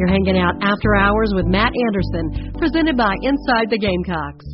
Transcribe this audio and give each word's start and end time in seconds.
You're 0.00 0.08
hanging 0.08 0.38
out 0.38 0.54
after 0.62 0.96
hours 0.96 1.30
with 1.34 1.44
Matt 1.44 1.72
Anderson, 1.86 2.54
presented 2.56 2.96
by 2.96 3.16
Inside 3.20 3.68
the 3.68 3.76
Gamecocks. 3.76 4.46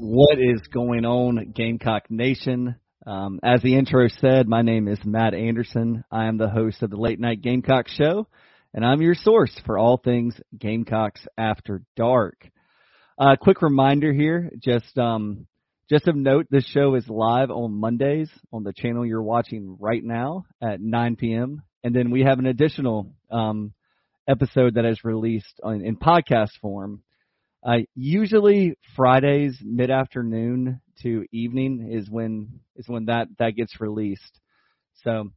What 0.00 0.40
is 0.40 0.60
going 0.74 1.04
on, 1.04 1.52
Gamecock 1.54 2.10
Nation? 2.10 2.74
Um, 3.06 3.38
as 3.44 3.62
the 3.62 3.76
intro 3.76 4.08
said, 4.08 4.48
my 4.48 4.62
name 4.62 4.88
is 4.88 4.98
Matt 5.04 5.34
Anderson. 5.34 6.02
I 6.10 6.24
am 6.26 6.36
the 6.36 6.48
host 6.48 6.82
of 6.82 6.90
the 6.90 6.96
Late 6.96 7.20
Night 7.20 7.42
Gamecock 7.42 7.86
Show, 7.86 8.26
and 8.74 8.84
I'm 8.84 9.00
your 9.00 9.14
source 9.14 9.56
for 9.66 9.78
all 9.78 9.98
things 9.98 10.34
Gamecocks 10.58 11.24
After 11.38 11.84
Dark. 11.94 12.50
Uh, 13.16 13.36
quick 13.40 13.62
reminder 13.62 14.12
here, 14.12 14.50
just 14.58 14.98
um, 14.98 15.46
just 15.88 16.08
of 16.08 16.16
note, 16.16 16.48
this 16.50 16.66
show 16.66 16.96
is 16.96 17.06
live 17.08 17.52
on 17.52 17.72
Mondays 17.78 18.30
on 18.52 18.64
the 18.64 18.72
channel 18.72 19.06
you're 19.06 19.22
watching 19.22 19.76
right 19.78 20.02
now 20.02 20.44
at 20.60 20.80
9 20.80 21.14
p.m. 21.14 21.62
And 21.84 21.94
then 21.94 22.10
we 22.10 22.22
have 22.22 22.38
an 22.38 22.46
additional 22.46 23.12
um, 23.30 23.72
episode 24.28 24.74
that 24.74 24.84
is 24.84 25.04
released 25.04 25.60
on, 25.62 25.82
in 25.82 25.96
podcast 25.96 26.50
form. 26.60 27.02
Uh, 27.64 27.78
usually 27.94 28.76
Fridays 28.96 29.56
mid 29.62 29.90
afternoon 29.90 30.80
to 31.02 31.24
evening 31.32 31.90
is 31.92 32.10
when 32.10 32.60
is 32.76 32.88
when 32.88 33.06
that 33.06 33.28
that 33.38 33.54
gets 33.56 33.80
released. 33.80 34.40
So 35.04 35.30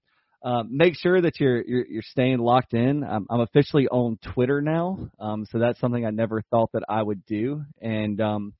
uh, 0.43 0.63
make 0.69 0.95
sure 0.95 1.21
that 1.21 1.39
you're, 1.39 1.63
you're 1.63 1.85
you're 1.85 2.03
staying 2.03 2.39
locked 2.39 2.73
in. 2.73 3.03
I'm, 3.03 3.25
I'm 3.29 3.41
officially 3.41 3.87
on 3.87 4.17
Twitter 4.33 4.61
now, 4.61 5.09
um, 5.19 5.45
so 5.51 5.59
that's 5.59 5.79
something 5.79 6.05
I 6.05 6.11
never 6.11 6.41
thought 6.49 6.71
that 6.73 6.83
I 6.89 7.01
would 7.01 7.25
do. 7.25 7.63
And 7.81 8.19
um, 8.21 8.53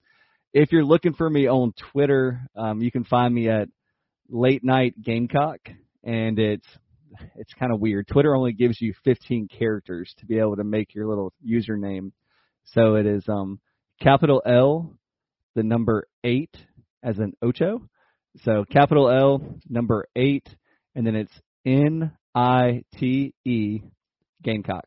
if 0.54 0.72
you're 0.72 0.86
looking 0.86 1.14
for 1.14 1.30
me 1.30 1.48
on 1.48 1.74
Twitter, 1.92 2.42
um, 2.56 2.82
you 2.82 2.92
can 2.92 3.04
find 3.04 3.34
me 3.34 3.50
at 3.50 3.68
Late 4.30 4.64
Night 4.64 4.96
Gamecock, 5.02 5.60
and 6.04 6.40
it's 6.40 6.68
it's 7.36 7.54
kind 7.54 7.72
of 7.72 7.80
weird. 7.80 8.08
Twitter 8.08 8.36
only 8.36 8.54
gives 8.54 8.80
you 8.82 8.94
15 9.04 9.48
characters 9.48 10.14
to 10.20 10.26
be 10.26 10.40
able 10.40 10.56
to 10.56 10.64
make 10.64 10.94
your 10.94 11.08
little 11.08 11.34
username. 11.46 12.12
So 12.66 12.96
it 12.96 13.06
is 13.06 13.28
um 13.28 13.60
capital 14.02 14.42
L, 14.46 14.98
the 15.56 15.64
number 15.64 16.08
eight 16.24 16.56
as 17.04 17.18
an 17.20 17.34
ocho. 17.42 17.82
So 18.44 18.66
capital 18.70 19.10
L, 19.10 19.60
number 19.70 20.08
eight, 20.16 20.48
and 20.96 21.06
then 21.06 21.16
it's 21.16 21.32
N 21.66 22.12
I 22.34 22.84
T 22.98 23.34
E 23.46 23.82
Gamecock. 24.44 24.86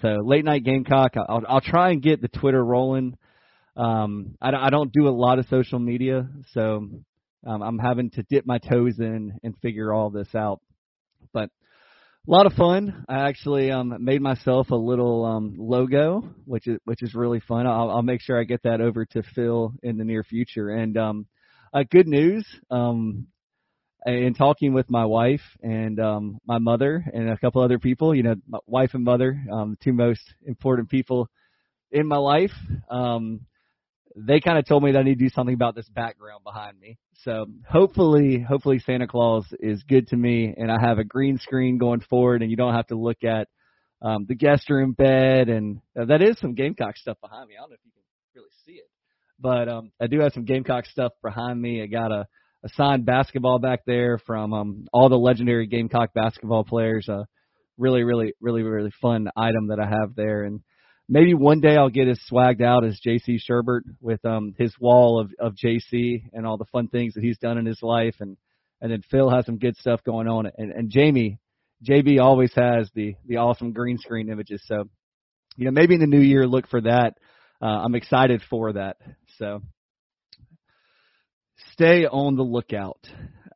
So 0.00 0.18
late 0.24 0.44
night 0.44 0.64
Gamecock. 0.64 1.12
I'll 1.16 1.42
I'll 1.48 1.60
try 1.60 1.90
and 1.90 2.02
get 2.02 2.20
the 2.20 2.28
Twitter 2.28 2.62
rolling. 2.62 3.16
Um, 3.76 4.36
I, 4.40 4.50
I 4.50 4.70
don't 4.70 4.92
do 4.92 5.08
a 5.08 5.10
lot 5.10 5.38
of 5.38 5.46
social 5.48 5.78
media, 5.78 6.28
so 6.52 6.88
um, 7.46 7.62
I'm 7.62 7.78
having 7.78 8.10
to 8.10 8.22
dip 8.24 8.46
my 8.46 8.58
toes 8.58 8.98
in 8.98 9.38
and 9.42 9.56
figure 9.62 9.92
all 9.92 10.10
this 10.10 10.34
out. 10.34 10.60
But 11.32 11.50
a 12.26 12.30
lot 12.30 12.46
of 12.46 12.52
fun. 12.52 13.04
I 13.08 13.28
actually 13.28 13.70
um, 13.70 13.96
made 14.00 14.22
myself 14.22 14.70
a 14.70 14.76
little 14.76 15.24
um, 15.24 15.54
logo, 15.58 16.22
which 16.44 16.66
is 16.66 16.78
which 16.84 17.02
is 17.02 17.14
really 17.14 17.40
fun. 17.40 17.66
I'll, 17.66 17.90
I'll 17.90 18.02
make 18.02 18.20
sure 18.20 18.40
I 18.40 18.44
get 18.44 18.62
that 18.62 18.80
over 18.80 19.04
to 19.06 19.22
Phil 19.34 19.74
in 19.82 19.98
the 19.98 20.04
near 20.04 20.22
future. 20.22 20.70
And 20.70 20.96
um, 20.96 21.26
uh, 21.72 21.84
good 21.90 22.06
news. 22.06 22.46
Um, 22.70 23.26
in 24.04 24.34
talking 24.34 24.72
with 24.72 24.90
my 24.90 25.04
wife 25.04 25.42
and 25.62 26.00
um, 26.00 26.38
my 26.44 26.58
mother 26.58 27.04
and 27.12 27.30
a 27.30 27.38
couple 27.38 27.62
other 27.62 27.78
people, 27.78 28.14
you 28.14 28.22
know, 28.22 28.34
my 28.48 28.58
wife 28.66 28.94
and 28.94 29.04
mother, 29.04 29.40
um, 29.52 29.76
two 29.82 29.92
most 29.92 30.22
important 30.44 30.90
people 30.90 31.28
in 31.90 32.06
my 32.06 32.16
life. 32.16 32.52
Um, 32.90 33.42
they 34.16 34.40
kind 34.40 34.58
of 34.58 34.66
told 34.66 34.82
me 34.82 34.92
that 34.92 34.98
I 34.98 35.02
need 35.02 35.18
to 35.18 35.24
do 35.24 35.30
something 35.30 35.54
about 35.54 35.74
this 35.74 35.88
background 35.88 36.44
behind 36.44 36.78
me. 36.78 36.98
So 37.24 37.46
hopefully, 37.68 38.40
hopefully 38.40 38.78
Santa 38.78 39.06
Claus 39.06 39.46
is 39.60 39.82
good 39.84 40.08
to 40.08 40.16
me, 40.16 40.54
and 40.56 40.70
I 40.70 40.80
have 40.80 40.98
a 40.98 41.04
green 41.04 41.38
screen 41.38 41.78
going 41.78 42.00
forward, 42.00 42.42
and 42.42 42.50
you 42.50 42.56
don't 42.56 42.74
have 42.74 42.88
to 42.88 42.96
look 42.96 43.24
at 43.24 43.48
um, 44.02 44.26
the 44.28 44.34
guest 44.34 44.68
room 44.68 44.92
bed, 44.92 45.48
and 45.48 45.80
uh, 45.98 46.06
that 46.06 46.22
is 46.22 46.38
some 46.40 46.54
Gamecock 46.54 46.96
stuff 46.96 47.16
behind 47.20 47.48
me. 47.48 47.54
I 47.56 47.62
don't 47.62 47.70
know 47.70 47.74
if 47.74 47.80
you 47.84 47.92
can 47.92 48.02
really 48.34 48.50
see 48.66 48.72
it, 48.72 48.90
but 49.38 49.68
um, 49.68 49.92
I 50.00 50.08
do 50.08 50.20
have 50.20 50.32
some 50.32 50.44
Gamecock 50.44 50.86
stuff 50.86 51.12
behind 51.22 51.60
me. 51.60 51.82
I 51.82 51.86
got 51.86 52.10
a, 52.10 52.26
a 52.64 52.68
signed 52.74 53.06
basketball 53.06 53.60
back 53.60 53.80
there 53.86 54.18
from 54.18 54.52
um, 54.52 54.86
all 54.92 55.08
the 55.08 55.16
legendary 55.16 55.66
Gamecock 55.66 56.12
basketball 56.14 56.64
players. 56.64 57.08
A 57.08 57.26
really, 57.78 58.02
really, 58.02 58.34
really, 58.40 58.62
really 58.62 58.92
fun 59.00 59.28
item 59.36 59.68
that 59.68 59.78
I 59.78 59.86
have 59.86 60.16
there, 60.16 60.44
and 60.44 60.60
maybe 61.12 61.34
one 61.34 61.60
day 61.60 61.76
I'll 61.76 61.90
get 61.90 62.08
as 62.08 62.18
swagged 62.30 62.62
out 62.62 62.84
as 62.84 62.98
JC 63.06 63.38
Shurburtt 63.38 63.82
with 64.00 64.24
um 64.24 64.54
his 64.58 64.74
wall 64.80 65.20
of 65.20 65.30
of 65.38 65.54
JC 65.54 66.24
and 66.32 66.46
all 66.46 66.56
the 66.56 66.64
fun 66.72 66.88
things 66.88 67.14
that 67.14 67.22
he's 67.22 67.38
done 67.38 67.58
in 67.58 67.66
his 67.66 67.82
life. 67.82 68.16
And 68.20 68.36
and 68.80 68.90
then 68.90 69.02
Phil 69.10 69.30
has 69.30 69.44
some 69.46 69.58
good 69.58 69.76
stuff 69.76 70.02
going 70.04 70.26
on. 70.26 70.50
And 70.56 70.72
and 70.72 70.90
Jamie 70.90 71.38
JB 71.86 72.20
always 72.20 72.52
has 72.54 72.90
the 72.94 73.14
the 73.26 73.36
awesome 73.36 73.72
green 73.72 73.98
screen 73.98 74.30
images. 74.30 74.62
So 74.66 74.88
you 75.56 75.66
know 75.66 75.70
maybe 75.70 75.94
in 75.94 76.00
the 76.00 76.06
new 76.06 76.20
year 76.20 76.46
look 76.46 76.66
for 76.68 76.80
that. 76.80 77.18
Uh, 77.60 77.66
I'm 77.66 77.94
excited 77.94 78.42
for 78.48 78.72
that. 78.72 78.96
So 79.38 79.62
stay 81.74 82.06
on 82.06 82.36
the 82.36 82.42
lookout. 82.42 83.06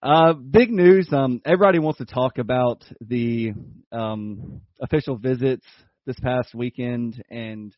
Uh, 0.02 0.34
big 0.34 0.70
news. 0.70 1.08
Um, 1.10 1.40
everybody 1.44 1.78
wants 1.78 1.98
to 1.98 2.04
talk 2.04 2.38
about 2.38 2.84
the 3.00 3.54
um, 3.90 4.60
official 4.80 5.16
visits 5.16 5.64
this 6.06 6.18
past 6.20 6.54
weekend, 6.54 7.22
and 7.30 7.74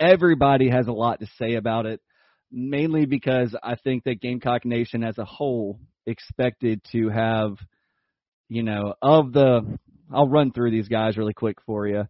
everybody 0.00 0.70
has 0.70 0.86
a 0.88 0.92
lot 0.92 1.20
to 1.20 1.26
say 1.38 1.54
about 1.54 1.86
it. 1.86 2.00
Mainly 2.50 3.04
because 3.04 3.54
I 3.62 3.74
think 3.76 4.04
that 4.04 4.22
Gamecock 4.22 4.64
Nation 4.64 5.04
as 5.04 5.18
a 5.18 5.24
whole 5.24 5.78
expected 6.06 6.80
to 6.92 7.10
have, 7.10 7.58
you 8.48 8.62
know, 8.62 8.94
of 9.02 9.32
the. 9.32 9.78
I'll 10.10 10.28
run 10.28 10.52
through 10.52 10.70
these 10.70 10.88
guys 10.88 11.18
really 11.18 11.34
quick 11.34 11.58
for 11.66 11.86
you. 11.86 12.04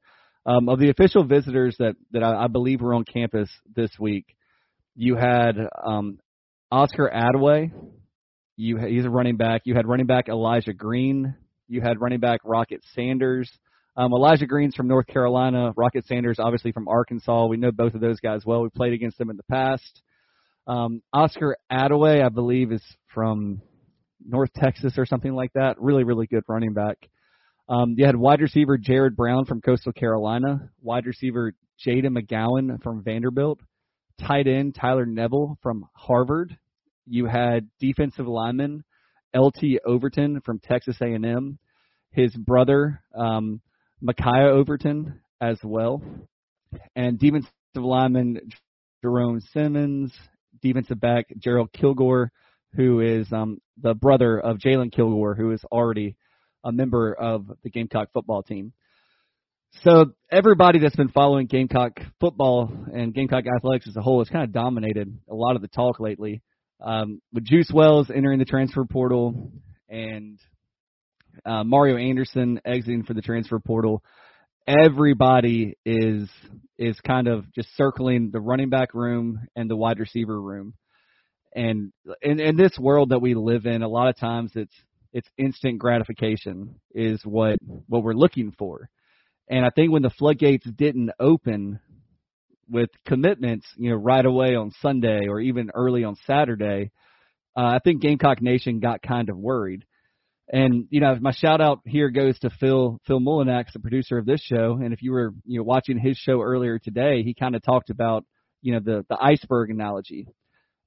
Um, 0.47 0.69
of 0.69 0.79
the 0.79 0.91
official 0.91 1.25
visitors 1.25 1.75
that 1.81 1.97
that 2.13 2.23
I, 2.23 2.45
I 2.45 2.47
believe 2.47 2.81
were 2.81 2.95
on 2.95 3.05
campus 3.05 3.51
this 3.75 3.91
week, 3.99 4.27
you 4.95 5.17
had 5.17 5.57
um, 5.85 6.21
Oscar 6.71 7.11
Adaway. 7.13 7.73
You 8.57 8.79
he's 8.79 9.05
a 9.05 9.11
running 9.11 9.37
back. 9.37 9.63
You 9.65 9.75
had 9.75 9.89
running 9.89 10.07
back 10.07 10.29
Elijah 10.29 10.73
Green. 10.73 11.35
You 11.67 11.81
had 11.81 12.01
running 12.01 12.21
back 12.21 12.41
Rocket 12.45 12.83
Sanders. 12.95 13.51
Um, 13.99 14.13
Elijah 14.13 14.47
Green's 14.47 14.77
from 14.77 14.87
North 14.87 15.09
Carolina. 15.09 15.73
Rocket 15.77 16.07
Sanders, 16.07 16.39
obviously 16.39 16.71
from 16.71 16.87
Arkansas. 16.87 17.47
We 17.47 17.57
know 17.57 17.73
both 17.73 17.95
of 17.95 18.01
those 18.01 18.21
guys 18.21 18.47
well. 18.47 18.63
We 18.63 18.69
played 18.69 18.93
against 18.93 19.19
them 19.19 19.29
in 19.29 19.37
the 19.37 19.43
past. 19.51 20.03
Um, 20.69 21.03
Oscar 21.13 21.57
Adaway, 21.71 22.25
I 22.25 22.29
believe, 22.29 22.71
is 22.71 22.83
from 23.13 23.61
North 24.25 24.51
Texas 24.55 24.95
or 24.99 25.05
something 25.05 25.33
like 25.33 25.53
that. 25.55 25.81
Really, 25.81 26.05
really 26.05 26.29
good 26.29 26.45
running 26.47 26.75
back. 26.75 27.09
Um, 27.69 27.97
you 27.99 28.07
had 28.07 28.15
wide 28.15 28.41
receiver 28.41 28.79
Jared 28.79 29.17
Brown 29.17 29.47
from 29.47 29.61
Coastal 29.61 29.93
Carolina, 29.93 30.71
wide 30.81 31.05
receiver 31.05 31.53
Jada 31.85 32.07
McGowan 32.07 32.81
from 32.85 33.03
Vanderbilt, 33.03 33.59
tight 34.21 34.47
end 34.47 34.77
Tyler 34.77 35.07
Neville 35.07 35.59
from 35.61 35.85
Harvard. 35.93 36.57
You 37.05 37.27
had 37.27 37.69
defensive 37.81 38.29
lineman 38.29 38.85
LT 39.35 39.81
Overton 39.85 40.41
from 40.43 40.61
Texas 40.61 40.99
A&M. 41.03 41.59
His 42.13 42.33
brother 42.37 43.03
um, 43.13 43.61
Micaiah 44.01 44.51
Overton 44.51 45.21
as 45.41 45.59
well, 45.63 46.03
and 46.95 47.19
defensive 47.19 47.51
lineman 47.75 48.41
Jerome 49.03 49.41
Simmons, 49.53 50.13
defensive 50.63 51.01
back 51.01 51.27
Gerald 51.39 51.73
Kilgore, 51.73 52.31
who 52.75 53.01
is 53.01 53.33
um, 53.33 53.61
the 53.81 53.95
brother 53.95 54.39
of 54.39 54.59
Jalen 54.59 54.93
Kilgore, 54.93 55.35
who 55.35 55.53
is 55.53 55.63
already 55.71 56.17
a 56.65 56.73
member 56.73 57.13
of 57.13 57.51
the 57.63 57.71
Gamecock 57.71 58.09
football 58.13 58.43
team. 58.43 58.73
So 59.83 60.13
everybody 60.31 60.79
that's 60.79 60.97
been 60.97 61.11
following 61.11 61.47
Gamecock 61.47 62.01
football 62.21 62.73
and 62.93 63.15
Gamecock 63.15 63.45
athletics 63.47 63.87
as 63.87 63.97
a 63.97 64.03
whole 64.03 64.21
has 64.21 64.29
kind 64.29 64.45
of 64.45 64.53
dominated 64.53 65.17
a 65.31 65.35
lot 65.35 65.57
of 65.57 65.63
the 65.63 65.69
talk 65.69 66.01
lately. 66.01 66.43
Um, 66.81 67.21
with 67.33 67.45
Juice 67.45 67.71
Wells 67.73 68.11
entering 68.15 68.39
the 68.39 68.45
transfer 68.45 68.85
portal 68.85 69.53
and 69.89 70.39
uh, 71.45 71.65
Mario 71.65 71.97
Anderson 71.97 72.61
exiting 72.65 73.05
for 73.05 73.15
the 73.15 73.23
transfer 73.23 73.59
portal, 73.59 74.03
everybody 74.67 75.75
is 75.85 76.29
is 76.79 77.01
kind 77.01 77.27
of 77.27 77.53
just 77.55 77.75
circling 77.77 78.31
the 78.31 78.41
running 78.41 78.69
back 78.69 78.95
room 78.95 79.41
and 79.57 79.69
the 79.69 79.77
wide 79.77 79.99
receiver 79.99 80.41
room. 80.41 80.75
And 81.55 81.93
in, 82.23 82.39
in 82.39 82.57
this 82.57 82.79
world 82.79 83.09
that 83.11 83.21
we 83.21 83.35
live 83.35 83.67
in, 83.67 83.83
a 83.83 83.89
lot 83.89 84.09
of 84.09 84.17
times 84.17 84.53
it's 84.55 84.75
it's 85.13 85.29
instant 85.39 85.79
gratification 85.79 86.77
is 86.95 87.21
what 87.25 87.59
what 87.87 88.03
we're 88.03 88.13
looking 88.13 88.53
for. 88.59 88.89
And 89.49 89.65
I 89.65 89.71
think 89.71 89.91
when 89.91 90.03
the 90.03 90.11
floodgates 90.11 90.67
didn't 90.67 91.11
open 91.19 91.81
with 92.69 92.91
commitments, 93.07 93.67
you 93.77 93.91
know, 93.91 93.97
right 93.97 94.25
away 94.25 94.55
on 94.55 94.73
Sunday 94.83 95.27
or 95.27 95.41
even 95.41 95.71
early 95.75 96.05
on 96.05 96.17
Saturday, 96.27 96.91
uh, 97.57 97.63
I 97.63 97.79
think 97.83 98.03
Gamecock 98.03 98.43
Nation 98.43 98.79
got 98.79 99.01
kind 99.01 99.31
of 99.31 99.39
worried. 99.39 99.85
And 100.51 100.87
you 100.91 101.01
know, 101.01 101.17
my 101.21 101.33
shout 101.33 101.61
out 101.61 101.81
here 101.85 102.09
goes 102.09 102.39
to 102.41 102.51
Phil 102.51 102.99
Phil 103.07 103.21
Mullinax, 103.21 103.73
the 103.73 103.81
producer 103.81 104.17
of 104.17 104.25
this 104.25 104.41
show. 104.41 104.79
And 104.83 104.93
if 104.95 105.03
you 105.03 105.13
were 105.13 105.35
you 105.45 105.59
know 105.59 105.65
watching 105.65 105.99
his 105.99 106.17
show 106.17 106.41
earlier 106.41 106.79
today, 106.79 107.23
he 107.23 107.35
kind 107.35 107.55
of 107.55 107.63
talked 107.63 107.91
about 107.91 108.25
you 108.63 108.73
know 108.73 108.81
the 108.81 109.05
the 109.09 109.19
iceberg 109.21 109.71
analogy, 109.71 110.27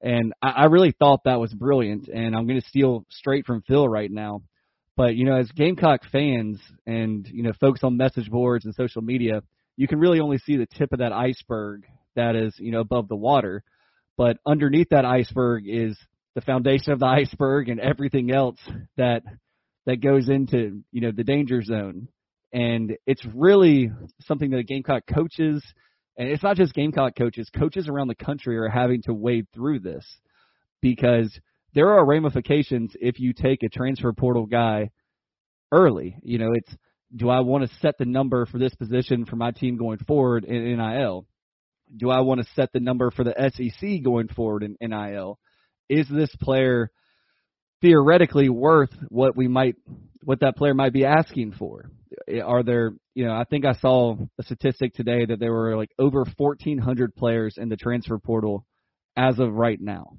and 0.02 0.34
I, 0.42 0.50
I 0.50 0.66
really 0.66 0.96
thought 0.98 1.26
that 1.26 1.40
was 1.40 1.54
brilliant. 1.54 2.08
And 2.08 2.36
I'm 2.36 2.48
going 2.48 2.60
to 2.60 2.68
steal 2.68 3.06
straight 3.10 3.46
from 3.46 3.62
Phil 3.62 3.88
right 3.88 4.10
now. 4.10 4.42
But 4.98 5.16
you 5.16 5.26
know, 5.26 5.38
as 5.38 5.52
Gamecock 5.52 6.02
fans 6.12 6.60
and 6.88 7.28
you 7.32 7.44
know 7.44 7.54
folks 7.60 7.84
on 7.84 7.98
message 7.98 8.32
boards 8.32 8.66
and 8.66 8.74
social 8.74 9.04
media, 9.04 9.44
you 9.78 9.88
can 9.88 10.00
really 10.00 10.20
only 10.20 10.40
see 10.40 10.58
the 10.58 10.66
tip 10.66 10.92
of 10.92 11.00
that 11.00 11.14
iceberg 11.14 11.86
that 12.16 12.36
is 12.36 12.56
you 12.58 12.72
know 12.72 12.80
above 12.80 13.08
the 13.08 13.16
water. 13.16 13.64
But 14.18 14.38
underneath 14.46 14.90
that 14.90 15.06
iceberg 15.06 15.66
is 15.68 15.98
the 16.34 16.42
foundation 16.42 16.94
of 16.94 17.00
the 17.00 17.06
iceberg 17.22 17.70
and 17.70 17.80
everything 17.80 18.32
else 18.32 18.58
that 18.98 19.22
that 19.86 20.02
goes 20.02 20.30
into 20.30 20.84
you 20.92 21.02
know 21.02 21.12
the 21.12 21.24
danger 21.24 21.62
zone. 21.62 22.08
And 22.54 22.98
it's 23.08 23.26
really 23.34 23.92
something 24.22 24.52
that 24.52 24.68
Gamecock 24.68 25.04
coaches, 25.08 25.64
and 26.18 26.28
it's 26.28 26.44
not 26.44 26.58
just 26.58 26.74
Gamecock 26.74 27.16
coaches, 27.16 27.50
coaches 27.58 27.88
around 27.88 28.10
the 28.10 28.16
country 28.16 28.58
are 28.58 28.68
having 28.68 29.02
to 29.04 29.14
wade 29.14 29.48
through 29.54 29.80
this 29.80 30.06
because 30.82 31.40
there 31.74 31.92
are 31.92 32.06
ramifications 32.06 32.92
if 33.00 33.20
you 33.20 33.34
take 33.34 33.64
a 33.64 33.70
transfer 33.70 34.12
portal 34.12 34.46
guy 34.46 34.90
early. 35.72 36.18
You 36.24 36.40
know, 36.40 36.52
it's 36.54 36.76
do 37.16 37.30
I 37.30 37.42
want 37.42 37.70
to 37.70 37.78
set 37.80 37.98
the 37.98 38.06
number 38.06 38.46
for 38.46 38.58
this 38.58 38.74
position 38.76 39.26
for 39.26 39.36
my 39.36 39.52
team 39.52 39.78
going 39.78 40.00
forward 40.00 40.46
in 40.46 40.78
NIL? 40.78 41.26
Do 41.96 42.10
I 42.10 42.22
want 42.22 42.42
to 42.42 42.48
set 42.56 42.72
the 42.74 42.80
number 42.80 43.12
for 43.12 43.24
the 43.24 43.36
SEC 43.54 44.04
going 44.04 44.30
forward 44.30 44.64
in 44.64 44.78
NIL? 44.82 45.38
Is 45.90 46.08
this 46.10 46.34
player 46.38 46.90
theoretically 47.82 48.50
worth 48.50 48.92
what 49.10 49.36
we 49.36 49.48
might 49.48 49.76
what 50.24 50.42
that 50.42 50.56
player 50.56 50.74
might 50.74 50.94
be 50.94 51.06
asking 51.06 51.54
for? 51.54 51.90
Are 52.44 52.62
there, 52.62 52.94
you 53.16 53.26
know, 53.26 53.34
I 53.34 53.44
think 53.44 53.66
I 53.66 53.74
saw 53.74 54.16
a 54.38 54.44
statistic 54.44 54.94
today 54.94 55.26
that 55.26 55.40
there 55.40 55.52
were 55.52 55.76
like 55.76 55.90
over 55.98 56.26
1400 56.38 57.16
players 57.16 57.56
in 57.58 57.70
the 57.70 57.78
transfer 57.78 58.20
portal 58.20 58.66
as 59.18 59.40
of 59.40 59.52
right 59.54 59.80
now 59.82 60.18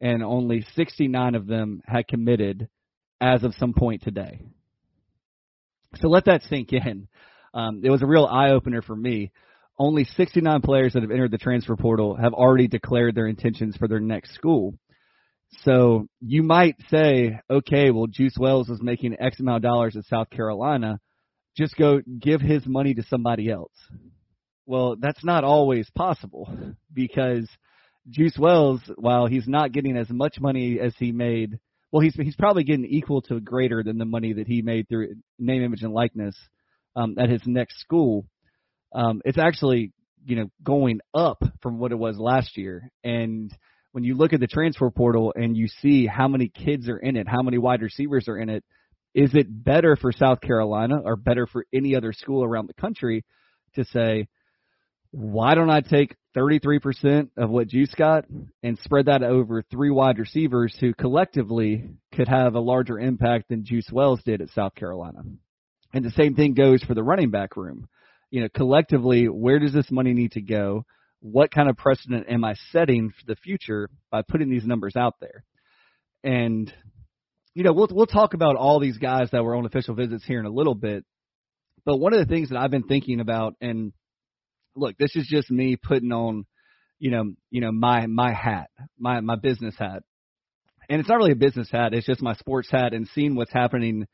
and 0.00 0.22
only 0.22 0.64
69 0.74 1.34
of 1.34 1.46
them 1.46 1.82
had 1.86 2.08
committed 2.08 2.68
as 3.20 3.44
of 3.44 3.54
some 3.54 3.74
point 3.74 4.02
today. 4.02 4.40
So 5.96 6.08
let 6.08 6.24
that 6.26 6.42
sink 6.48 6.72
in. 6.72 7.08
Um, 7.52 7.82
it 7.84 7.90
was 7.90 8.02
a 8.02 8.06
real 8.06 8.24
eye 8.24 8.50
opener 8.50 8.80
for 8.80 8.96
me. 8.96 9.32
Only 9.78 10.04
69 10.04 10.60
players 10.62 10.92
that 10.92 11.02
have 11.02 11.10
entered 11.10 11.32
the 11.32 11.38
transfer 11.38 11.76
portal 11.76 12.14
have 12.14 12.32
already 12.32 12.68
declared 12.68 13.14
their 13.14 13.26
intentions 13.26 13.76
for 13.76 13.88
their 13.88 14.00
next 14.00 14.34
school. 14.34 14.74
So 15.64 16.06
you 16.20 16.42
might 16.42 16.76
say, 16.90 17.40
okay, 17.50 17.90
well, 17.90 18.06
Juice 18.06 18.36
Wells 18.38 18.68
is 18.68 18.80
making 18.80 19.16
X 19.20 19.40
amount 19.40 19.64
of 19.64 19.70
dollars 19.70 19.96
in 19.96 20.02
South 20.04 20.30
Carolina. 20.30 21.00
Just 21.56 21.76
go 21.76 22.00
give 22.20 22.40
his 22.40 22.66
money 22.66 22.94
to 22.94 23.02
somebody 23.02 23.50
else. 23.50 23.72
Well, 24.66 24.96
that's 24.98 25.24
not 25.24 25.44
always 25.44 25.90
possible 25.90 26.48
because 26.92 27.48
Juice 28.08 28.38
Wells, 28.38 28.80
while 28.96 29.26
he's 29.26 29.48
not 29.48 29.72
getting 29.72 29.96
as 29.96 30.08
much 30.08 30.40
money 30.40 30.78
as 30.80 30.94
he 30.98 31.12
made, 31.12 31.58
well, 31.90 32.00
he's 32.00 32.14
he's 32.14 32.36
probably 32.36 32.64
getting 32.64 32.86
equal 32.86 33.22
to 33.22 33.40
greater 33.40 33.82
than 33.82 33.98
the 33.98 34.04
money 34.04 34.32
that 34.34 34.46
he 34.46 34.62
made 34.62 34.88
through 34.88 35.16
name, 35.38 35.62
image, 35.62 35.82
and 35.82 35.92
likeness 35.92 36.36
um, 36.94 37.16
at 37.18 37.28
his 37.28 37.42
next 37.46 37.80
school. 37.80 38.26
Um, 38.94 39.20
it's 39.24 39.38
actually 39.38 39.92
you 40.24 40.36
know 40.36 40.50
going 40.62 41.00
up 41.12 41.42
from 41.62 41.78
what 41.78 41.92
it 41.92 41.98
was 41.98 42.16
last 42.16 42.56
year, 42.56 42.90
and 43.02 43.52
when 43.92 44.04
you 44.04 44.14
look 44.14 44.32
at 44.32 44.40
the 44.40 44.46
transfer 44.46 44.90
portal 44.90 45.32
and 45.34 45.56
you 45.56 45.68
see 45.80 46.06
how 46.06 46.28
many 46.28 46.48
kids 46.48 46.88
are 46.88 46.98
in 46.98 47.16
it, 47.16 47.26
how 47.28 47.42
many 47.42 47.58
wide 47.58 47.82
receivers 47.82 48.28
are 48.28 48.38
in 48.38 48.48
it, 48.48 48.64
is 49.14 49.34
it 49.34 49.46
better 49.48 49.96
for 49.96 50.12
South 50.12 50.40
Carolina 50.40 51.00
or 51.04 51.16
better 51.16 51.46
for 51.46 51.66
any 51.72 51.96
other 51.96 52.12
school 52.12 52.44
around 52.44 52.68
the 52.68 52.80
country 52.80 53.24
to 53.74 53.84
say, 53.86 54.28
why 55.10 55.54
don't 55.54 55.70
I 55.70 55.80
take 55.80 56.14
33% 56.36 57.30
of 57.36 57.50
what 57.50 57.66
Juice 57.66 57.92
got 57.96 58.26
and 58.62 58.78
spread 58.78 59.06
that 59.06 59.24
over 59.24 59.62
three 59.62 59.90
wide 59.90 60.18
receivers 60.18 60.76
who 60.78 60.94
collectively 60.94 61.88
could 62.14 62.28
have 62.28 62.54
a 62.54 62.60
larger 62.60 62.98
impact 62.98 63.48
than 63.48 63.64
Juice 63.64 63.88
Wells 63.90 64.20
did 64.24 64.40
at 64.40 64.50
South 64.50 64.76
Carolina. 64.76 65.22
And 65.92 66.04
the 66.04 66.12
same 66.12 66.34
thing 66.34 66.54
goes 66.54 66.82
for 66.84 66.94
the 66.94 67.02
running 67.02 67.30
back 67.30 67.56
room. 67.56 67.88
You 68.30 68.42
know, 68.42 68.48
collectively, 68.54 69.28
where 69.28 69.58
does 69.58 69.72
this 69.72 69.90
money 69.90 70.12
need 70.12 70.32
to 70.32 70.40
go? 70.40 70.84
What 71.20 71.50
kind 71.50 71.68
of 71.68 71.76
precedent 71.76 72.26
am 72.28 72.44
I 72.44 72.54
setting 72.72 73.10
for 73.10 73.26
the 73.26 73.36
future 73.36 73.88
by 74.10 74.22
putting 74.22 74.50
these 74.50 74.64
numbers 74.64 74.96
out 74.96 75.14
there? 75.20 75.44
And 76.24 76.72
you 77.54 77.64
know, 77.64 77.72
we'll 77.72 77.88
we'll 77.90 78.06
talk 78.06 78.34
about 78.34 78.56
all 78.56 78.80
these 78.80 78.98
guys 78.98 79.30
that 79.32 79.42
were 79.42 79.54
on 79.54 79.66
official 79.66 79.94
visits 79.94 80.24
here 80.24 80.40
in 80.40 80.46
a 80.46 80.50
little 80.50 80.74
bit. 80.74 81.04
But 81.84 81.98
one 81.98 82.12
of 82.12 82.20
the 82.20 82.32
things 82.32 82.50
that 82.50 82.58
I've 82.58 82.70
been 82.70 82.84
thinking 82.84 83.20
about 83.20 83.54
and 83.60 83.92
look, 84.76 84.96
this 84.98 85.16
is 85.16 85.26
just 85.28 85.50
me 85.50 85.76
putting 85.76 86.12
on, 86.12 86.46
you 86.98 87.10
know, 87.10 87.32
you 87.50 87.60
know, 87.60 87.72
my 87.72 88.06
my 88.06 88.32
hat, 88.32 88.70
my 88.98 89.20
my 89.20 89.36
business 89.36 89.74
hat. 89.78 90.02
And 90.88 91.00
it's 91.00 91.08
not 91.08 91.18
really 91.18 91.32
a 91.32 91.36
business 91.36 91.70
hat, 91.70 91.94
it's 91.94 92.06
just 92.06 92.22
my 92.22 92.34
sports 92.34 92.70
hat 92.70 92.94
and 92.94 93.08
seeing 93.14 93.34
what's 93.34 93.52
happening 93.52 94.06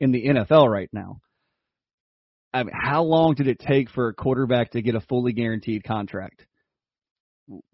in 0.00 0.12
the 0.12 0.26
NFL 0.26 0.68
right 0.68 0.88
now. 0.92 1.20
I 2.56 2.62
mean, 2.62 2.74
how 2.74 3.02
long 3.02 3.34
did 3.34 3.48
it 3.48 3.58
take 3.58 3.90
for 3.90 4.08
a 4.08 4.14
quarterback 4.14 4.72
to 4.72 4.82
get 4.82 4.94
a 4.94 5.00
fully 5.00 5.32
guaranteed 5.32 5.84
contract? 5.84 6.44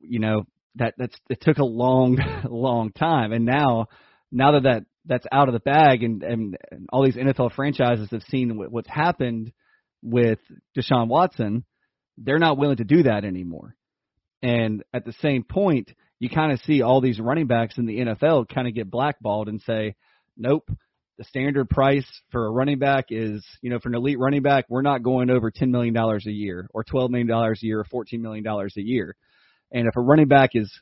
You 0.01 0.19
know, 0.19 0.45
that 0.77 0.95
that's 0.99 1.17
it 1.29 1.41
took 1.41 1.59
a 1.59 1.65
long 1.65 2.19
long 2.49 2.93
time 2.93 3.33
and 3.33 3.45
now 3.45 3.87
now 4.31 4.53
that 4.53 4.63
that 4.63 4.83
that's 5.05 5.27
out 5.31 5.49
of 5.49 5.55
the 5.55 5.61
bag 5.61 6.03
and 6.03 6.23
and, 6.23 6.57
and 6.71 6.89
all 6.93 7.05
these 7.05 7.17
NFL 7.17 7.55
franchises 7.55 8.09
have 8.11 8.23
seen 8.25 8.57
what, 8.57 8.71
what's 8.71 8.91
happened 8.91 9.53
with 10.03 10.39
Deshaun 10.77 11.09
Watson, 11.09 11.65
they're 12.19 12.39
not 12.39 12.59
willing 12.59 12.79
to 12.79 12.85
do 12.85 13.05
that 13.05 13.25
anymore. 13.25 13.77
And 14.43 14.83
at 14.93 15.05
the 15.05 15.15
same 15.21 15.45
point, 15.45 15.93
you 16.19 16.29
kind 16.29 16.53
of 16.53 16.61
see 16.61 16.83
all 16.83 17.01
these 17.01 17.21
running 17.21 17.47
backs 17.47 17.79
in 17.79 17.87
the 17.87 17.99
NFL 17.99 18.49
kind 18.53 18.67
of 18.67 18.75
get 18.75 18.91
blackballed 18.91 19.49
and 19.49 19.61
say, 19.63 19.95
nope, 20.37 20.69
the 21.19 21.25
standard 21.25 21.69
price 21.69 22.07
for 22.31 22.47
a 22.47 22.51
running 22.51 22.79
back 22.79 23.07
is, 23.11 23.45
you 23.61 23.71
know, 23.71 23.79
for 23.79 23.89
an 23.89 23.95
elite 23.95 24.19
running 24.19 24.43
back, 24.43 24.67
we're 24.69 24.83
not 24.83 25.03
going 25.03 25.31
over 25.31 25.51
$10 25.51 25.69
million 25.69 25.97
a 25.97 26.31
year 26.31 26.69
or 26.73 26.85
$12 26.85 27.11
million 27.11 27.31
a 27.31 27.55
year 27.61 27.81
or 27.81 28.05
$14 28.05 28.21
million 28.21 28.47
a 28.47 28.81
year. 28.81 29.15
And 29.71 29.87
if 29.87 29.97
a 29.97 30.01
running 30.01 30.29
back 30.29 30.51
is, 30.55 30.73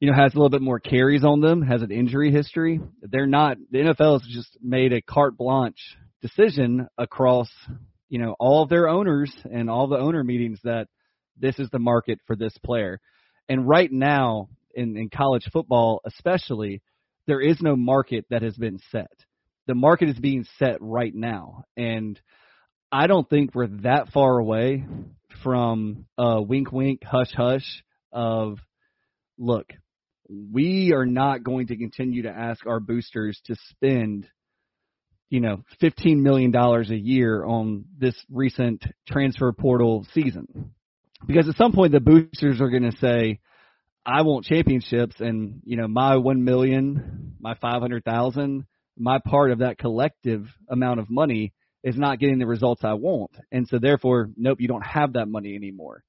you 0.00 0.10
know, 0.10 0.16
has 0.16 0.34
a 0.34 0.36
little 0.36 0.50
bit 0.50 0.62
more 0.62 0.80
carries 0.80 1.24
on 1.24 1.40
them, 1.40 1.62
has 1.62 1.82
an 1.82 1.90
injury 1.90 2.30
history, 2.32 2.80
they're 3.02 3.26
not, 3.26 3.58
the 3.70 3.78
NFL 3.78 4.20
has 4.20 4.30
just 4.30 4.56
made 4.62 4.92
a 4.92 5.02
carte 5.02 5.36
blanche 5.36 5.96
decision 6.22 6.88
across 6.96 7.48
you 8.08 8.18
know 8.18 8.34
all 8.38 8.62
of 8.62 8.68
their 8.68 8.88
owners 8.88 9.34
and 9.50 9.68
all 9.68 9.88
the 9.88 9.98
owner 9.98 10.22
meetings 10.22 10.60
that 10.64 10.86
this 11.36 11.58
is 11.58 11.68
the 11.70 11.78
market 11.78 12.20
for 12.26 12.36
this 12.36 12.56
player. 12.64 13.00
And 13.48 13.68
right 13.68 13.90
now 13.90 14.48
in, 14.72 14.96
in 14.96 15.10
college 15.10 15.48
football, 15.52 16.00
especially, 16.06 16.80
there 17.26 17.40
is 17.40 17.60
no 17.60 17.74
market 17.74 18.24
that 18.30 18.42
has 18.42 18.56
been 18.56 18.78
set. 18.92 19.10
The 19.66 19.74
market 19.74 20.08
is 20.10 20.18
being 20.18 20.46
set 20.58 20.76
right 20.80 21.14
now, 21.14 21.64
and 21.76 22.20
I 22.92 23.06
don't 23.06 23.28
think 23.28 23.54
we're 23.54 23.68
that 23.82 24.10
far 24.12 24.38
away 24.38 24.84
from 25.42 26.06
a 26.18 26.42
wink, 26.42 26.70
wink, 26.70 27.02
hush, 27.02 27.32
hush 27.34 27.82
of 28.12 28.58
look. 29.38 29.72
We 30.28 30.92
are 30.92 31.06
not 31.06 31.42
going 31.42 31.68
to 31.68 31.76
continue 31.76 32.22
to 32.22 32.30
ask 32.30 32.66
our 32.66 32.80
boosters 32.80 33.40
to 33.46 33.56
spend 33.70 34.28
you 35.34 35.40
know, 35.40 35.64
$15 35.82 36.18
million 36.18 36.54
a 36.54 36.94
year 36.94 37.44
on 37.44 37.86
this 37.98 38.14
recent 38.30 38.84
transfer 39.08 39.52
portal 39.52 40.06
season. 40.12 40.70
Because 41.26 41.48
at 41.48 41.56
some 41.56 41.72
point 41.72 41.90
the 41.90 41.98
boosters 41.98 42.60
are 42.60 42.70
going 42.70 42.88
to 42.88 42.96
say, 42.98 43.40
I 44.06 44.22
want 44.22 44.44
championships 44.44 45.16
and, 45.18 45.60
you 45.64 45.76
know, 45.76 45.88
my 45.88 46.18
1 46.18 46.44
million, 46.44 47.34
my 47.40 47.54
500,000, 47.54 48.64
my 48.96 49.18
part 49.18 49.50
of 49.50 49.58
that 49.58 49.78
collective 49.78 50.46
amount 50.68 51.00
of 51.00 51.10
money 51.10 51.52
is 51.82 51.96
not 51.96 52.18
getting 52.18 52.38
the 52.38 52.46
results 52.46 52.82
I 52.84 52.94
want. 52.94 53.32
And 53.52 53.68
so 53.68 53.78
therefore, 53.78 54.30
nope, 54.36 54.60
you 54.60 54.68
don't 54.68 54.86
have 54.86 55.14
that 55.14 55.26
money 55.26 55.54
anymore. 55.54 56.02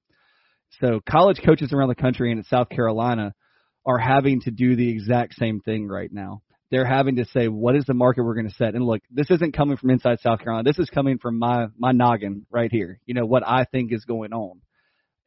So 0.81 0.99
college 1.07 1.41
coaches 1.45 1.73
around 1.73 1.89
the 1.89 1.95
country 1.95 2.31
and 2.31 2.39
in 2.39 2.45
South 2.45 2.69
Carolina 2.69 3.33
are 3.85 3.97
having 3.97 4.41
to 4.41 4.51
do 4.51 4.75
the 4.75 4.89
exact 4.89 5.35
same 5.35 5.59
thing 5.59 5.87
right 5.87 6.11
now 6.11 6.41
they're 6.71 6.85
having 6.85 7.17
to 7.17 7.25
say 7.25 7.47
what 7.47 7.75
is 7.75 7.85
the 7.85 7.93
market 7.93 8.23
we're 8.23 8.35
going 8.35 8.49
to 8.49 8.55
set. 8.55 8.75
And 8.75 8.83
look, 8.83 9.01
this 9.11 9.29
isn't 9.29 9.55
coming 9.55 9.77
from 9.77 9.91
inside 9.91 10.19
South 10.19 10.39
Carolina. 10.39 10.63
This 10.63 10.79
is 10.79 10.89
coming 10.89 11.17
from 11.19 11.37
my 11.39 11.67
my 11.77 11.91
noggin 11.91 12.45
right 12.49 12.71
here. 12.71 12.99
You 13.05 13.13
know 13.13 13.25
what 13.25 13.47
I 13.47 13.65
think 13.65 13.93
is 13.93 14.03
going 14.05 14.33
on, 14.33 14.61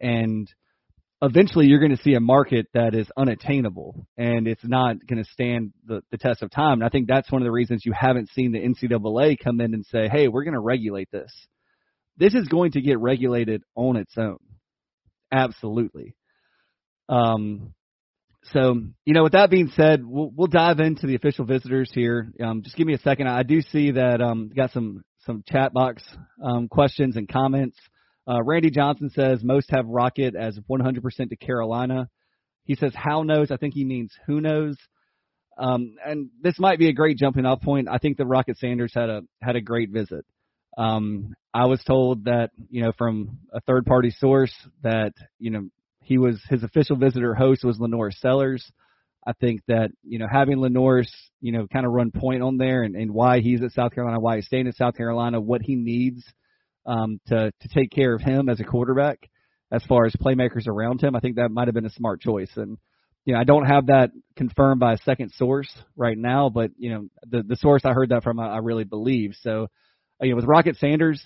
and 0.00 0.52
eventually 1.22 1.66
you're 1.66 1.80
going 1.80 1.96
to 1.96 2.02
see 2.02 2.14
a 2.14 2.20
market 2.20 2.66
that 2.74 2.94
is 2.94 3.08
unattainable 3.16 4.06
and 4.16 4.46
it's 4.46 4.64
not 4.64 4.96
going 5.06 5.22
to 5.22 5.30
stand 5.30 5.72
the, 5.86 6.02
the 6.10 6.18
test 6.18 6.42
of 6.42 6.50
time. 6.50 6.74
And 6.74 6.84
I 6.84 6.88
think 6.88 7.08
that's 7.08 7.30
one 7.30 7.42
of 7.42 7.46
the 7.46 7.52
reasons 7.52 7.82
you 7.84 7.92
haven't 7.92 8.30
seen 8.30 8.52
the 8.52 8.60
NCAA 8.60 9.36
come 9.42 9.60
in 9.60 9.74
and 9.74 9.84
say, 9.86 10.08
"Hey, 10.08 10.28
we're 10.28 10.44
going 10.44 10.54
to 10.54 10.60
regulate 10.60 11.10
this." 11.10 11.32
This 12.16 12.34
is 12.34 12.48
going 12.48 12.72
to 12.72 12.80
get 12.80 12.98
regulated 12.98 13.62
on 13.76 13.96
its 13.96 14.12
own. 14.16 14.38
Absolutely. 15.32 16.16
Um, 17.08 17.74
so, 18.52 18.80
you 19.04 19.14
know, 19.14 19.24
with 19.24 19.32
that 19.32 19.50
being 19.50 19.70
said, 19.76 20.00
we'll, 20.04 20.30
we'll 20.34 20.46
dive 20.46 20.80
into 20.80 21.06
the 21.06 21.16
official 21.16 21.44
visitors 21.44 21.90
here. 21.92 22.32
Um, 22.42 22.62
just 22.62 22.76
give 22.76 22.86
me 22.86 22.94
a 22.94 22.98
second. 22.98 23.28
I 23.28 23.42
do 23.42 23.60
see 23.60 23.92
that 23.92 24.20
um, 24.20 24.50
got 24.54 24.72
some 24.72 25.02
some 25.26 25.44
chat 25.46 25.72
box 25.72 26.02
um, 26.42 26.68
questions 26.68 27.16
and 27.16 27.28
comments. 27.28 27.76
Uh, 28.28 28.42
Randy 28.42 28.70
Johnson 28.70 29.10
says 29.10 29.42
most 29.42 29.70
have 29.70 29.86
Rocket 29.86 30.34
as 30.36 30.58
100% 30.58 31.28
to 31.30 31.36
Carolina. 31.36 32.08
He 32.64 32.74
says 32.74 32.92
how 32.94 33.22
knows. 33.22 33.50
I 33.50 33.56
think 33.56 33.72
he 33.72 33.84
means 33.84 34.12
who 34.26 34.40
knows. 34.40 34.76
Um, 35.56 35.96
and 36.04 36.28
this 36.42 36.58
might 36.58 36.78
be 36.78 36.88
a 36.88 36.92
great 36.92 37.16
jumping 37.16 37.46
off 37.46 37.62
point. 37.62 37.88
I 37.88 37.98
think 37.98 38.16
the 38.16 38.26
Rocket 38.26 38.58
Sanders 38.58 38.92
had 38.94 39.08
a 39.08 39.22
had 39.42 39.56
a 39.56 39.60
great 39.60 39.90
visit. 39.90 40.24
Um, 40.76 41.34
I 41.52 41.64
was 41.64 41.82
told 41.82 42.26
that 42.26 42.50
you 42.70 42.82
know 42.82 42.92
from 42.96 43.38
a 43.52 43.60
third 43.62 43.86
party 43.86 44.10
source 44.10 44.52
that 44.82 45.14
you 45.38 45.50
know 45.50 45.68
he 46.02 46.18
was 46.18 46.40
his 46.48 46.62
official 46.62 46.96
visitor 46.96 47.34
host 47.34 47.64
was 47.64 47.78
LaNorris 47.78 48.18
Sellers. 48.20 48.70
I 49.26 49.32
think 49.32 49.62
that 49.66 49.90
you 50.04 50.20
know 50.20 50.28
having 50.30 50.58
LaNorris 50.58 51.10
you 51.40 51.50
know 51.50 51.66
kind 51.66 51.86
of 51.86 51.92
run 51.92 52.12
point 52.12 52.42
on 52.42 52.58
there 52.58 52.82
and, 52.84 52.94
and 52.94 53.12
why 53.12 53.40
he's 53.40 53.62
at 53.62 53.72
South 53.72 53.94
Carolina, 53.94 54.20
why 54.20 54.36
he's 54.36 54.46
staying 54.46 54.68
at 54.68 54.76
South 54.76 54.96
Carolina, 54.96 55.40
what 55.40 55.62
he 55.62 55.74
needs 55.74 56.22
um, 56.88 57.20
to 57.28 57.52
to 57.60 57.68
take 57.68 57.90
care 57.90 58.14
of 58.14 58.22
him 58.22 58.48
as 58.48 58.58
a 58.58 58.64
quarterback 58.64 59.28
as 59.70 59.82
far 59.84 60.06
as 60.06 60.14
playmakers 60.14 60.66
around 60.66 61.02
him. 61.02 61.14
I 61.14 61.20
think 61.20 61.36
that 61.36 61.50
might 61.50 61.68
have 61.68 61.74
been 61.74 61.86
a 61.86 61.90
smart 61.90 62.20
choice. 62.20 62.50
And 62.56 62.78
you 63.24 63.34
know, 63.34 63.40
I 63.40 63.44
don't 63.44 63.66
have 63.66 63.86
that 63.86 64.10
confirmed 64.36 64.80
by 64.80 64.94
a 64.94 64.98
second 64.98 65.32
source 65.36 65.70
right 65.96 66.16
now, 66.16 66.48
but 66.48 66.70
you 66.78 66.90
know, 66.90 67.08
the 67.28 67.42
the 67.42 67.56
source 67.56 67.82
I 67.84 67.92
heard 67.92 68.08
that 68.08 68.24
from, 68.24 68.40
I, 68.40 68.54
I 68.54 68.58
really 68.58 68.84
believe. 68.84 69.34
So, 69.42 69.68
you 70.20 70.30
know, 70.30 70.36
with 70.36 70.46
Rocket 70.46 70.76
Sanders, 70.76 71.22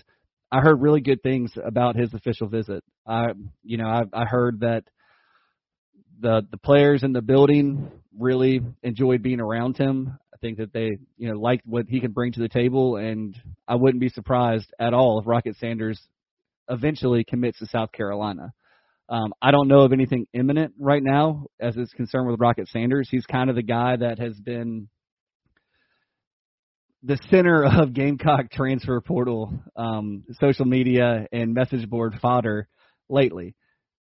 I 0.50 0.61
heard 0.61 0.83
really 0.83 1.00
good 1.00 1.23
things 1.23 1.52
about 1.64 1.97
his 1.97 2.12
official 2.12 2.49
visit. 2.49 2.83
I, 3.07 3.28
you 3.62 3.78
know, 3.78 3.87
I, 3.87 4.02
I 4.12 4.25
heard 4.25 4.61
that 4.61 4.85
the 6.21 6.42
the 6.50 6.59
players 6.59 7.04
in 7.04 7.12
the 7.12 7.23
building 7.23 7.90
really 8.19 8.61
enjoyed 8.83 9.23
being 9.23 9.40
around 9.40 9.76
him. 9.76 10.19
Think 10.42 10.58
that 10.58 10.72
they, 10.72 10.99
you 11.16 11.28
know, 11.28 11.38
liked 11.38 11.64
what 11.64 11.87
he 11.88 12.00
could 12.00 12.12
bring 12.12 12.32
to 12.32 12.40
the 12.40 12.49
table, 12.49 12.96
and 12.96 13.34
I 13.66 13.76
wouldn't 13.76 14.00
be 14.00 14.08
surprised 14.08 14.66
at 14.78 14.92
all 14.92 15.20
if 15.20 15.26
Rocket 15.26 15.56
Sanders 15.56 16.00
eventually 16.68 17.25
commits 17.25 17.61
to 17.61 17.66
South 17.66 17.92
Carolina. 17.92 18.52
Um, 19.08 19.32
I 19.40 19.52
don't 19.52 19.68
know 19.68 19.80
of 19.80 19.92
anything 19.92 20.26
imminent 20.32 20.75
right 20.80 21.02
now 21.02 21.46
as 21.61 21.76
is 21.76 21.92
concerned 21.92 22.28
with 22.28 22.40
Rocket 22.40 22.68
Sanders. 22.68 23.08
He's 23.08 23.25
kind 23.25 23.50
of 23.50 23.56
the 23.56 23.62
guy 23.62 23.96
that 23.96 24.18
has 24.18 24.34
been 24.40 24.88
the 27.02 27.18
center 27.30 27.64
of 27.80 27.92
Gamecock 27.92 28.50
transfer 28.50 29.00
portal, 29.00 29.52
um, 29.76 30.25
social 30.40 30.64
media, 30.64 31.26
and 31.32 31.54
message 31.54 31.88
board 31.88 32.18
fodder 32.20 32.68
lately. 33.08 33.54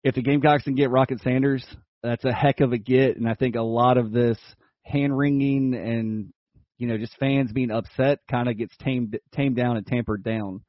If 0.03 0.15
the 0.15 0.21
Gamecocks 0.21 0.63
can 0.63 0.75
get 0.75 0.91
Rocket 0.91 1.19
Sanders, 1.21 1.65
that's 2.01 2.23
a 2.25 2.31
heck 2.31 2.61
of 2.61 2.71
a 2.71 2.77
get, 2.77 3.17
and 3.17 3.27
I 3.27 3.33
think 3.35 3.55
a 3.55 3.61
lot 3.61 3.97
of 3.97 4.11
this 4.11 4.37
hand 4.83 5.17
wringing 5.17 5.73
and 5.73 6.33
you 6.77 6.87
know 6.87 6.97
just 6.97 7.17
fans 7.17 7.51
being 7.51 7.71
upset 7.71 8.19
kind 8.29 8.49
of 8.49 8.57
gets 8.57 8.75
tamed 8.77 9.19
tamed 9.33 9.55
down 9.55 9.77
and 9.77 9.85
tampered 9.85 10.23
down. 10.23 10.61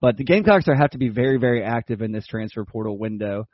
But 0.00 0.16
the 0.16 0.24
Gamecocks 0.24 0.66
are 0.66 0.74
have 0.74 0.90
to 0.90 0.98
be 0.98 1.10
very, 1.10 1.38
very 1.38 1.62
active 1.62 2.00
in 2.00 2.10
this 2.10 2.26
transfer 2.26 2.64
portal 2.64 2.98
window. 2.98 3.46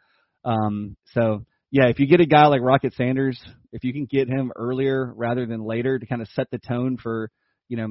Um, 0.45 0.97
so 1.13 1.45
yeah, 1.73 1.89
if 1.89 1.99
you 1.99 2.07
get 2.07 2.21
a 2.21 2.27
guy 2.27 2.47
like 2.47 2.61
Rocket 2.63 2.95
Sanders, 2.95 3.41
if 3.73 3.83
you 3.83 3.93
can 3.93 4.07
get 4.07 4.29
him 4.29 4.53
earlier 4.55 5.13
rather 5.17 5.45
than 5.47 5.65
later 5.65 5.99
to 5.99 6.07
kind 6.07 6.23
of 6.23 6.29
set 6.29 6.47
the 6.51 6.59
tone 6.59 6.97
for, 6.97 7.31
you 7.69 7.77
know, 7.77 7.89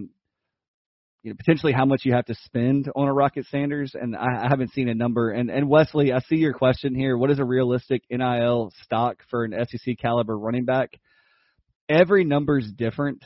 you 1.21 1.31
know, 1.31 1.35
potentially 1.37 1.73
how 1.73 1.85
much 1.85 2.01
you 2.05 2.13
have 2.13 2.25
to 2.25 2.35
spend 2.45 2.89
on 2.95 3.07
a 3.07 3.13
Rocket 3.13 3.47
Sanders, 3.47 3.93
and 3.99 4.15
I, 4.15 4.43
I 4.43 4.47
haven't 4.47 4.73
seen 4.73 4.87
a 4.89 4.93
number. 4.93 5.31
And 5.31 5.49
and 5.49 5.67
Wesley, 5.67 6.13
I 6.13 6.19
see 6.19 6.35
your 6.35 6.53
question 6.53 6.93
here. 6.93 7.17
What 7.17 7.31
is 7.31 7.39
a 7.39 7.43
realistic 7.43 8.03
NIL 8.11 8.71
stock 8.83 9.17
for 9.29 9.43
an 9.43 9.53
SEC 9.67 9.97
caliber 9.99 10.37
running 10.37 10.65
back? 10.65 10.91
Every 11.87 12.23
number 12.23 12.57
is 12.57 12.71
different, 12.71 13.23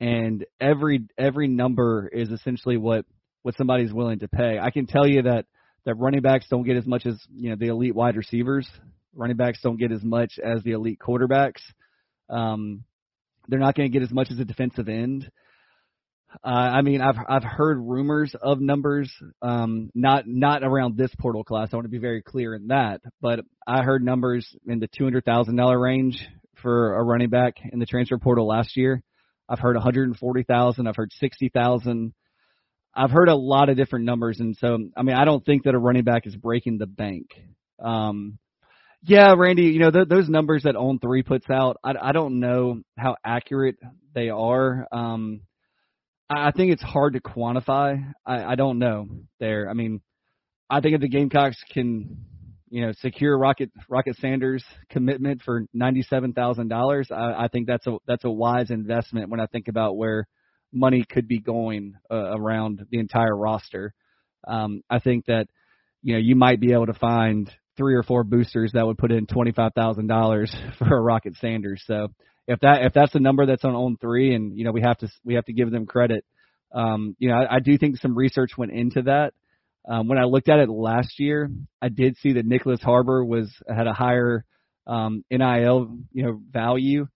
and 0.00 0.44
every 0.60 1.06
every 1.18 1.48
number 1.48 2.08
is 2.08 2.30
essentially 2.30 2.76
what 2.76 3.04
what 3.42 3.56
somebody's 3.56 3.92
willing 3.92 4.20
to 4.20 4.28
pay. 4.28 4.58
I 4.58 4.70
can 4.70 4.86
tell 4.86 5.06
you 5.06 5.22
that 5.22 5.46
that 5.84 5.94
running 5.94 6.22
backs 6.22 6.46
don't 6.50 6.64
get 6.64 6.76
as 6.76 6.86
much 6.86 7.06
as 7.06 7.18
you 7.32 7.50
know 7.50 7.56
the 7.56 7.68
elite 7.68 7.94
wide 7.94 8.16
receivers. 8.16 8.68
Running 9.14 9.36
backs 9.36 9.60
don't 9.62 9.78
get 9.78 9.92
as 9.92 10.02
much 10.02 10.38
as 10.42 10.62
the 10.62 10.72
elite 10.72 10.98
quarterbacks. 10.98 11.60
Um, 12.28 12.84
they're 13.48 13.58
not 13.58 13.74
going 13.74 13.90
to 13.90 13.92
get 13.92 14.04
as 14.04 14.12
much 14.12 14.30
as 14.30 14.38
a 14.38 14.44
defensive 14.44 14.88
end. 14.88 15.30
Uh, 16.44 16.48
I 16.48 16.82
mean, 16.82 17.00
I've 17.00 17.16
I've 17.28 17.42
heard 17.42 17.78
rumors 17.78 18.34
of 18.40 18.60
numbers, 18.60 19.12
um, 19.42 19.90
not 19.94 20.28
not 20.28 20.62
around 20.62 20.96
this 20.96 21.12
portal 21.18 21.42
class. 21.42 21.70
I 21.72 21.76
want 21.76 21.86
to 21.86 21.90
be 21.90 21.98
very 21.98 22.22
clear 22.22 22.54
in 22.54 22.68
that, 22.68 23.00
but 23.20 23.40
I 23.66 23.82
heard 23.82 24.04
numbers 24.04 24.46
in 24.66 24.78
the 24.78 24.86
two 24.86 25.04
hundred 25.04 25.24
thousand 25.24 25.56
dollar 25.56 25.78
range 25.78 26.24
for 26.60 26.94
a 26.94 27.02
running 27.02 27.30
back 27.30 27.54
in 27.72 27.78
the 27.78 27.86
transfer 27.86 28.18
portal 28.18 28.46
last 28.46 28.76
year. 28.76 29.02
I've 29.48 29.58
heard 29.58 29.76
one 29.76 29.82
hundred 29.82 30.08
and 30.08 30.16
forty 30.16 30.42
thousand. 30.44 30.86
I've 30.86 30.96
heard 30.96 31.12
sixty 31.12 31.48
thousand. 31.48 32.14
I've 32.94 33.10
heard 33.10 33.28
a 33.28 33.36
lot 33.36 33.68
of 33.68 33.76
different 33.76 34.04
numbers, 34.04 34.40
and 34.40 34.56
so 34.56 34.78
I 34.96 35.02
mean, 35.02 35.16
I 35.16 35.24
don't 35.24 35.44
think 35.44 35.64
that 35.64 35.74
a 35.74 35.78
running 35.78 36.04
back 36.04 36.26
is 36.26 36.36
breaking 36.36 36.78
the 36.78 36.86
bank. 36.86 37.30
Um, 37.82 38.38
yeah, 39.02 39.34
Randy, 39.36 39.64
you 39.64 39.78
know 39.78 39.90
th- 39.90 40.08
those 40.08 40.28
numbers 40.28 40.64
that 40.64 40.76
On 40.76 40.98
Three 40.98 41.22
puts 41.22 41.48
out, 41.50 41.78
I, 41.82 41.94
I 42.00 42.12
don't 42.12 42.40
know 42.40 42.82
how 42.98 43.16
accurate 43.24 43.76
they 44.14 44.28
are. 44.28 44.86
Um, 44.92 45.42
I, 46.28 46.48
I 46.48 46.50
think 46.52 46.72
it's 46.72 46.82
hard 46.82 47.14
to 47.14 47.20
quantify. 47.20 48.12
I, 48.26 48.44
I 48.44 48.54
don't 48.56 48.78
know 48.78 49.08
there. 49.38 49.68
I 49.70 49.72
mean, 49.72 50.00
I 50.68 50.80
think 50.80 50.94
if 50.94 51.00
the 51.00 51.08
Gamecocks 51.08 51.62
can, 51.72 52.24
you 52.70 52.86
know, 52.86 52.92
secure 53.00 53.36
Rocket 53.36 53.70
Rocket 53.88 54.16
Sanders 54.16 54.64
commitment 54.88 55.42
for 55.42 55.66
ninety 55.74 56.02
seven 56.02 56.32
thousand 56.32 56.68
dollars, 56.68 57.08
I, 57.10 57.44
I 57.44 57.48
think 57.48 57.66
that's 57.66 57.86
a 57.86 57.96
that's 58.06 58.24
a 58.24 58.30
wise 58.30 58.70
investment 58.70 59.28
when 59.28 59.40
I 59.40 59.46
think 59.46 59.68
about 59.68 59.96
where 59.96 60.26
money 60.72 61.04
could 61.04 61.26
be 61.26 61.40
going 61.40 61.94
uh, 62.10 62.36
around 62.36 62.86
the 62.90 62.98
entire 62.98 63.36
roster. 63.36 63.92
Um, 64.46 64.82
I 64.88 65.00
think 65.00 65.26
that 65.26 65.48
you 66.02 66.14
know 66.14 66.20
you 66.20 66.36
might 66.36 66.60
be 66.60 66.72
able 66.72 66.86
to 66.86 66.94
find 66.94 67.50
three 67.76 67.94
or 67.94 68.04
four 68.04 68.22
boosters 68.22 68.72
that 68.72 68.86
would 68.86 68.98
put 68.98 69.10
in 69.10 69.26
twenty 69.26 69.52
five 69.52 69.72
thousand 69.74 70.06
dollars 70.06 70.54
for 70.78 70.96
a 70.96 71.00
Rocket 71.00 71.34
Sanders. 71.40 71.82
So 71.86 72.08
if 72.46 72.60
that 72.60 72.82
if 72.82 72.92
that's 72.92 73.12
the 73.12 73.20
number 73.20 73.46
that's 73.46 73.64
on 73.64 73.74
on 73.74 73.96
three, 74.00 74.34
and 74.34 74.56
you 74.56 74.64
know 74.64 74.72
we 74.72 74.82
have 74.82 74.98
to 74.98 75.08
we 75.24 75.34
have 75.34 75.44
to 75.46 75.52
give 75.52 75.72
them 75.72 75.86
credit. 75.86 76.24
Um, 76.72 77.16
you 77.18 77.30
know 77.30 77.34
I, 77.34 77.56
I 77.56 77.58
do 77.58 77.76
think 77.76 77.98
some 77.98 78.16
research 78.16 78.50
went 78.56 78.70
into 78.70 79.02
that. 79.02 79.34
Um, 79.90 80.06
when 80.06 80.18
I 80.18 80.24
looked 80.24 80.48
at 80.48 80.60
it 80.60 80.70
last 80.70 81.18
year, 81.18 81.50
I 81.82 81.88
did 81.88 82.16
see 82.18 82.34
that 82.34 82.48
Nyckoles 82.48 82.80
Harbor 82.80 83.24
was 83.24 83.50
had 83.68 83.88
a 83.88 83.92
higher 83.92 84.44
um, 84.86 85.24
NIL 85.30 85.98
you 86.12 86.22
know 86.22 86.40
value 86.50 87.08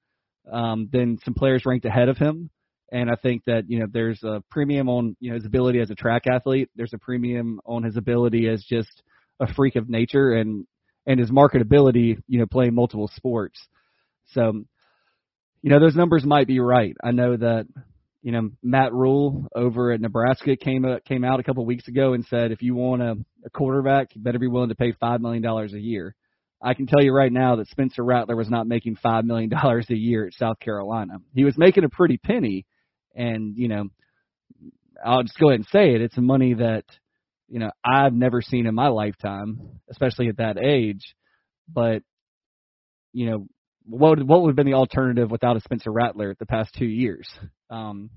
um, 0.53 0.89
than 0.93 1.19
some 1.25 1.35
players 1.35 1.63
ranked 1.65 1.87
ahead 1.87 2.09
of 2.09 2.19
him. 2.19 2.51
And 2.93 3.11
I 3.11 3.15
think 3.17 3.45
that, 3.47 3.65
you 3.69 3.79
know, 3.79 3.87
there's 3.91 4.23
a 4.23 4.43
premium 4.51 4.89
on, 4.89 5.17
you 5.19 5.31
know, 5.31 5.37
his 5.37 5.47
ability 5.47 5.81
as 5.81 5.91
a 5.91 5.95
track 5.95 6.27
athlete. 6.27 6.69
There's 6.77 6.93
a 6.93 6.99
premium 6.99 7.61
on 7.65 7.83
his 7.83 7.97
ability 7.97 8.49
as 8.49 8.63
just 8.63 9.03
a 9.41 9.53
freak 9.53 9.77
of 9.77 9.89
nature 9.89 10.33
and, 10.33 10.67
and 11.07 11.19
his 11.19 11.31
marketability, 11.31 12.19
you 12.29 12.39
know, 12.39 12.47
playing 12.47 12.75
multiple 12.75 13.11
sports. 13.15 13.59
So, 14.33 14.65
you 15.63 15.71
know, 15.71 15.81
those 15.81 15.97
numbers 15.97 16.25
might 16.25 16.47
be 16.47 16.61
right. 16.61 16.95
I 17.03 17.13
know 17.13 17.37
that, 17.37 17.67
you 18.25 18.33
know, 18.33 18.51
Matt 18.63 18.95
Rhule 18.95 19.47
over 19.55 19.93
at 19.93 20.01
Nebraska 20.01 20.57
came 20.57 20.87
uh, 20.87 20.97
came 21.07 21.25
out 21.25 21.41
a 21.41 21.43
couple 21.43 21.63
of 21.63 21.67
weeks 21.67 21.89
ago 21.89 22.15
and 22.15 22.25
said 22.25 22.53
if 22.53 22.63
you 22.63 22.75
want 22.75 23.03
a, 23.03 23.17
a 23.45 23.51
quarterback, 23.51 24.17
you 24.17 24.23
better 24.23 24.39
be 24.39 24.49
willing 24.49 24.71
to 24.71 24.75
pay 24.75 24.93
five 24.93 25.21
million 25.21 25.43
dollars 25.43 25.75
a 25.75 25.79
year. 25.79 26.17
I 26.63 26.73
can 26.73 26.87
tell 26.87 27.03
you 27.03 27.13
right 27.13 27.31
now 27.31 27.57
that 27.57 27.69
Spencer 27.69 28.03
Rattler 28.03 28.35
was 28.35 28.49
not 28.49 28.67
making 28.67 28.97
five 28.97 29.27
million 29.27 29.51
dollars 29.63 29.87
a 29.91 29.95
year 29.95 30.27
at 30.27 30.33
South 30.33 30.59
Carolina. 30.59 31.19
He 31.35 31.45
was 31.45 31.59
making 31.59 31.85
a 31.85 31.91
pretty 31.91 32.17
penny, 32.17 32.65
and, 33.15 33.59
you 33.59 33.69
know, 33.69 33.89
I'll 35.05 35.23
just 35.23 35.39
go 35.39 35.51
ahead 35.51 35.61
and 35.61 35.69
say 35.71 35.95
it. 35.95 36.01
It's 36.01 36.17
money 36.17 36.55
that, 36.55 36.85
you 37.49 37.59
know, 37.59 37.73
I've 37.85 38.15
never 38.15 38.41
seen 38.41 38.67
in 38.67 38.75
my 38.75 38.89
lifetime, 38.89 39.61
especially 39.91 40.29
at 40.29 40.39
that 40.39 40.57
age. 40.57 41.15
But, 41.71 42.03
you 43.13 43.27
know, 43.29 43.47
what 43.87 44.23
what 44.23 44.43
would 44.43 44.51
have 44.51 44.57
been 44.57 44.67
the 44.67 44.75
alternative 44.75 45.31
without 45.31 45.57
a 45.57 45.61
Spencer 45.61 45.93
Rattler 45.93 46.35
the 46.39 46.47
past 46.47 46.75
two 46.75 46.87
years? 46.87 47.29
Um, 47.71 48.11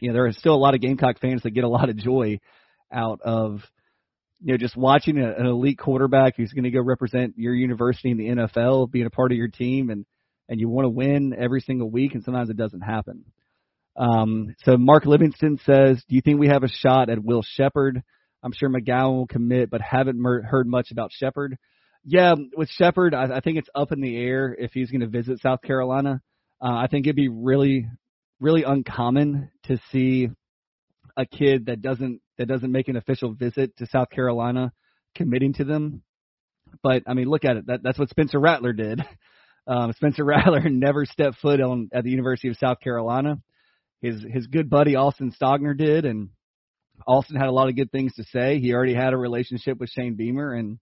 you 0.00 0.08
know, 0.08 0.14
there 0.14 0.26
are 0.26 0.32
still 0.32 0.54
a 0.54 0.56
lot 0.56 0.74
of 0.74 0.80
Gamecock 0.80 1.20
fans 1.20 1.42
that 1.42 1.50
get 1.50 1.64
a 1.64 1.68
lot 1.68 1.88
of 1.88 1.96
joy 1.96 2.38
out 2.92 3.20
of, 3.22 3.60
you 4.40 4.52
know, 4.52 4.56
just 4.56 4.76
watching 4.76 5.18
a, 5.18 5.32
an 5.32 5.46
elite 5.46 5.78
quarterback 5.78 6.36
who's 6.36 6.52
going 6.52 6.64
to 6.64 6.70
go 6.70 6.80
represent 6.80 7.34
your 7.36 7.54
university 7.54 8.10
in 8.10 8.16
the 8.16 8.28
NFL, 8.28 8.90
being 8.90 9.06
a 9.06 9.10
part 9.10 9.32
of 9.32 9.38
your 9.38 9.48
team, 9.48 9.90
and 9.90 10.06
and 10.48 10.60
you 10.60 10.68
want 10.68 10.86
to 10.86 10.90
win 10.90 11.34
every 11.36 11.60
single 11.60 11.90
week, 11.90 12.14
and 12.14 12.24
sometimes 12.24 12.48
it 12.48 12.56
doesn't 12.56 12.80
happen. 12.80 13.24
Um, 13.96 14.54
so 14.64 14.76
Mark 14.76 15.04
Livingston 15.04 15.58
says, 15.64 16.02
"Do 16.08 16.14
you 16.14 16.22
think 16.22 16.38
we 16.38 16.48
have 16.48 16.62
a 16.62 16.68
shot 16.68 17.10
at 17.10 17.22
Will 17.22 17.42
Sheppard? 17.42 18.02
I'm 18.42 18.52
sure 18.52 18.70
McGowan 18.70 19.16
will 19.16 19.26
commit, 19.26 19.68
but 19.68 19.80
haven't 19.80 20.18
mer- 20.18 20.42
heard 20.42 20.68
much 20.68 20.92
about 20.92 21.10
Sheppard. 21.12 21.58
Yeah, 22.04 22.34
with 22.56 22.70
Sheppard, 22.70 23.14
I, 23.14 23.36
I 23.36 23.40
think 23.40 23.58
it's 23.58 23.68
up 23.74 23.92
in 23.92 24.00
the 24.00 24.16
air 24.16 24.54
if 24.58 24.72
he's 24.72 24.90
going 24.90 25.00
to 25.02 25.08
visit 25.08 25.40
South 25.40 25.62
Carolina. 25.62 26.20
Uh, 26.62 26.72
I 26.74 26.86
think 26.86 27.06
it'd 27.06 27.16
be 27.16 27.28
really, 27.28 27.86
really 28.40 28.62
uncommon 28.62 29.50
to 29.64 29.78
see 29.90 30.28
a 31.16 31.26
kid 31.26 31.66
that 31.66 31.82
doesn't 31.82 32.20
that 32.38 32.46
doesn't 32.46 32.70
make 32.70 32.88
an 32.88 32.96
official 32.96 33.34
visit 33.34 33.76
to 33.76 33.86
South 33.86 34.10
Carolina 34.10 34.72
committing 35.14 35.52
to 35.54 35.64
them. 35.64 36.02
But 36.82 37.02
I 37.06 37.14
mean, 37.14 37.28
look 37.28 37.44
at 37.44 37.56
it. 37.56 37.66
That, 37.66 37.82
that's 37.82 37.98
what 37.98 38.10
Spencer 38.10 38.38
Rattler 38.38 38.72
did. 38.72 39.04
Um, 39.66 39.92
Spencer 39.92 40.24
Rattler 40.24 40.66
never 40.70 41.04
stepped 41.04 41.40
foot 41.42 41.60
on 41.60 41.90
at 41.92 42.02
the 42.02 42.08
University 42.08 42.48
of 42.48 42.56
South 42.56 42.80
Carolina 42.80 43.36
his 44.00 44.24
his 44.28 44.46
good 44.46 44.70
buddy 44.70 44.96
Austin 44.96 45.32
Stogner 45.32 45.76
did, 45.76 46.04
and 46.04 46.30
Austin 47.06 47.36
had 47.36 47.48
a 47.48 47.52
lot 47.52 47.68
of 47.68 47.76
good 47.76 47.90
things 47.90 48.14
to 48.14 48.24
say. 48.24 48.58
He 48.58 48.72
already 48.72 48.94
had 48.94 49.12
a 49.12 49.16
relationship 49.16 49.78
with 49.78 49.90
Shane 49.90 50.14
Beamer, 50.14 50.54
and 50.54 50.78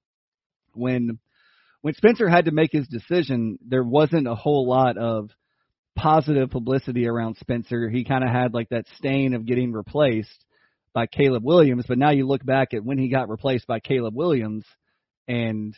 when 0.77 1.19
when 1.83 1.95
Spencer 1.95 2.29
had 2.29 2.47
to 2.47 2.51
make 2.51 2.73
his 2.73 2.89
decision, 2.89 3.59
there 3.67 3.85
wasn't 3.85 4.27
a 4.27 4.35
whole 4.35 4.69
lot 4.69 4.99
of 4.99 5.31
positive 5.97 6.51
publicity 6.51 7.07
around 7.07 7.37
Spencer. 7.37 7.89
He 7.89 8.05
kind 8.05 8.25
of 8.25 8.31
had 8.31 8.55
like 8.55 8.69
that 8.71 8.87
stain 8.97 9.35
of 9.35 9.47
getting 9.47 9.73
replaced 9.73 10.45
by 10.93 11.07
Caleb 11.07 11.45
Williams, 11.45 11.85
but 11.87 11.99
now 11.99 12.11
you 12.11 12.27
look 12.27 12.45
back 12.45 12.75
at 12.75 12.85
when 12.85 12.99
he 12.99 13.09
got 13.09 13.29
replaced 13.29 13.67
by 13.67 13.81
Caleb 13.81 14.15
Williams, 14.17 14.65
and 15.29 15.75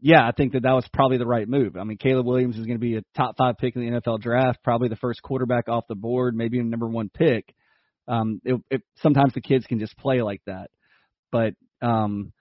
yeah, 0.00 0.26
I 0.26 0.32
think 0.32 0.52
that 0.52 0.62
that 0.62 0.72
was 0.72 0.86
probably 0.92 1.18
the 1.18 1.26
right 1.26 1.48
move. 1.48 1.76
I 1.76 1.84
mean, 1.84 1.98
Caleb 1.98 2.26
Williams 2.26 2.56
is 2.56 2.66
going 2.66 2.78
to 2.78 2.86
be 2.86 2.96
a 2.96 3.02
top 3.16 3.36
five 3.36 3.58
pick 3.58 3.74
in 3.74 3.82
the 3.82 4.00
NFL 4.00 4.20
draft, 4.20 4.62
probably 4.62 4.88
the 4.88 4.96
first 4.96 5.22
quarterback 5.22 5.68
off 5.68 5.88
the 5.88 5.94
board, 5.94 6.36
maybe 6.36 6.58
a 6.58 6.62
number 6.62 6.88
one 6.88 7.08
pick. 7.08 7.54
Um, 8.06 8.40
it, 8.44 8.60
it, 8.70 8.82
sometimes 9.02 9.34
the 9.34 9.40
kids 9.40 9.66
can 9.66 9.78
just 9.78 9.96
play 9.96 10.22
like 10.22 10.42
that, 10.46 10.70
but 11.32 11.54
um, 11.80 12.32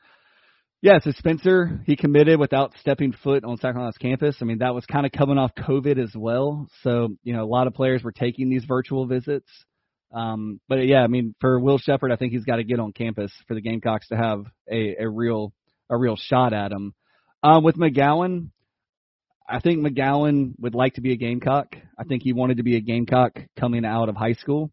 yeah, 0.83 0.99
so 0.99 1.11
Spencer, 1.11 1.79
he 1.85 1.95
committed 1.95 2.37
without 2.37 2.73
stepping 2.81 3.13
foot 3.13 3.45
on 3.45 3.57
Carolina's 3.57 3.95
campus. 3.97 4.35
I 4.41 4.43
mean, 4.43 4.57
that 4.57 4.75
was 4.75 4.85
kind 4.85 5.05
of 5.05 5.13
coming 5.13 5.37
off 5.37 5.55
COVID 5.57 5.97
as 5.97 6.13
well. 6.13 6.67
So, 6.81 7.15
you 7.23 7.31
know, 7.31 7.41
a 7.41 7.47
lot 7.47 7.67
of 7.67 7.73
players 7.73 8.03
were 8.03 8.11
taking 8.11 8.49
these 8.49 8.65
virtual 8.65 9.07
visits. 9.07 9.47
Um, 10.13 10.59
but 10.67 10.85
yeah, 10.85 10.99
I 11.01 11.07
mean, 11.07 11.35
for 11.39 11.57
Will 11.57 11.77
Sheppard, 11.77 12.11
I 12.11 12.17
think 12.17 12.33
he's 12.33 12.43
got 12.43 12.57
to 12.57 12.65
get 12.65 12.81
on 12.81 12.91
campus 12.91 13.31
for 13.47 13.53
the 13.53 13.61
Gamecocks 13.61 14.09
to 14.09 14.17
have 14.17 14.43
a, 14.69 14.97
a 14.99 15.09
real 15.09 15.53
a 15.89 15.97
real 15.97 16.17
shot 16.17 16.51
at 16.51 16.73
him. 16.73 16.93
Um, 17.41 17.63
with 17.63 17.77
McGowan, 17.77 18.49
I 19.47 19.61
think 19.61 19.79
McGowan 19.79 20.51
would 20.59 20.75
like 20.75 20.95
to 20.95 21.01
be 21.01 21.13
a 21.13 21.17
Gamecock. 21.17 21.77
I 21.97 22.03
think 22.03 22.23
he 22.23 22.33
wanted 22.33 22.57
to 22.57 22.63
be 22.63 22.75
a 22.75 22.81
Gamecock 22.81 23.39
coming 23.57 23.85
out 23.85 24.09
of 24.09 24.17
high 24.17 24.33
school. 24.33 24.69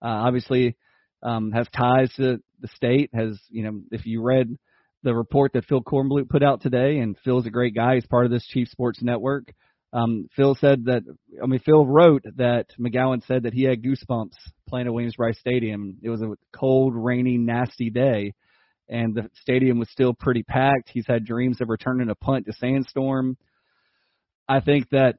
Uh, 0.00 0.24
obviously, 0.24 0.78
um, 1.22 1.52
has 1.52 1.68
ties 1.68 2.10
to 2.16 2.40
the 2.60 2.68
state. 2.68 3.10
Has 3.12 3.38
you 3.50 3.64
know, 3.64 3.82
if 3.90 4.06
you 4.06 4.22
read 4.22 4.56
the 5.02 5.14
report 5.14 5.52
that 5.54 5.64
Phil 5.64 5.82
Kornblut 5.82 6.28
put 6.28 6.42
out 6.42 6.60
today, 6.60 6.98
and 6.98 7.16
Phil's 7.24 7.46
a 7.46 7.50
great 7.50 7.74
guy. 7.74 7.94
He's 7.94 8.06
part 8.06 8.26
of 8.26 8.30
this 8.30 8.46
Chief 8.46 8.68
Sports 8.68 9.02
Network. 9.02 9.52
Um, 9.92 10.28
Phil 10.36 10.54
said 10.60 10.84
that, 10.84 11.02
I 11.42 11.46
mean, 11.46 11.60
Phil 11.60 11.84
wrote 11.84 12.24
that 12.36 12.66
McGowan 12.78 13.26
said 13.26 13.42
that 13.42 13.54
he 13.54 13.64
had 13.64 13.82
goosebumps 13.82 14.34
playing 14.68 14.86
at 14.86 14.92
Williams-Brice 14.92 15.38
Stadium. 15.40 15.96
It 16.02 16.10
was 16.10 16.22
a 16.22 16.34
cold, 16.56 16.94
rainy, 16.94 17.38
nasty 17.38 17.90
day, 17.90 18.34
and 18.88 19.14
the 19.14 19.28
stadium 19.40 19.78
was 19.78 19.90
still 19.90 20.14
pretty 20.14 20.44
packed. 20.44 20.90
He's 20.92 21.06
had 21.08 21.24
dreams 21.24 21.60
of 21.60 21.68
returning 21.68 22.08
a 22.08 22.14
punt 22.14 22.46
to 22.46 22.52
Sandstorm. 22.52 23.36
I 24.48 24.60
think 24.60 24.90
that, 24.90 25.16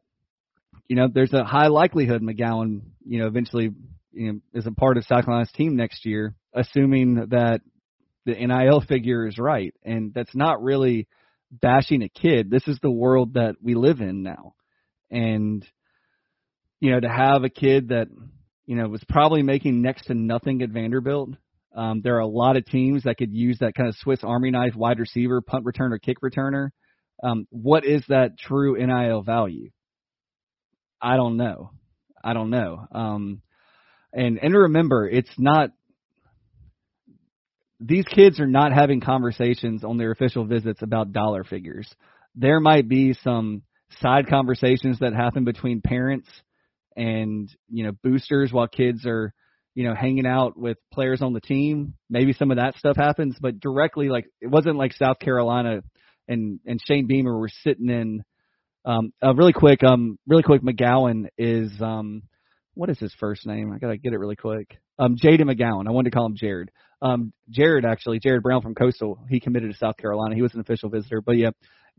you 0.87 0.95
know, 0.95 1.07
there's 1.13 1.33
a 1.33 1.43
high 1.43 1.67
likelihood 1.67 2.21
McGowan, 2.21 2.81
you 3.05 3.19
know, 3.19 3.27
eventually 3.27 3.71
you 4.13 4.33
know, 4.33 4.39
is 4.53 4.67
a 4.67 4.71
part 4.71 4.97
of 4.97 5.05
South 5.05 5.25
Carolina's 5.25 5.51
team 5.51 5.75
next 5.75 6.05
year, 6.05 6.35
assuming 6.53 7.27
that 7.31 7.61
the 8.25 8.33
NIL 8.33 8.81
figure 8.81 9.27
is 9.27 9.37
right. 9.37 9.73
And 9.83 10.13
that's 10.13 10.35
not 10.35 10.61
really 10.61 11.07
bashing 11.51 12.01
a 12.01 12.09
kid. 12.09 12.49
This 12.49 12.67
is 12.67 12.79
the 12.81 12.91
world 12.91 13.33
that 13.33 13.55
we 13.61 13.75
live 13.75 13.99
in 13.99 14.23
now. 14.23 14.53
And, 15.09 15.65
you 16.79 16.91
know, 16.91 16.99
to 16.99 17.09
have 17.09 17.43
a 17.43 17.49
kid 17.49 17.89
that, 17.89 18.07
you 18.65 18.75
know, 18.75 18.87
was 18.87 19.03
probably 19.09 19.43
making 19.43 19.81
next 19.81 20.05
to 20.05 20.13
nothing 20.13 20.61
at 20.61 20.69
Vanderbilt. 20.69 21.31
Um, 21.75 22.01
there 22.01 22.15
are 22.15 22.19
a 22.19 22.27
lot 22.27 22.57
of 22.57 22.65
teams 22.65 23.03
that 23.03 23.17
could 23.17 23.33
use 23.33 23.57
that 23.59 23.75
kind 23.75 23.89
of 23.89 23.95
Swiss 23.95 24.23
Army 24.23 24.51
knife 24.51 24.75
wide 24.75 24.99
receiver, 24.99 25.41
punt 25.41 25.65
returner, 25.65 26.01
kick 26.01 26.21
returner. 26.21 26.69
Um, 27.23 27.47
what 27.49 27.85
is 27.85 28.03
that 28.09 28.37
true 28.37 28.75
NIL 28.75 29.21
value? 29.21 29.69
I 31.01 31.15
don't 31.15 31.37
know. 31.37 31.71
I 32.23 32.33
don't 32.33 32.49
know. 32.49 32.85
Um, 32.91 33.41
and 34.13 34.37
and 34.41 34.53
remember, 34.53 35.07
it's 35.07 35.33
not 35.37 35.71
these 37.81 38.05
kids 38.05 38.39
are 38.39 38.47
not 38.47 38.71
having 38.71 39.01
conversations 39.01 39.83
on 39.83 39.97
their 39.97 40.11
official 40.11 40.45
visits 40.45 40.81
about 40.83 41.11
dollar 41.11 41.43
figures. 41.43 41.89
There 42.35 42.59
might 42.59 42.87
be 42.87 43.13
some 43.23 43.63
side 43.99 44.27
conversations 44.29 44.99
that 44.99 45.13
happen 45.13 45.43
between 45.43 45.81
parents 45.81 46.29
and, 46.95 47.49
you 47.69 47.83
know, 47.83 47.91
boosters 48.03 48.53
while 48.53 48.67
kids 48.67 49.05
are, 49.05 49.33
you 49.73 49.83
know, 49.83 49.95
hanging 49.95 50.27
out 50.27 50.57
with 50.57 50.77
players 50.93 51.23
on 51.23 51.33
the 51.33 51.41
team. 51.41 51.95
Maybe 52.09 52.33
some 52.33 52.51
of 52.51 52.57
that 52.57 52.77
stuff 52.77 52.97
happens, 52.97 53.35
but 53.41 53.59
directly 53.59 54.09
like 54.09 54.25
it 54.41 54.47
wasn't 54.47 54.77
like 54.77 54.93
South 54.93 55.17
Carolina 55.19 55.81
and 56.27 56.59
and 56.65 56.79
Shane 56.85 57.07
Beamer 57.07 57.37
were 57.37 57.49
sitting 57.63 57.89
in 57.89 58.23
um 58.85 59.11
uh, 59.23 59.33
really 59.33 59.53
quick 59.53 59.83
um 59.83 60.17
really 60.27 60.43
quick 60.43 60.61
McGowan 60.61 61.27
is 61.37 61.71
um 61.81 62.23
what 62.73 62.89
is 62.89 62.99
his 62.99 63.13
first 63.19 63.45
name? 63.45 63.71
I 63.73 63.79
gotta 63.79 63.97
get 63.97 64.13
it 64.13 64.19
really 64.19 64.35
quick. 64.35 64.77
Um 65.01 65.17
Jayden 65.17 65.49
McGowan. 65.51 65.87
I 65.87 65.91
wanted 65.91 66.11
to 66.11 66.15
call 66.15 66.27
him 66.27 66.35
Jared. 66.37 66.71
Um, 67.01 67.33
Jared 67.49 67.83
actually, 67.83 68.19
Jared 68.19 68.43
Brown 68.43 68.61
from 68.61 68.75
Coastal, 68.75 69.19
he 69.27 69.39
committed 69.39 69.71
to 69.71 69.77
South 69.77 69.97
Carolina. 69.97 70.35
He 70.35 70.43
was 70.43 70.53
an 70.53 70.59
official 70.59 70.89
visitor. 70.89 71.19
But 71.19 71.37
yeah, 71.37 71.49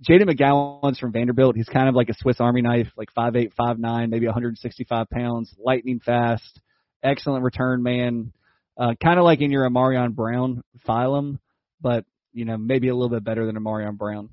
Jayden 0.09 0.31
McGowan's 0.31 1.01
from 1.01 1.13
Vanderbilt. 1.13 1.57
He's 1.57 1.69
kind 1.69 1.89
of 1.89 1.97
like 1.97 2.09
a 2.09 2.15
Swiss 2.15 2.41
Army 2.41 2.63
knife, 2.63 2.89
like 2.97 3.11
five 3.13 3.35
eight, 3.35 3.53
five 3.57 3.81
nine, 3.81 4.09
maybe 4.09 4.27
165 4.27 5.11
pounds, 5.11 5.53
lightning 5.59 5.99
fast, 5.99 6.61
excellent 7.03 7.43
return 7.43 7.83
man. 7.83 8.33
Uh, 8.79 8.95
kind 9.03 9.19
of 9.19 9.25
like 9.25 9.41
in 9.41 9.51
your 9.51 9.69
Ahmarean 9.69 10.15
Brown 10.15 10.63
phylum, 10.89 11.39
but 11.81 12.05
you 12.33 12.45
know 12.45 12.57
maybe 12.57 12.89
a 12.89 12.95
little 12.95 13.11
bit 13.11 13.25
better 13.25 13.45
than 13.47 13.57
Ahmarean 13.57 13.99
Brown. 13.99 14.31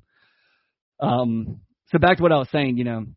Um, 0.99 1.61
so 1.87 1.97
back 1.97 2.17
to 2.17 2.23
what 2.23 2.31
I 2.31 2.37
was 2.37 2.49
saying, 2.51 2.77
you 2.77 2.83
know, 2.83 3.07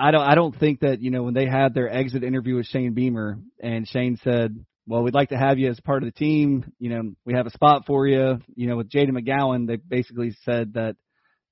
I 0.00 0.12
don't 0.12 0.22
I 0.22 0.34
don't 0.34 0.58
think 0.58 0.80
that 0.80 1.02
you 1.02 1.10
know 1.10 1.22
when 1.22 1.34
they 1.34 1.46
had 1.46 1.74
their 1.74 1.92
exit 1.92 2.24
interview 2.24 2.56
with 2.56 2.66
Shane 2.66 2.94
Beamer 2.94 3.38
and 3.62 3.86
Shane 3.86 4.16
said, 4.24 4.64
well, 4.86 5.02
we'd 5.02 5.14
like 5.14 5.28
to 5.28 5.36
have 5.36 5.58
you 5.58 5.70
as 5.70 5.78
part 5.78 6.02
of 6.02 6.08
the 6.08 6.18
team. 6.18 6.72
You 6.78 6.90
know, 6.90 7.12
we 7.24 7.34
have 7.34 7.46
a 7.46 7.50
spot 7.50 7.84
for 7.86 8.06
you. 8.06 8.40
You 8.56 8.66
know, 8.66 8.76
with 8.76 8.90
Jayden 8.90 9.10
McGowan, 9.10 9.66
they 9.66 9.76
basically 9.76 10.34
said 10.44 10.74
that, 10.74 10.96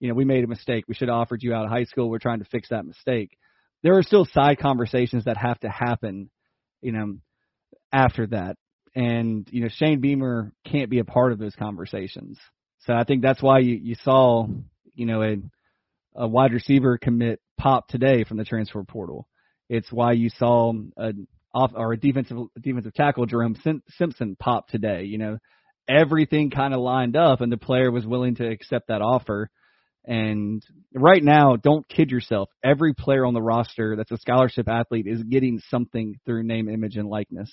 you 0.01 0.09
know, 0.09 0.15
we 0.15 0.25
made 0.25 0.45
a 0.45 0.49
mistake. 0.49 0.87
We 0.89 0.95
should 0.95 1.09
have 1.09 1.19
offered 1.19 1.43
you 1.43 1.55
out 1.55 1.67
of 1.67 1.71
high 1.71 1.85
school. 1.85 2.09
We're 2.09 2.19
trying 2.19 2.41
to 2.41 2.47
fix 2.47 2.71
that 2.71 2.87
mistake. 2.87 3.37
There 3.83 3.97
are 3.99 4.03
still 4.03 4.25
side 4.25 4.59
conversations 4.59 5.27
that 5.27 5.37
have 5.37 5.61
to 5.61 5.69
happen, 5.69 6.31
you 6.81 6.93
know, 6.93 7.19
after 7.93 8.27
that. 8.29 8.57
And, 8.95 9.47
you 9.53 9.63
know, 9.63 9.69
Shane 9.69 10.01
Beamer 10.01 10.53
can't 10.67 10.91
be 10.91 10.99
a 10.99 11.05
part 11.05 11.33
of 11.33 11.39
those 11.39 11.55
conversations. 11.55 12.39
So 12.81 12.95
I 12.95 13.05
think 13.05 13.23
that's 13.23 13.43
why 13.43 13.59
you, 13.59 13.77
you 13.77 13.95
saw, 14.03 14.49
you 14.95 15.07
know, 15.07 15.23
a, 15.23 15.37
a 16.19 16.27
wide 16.29 16.53
receiver 16.53 16.99
commit 16.99 17.41
pop 17.57 17.89
today 17.89 18.25
from 18.25 18.37
the 18.37 18.45
transfer 18.45 18.83
portal. 18.83 19.27
It's 19.69 19.91
why 19.93 20.13
you 20.13 20.31
saw 20.31 20.73
a 20.97 21.13
off 21.55 21.73
or 21.75 21.93
a 21.93 21.97
defensive 21.97 22.37
defensive 22.61 22.93
tackle 22.93 23.27
Jerome 23.27 23.57
Simpson 23.97 24.37
popped 24.39 24.71
today. 24.71 25.05
You 25.05 25.19
know, 25.19 25.39
everything 25.89 26.51
kind 26.51 26.75
of 26.75 26.81
lined 26.81 27.17
up, 27.17 27.41
and 27.41 27.51
the 27.51 27.57
player 27.57 27.91
was 27.91 28.07
willing 28.07 28.35
to 28.37 28.49
accept 28.49 28.89
that 28.89 29.01
offer. 29.01 29.49
And 30.05 30.63
right 30.95 31.23
now, 31.23 31.57
don't 31.57 31.89
kid 31.89 32.11
yourself. 32.11 32.49
Every 32.65 32.95
player 32.95 33.25
on 33.25 33.35
the 33.35 33.43
roster 33.43 33.95
that's 33.97 34.11
a 34.11 34.17
scholarship 34.19 34.69
athlete 34.69 35.07
is 35.07 35.23
getting 35.23 35.61
something 35.71 36.17
through 36.25 36.45
name, 36.45 36.69
image, 36.69 36.97
and 36.97 37.09
likeness. 37.09 37.51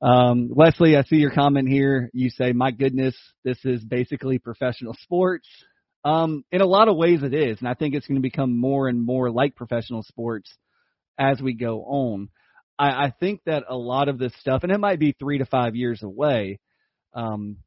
Um, 0.00 0.48
Wesley, 0.52 0.96
I 0.96 1.02
see 1.02 1.16
your 1.16 1.32
comment 1.32 1.68
here. 1.68 2.10
You 2.14 2.30
say, 2.30 2.52
"My 2.52 2.70
goodness, 2.70 3.16
this 3.44 3.58
is 3.64 3.84
basically 3.84 4.38
professional 4.38 4.94
sports." 5.02 5.48
Um, 6.04 6.44
in 6.52 6.60
a 6.60 6.66
lot 6.66 6.88
of 6.88 6.96
ways, 6.96 7.22
it 7.22 7.34
is, 7.34 7.58
and 7.58 7.68
I 7.68 7.74
think 7.74 7.94
it's 7.94 8.06
going 8.06 8.16
to 8.16 8.22
become 8.22 8.56
more 8.56 8.88
and 8.88 9.04
more 9.04 9.30
like 9.30 9.56
professional 9.56 10.02
sports 10.02 10.52
as 11.18 11.40
we 11.40 11.54
go 11.54 11.82
on. 11.82 12.28
I, 12.78 13.06
I 13.06 13.14
think 13.18 13.40
that 13.46 13.64
a 13.68 13.76
lot 13.76 14.08
of 14.08 14.18
this 14.18 14.32
stuff, 14.40 14.62
and 14.62 14.72
it 14.72 14.78
might 14.78 15.00
be 15.00 15.12
three 15.12 15.38
to 15.38 15.44
five 15.44 15.74
years 15.74 16.02
away. 16.02 16.60
Um, 17.12 17.58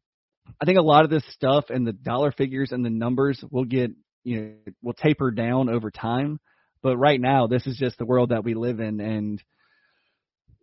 I 0.61 0.65
think 0.65 0.77
a 0.77 0.83
lot 0.83 1.03
of 1.03 1.09
this 1.09 1.23
stuff 1.33 1.65
and 1.69 1.85
the 1.85 1.93
dollar 1.93 2.31
figures 2.31 2.71
and 2.71 2.83
the 2.83 2.89
numbers 2.89 3.43
will 3.51 3.65
get, 3.65 3.91
you 4.23 4.41
know, 4.41 4.53
will 4.81 4.93
taper 4.93 5.31
down 5.31 5.69
over 5.69 5.91
time. 5.91 6.39
But 6.81 6.97
right 6.97 7.19
now, 7.19 7.47
this 7.47 7.67
is 7.67 7.77
just 7.77 7.97
the 7.97 8.05
world 8.05 8.29
that 8.29 8.43
we 8.43 8.55
live 8.55 8.79
in, 8.79 8.99
and 8.99 9.43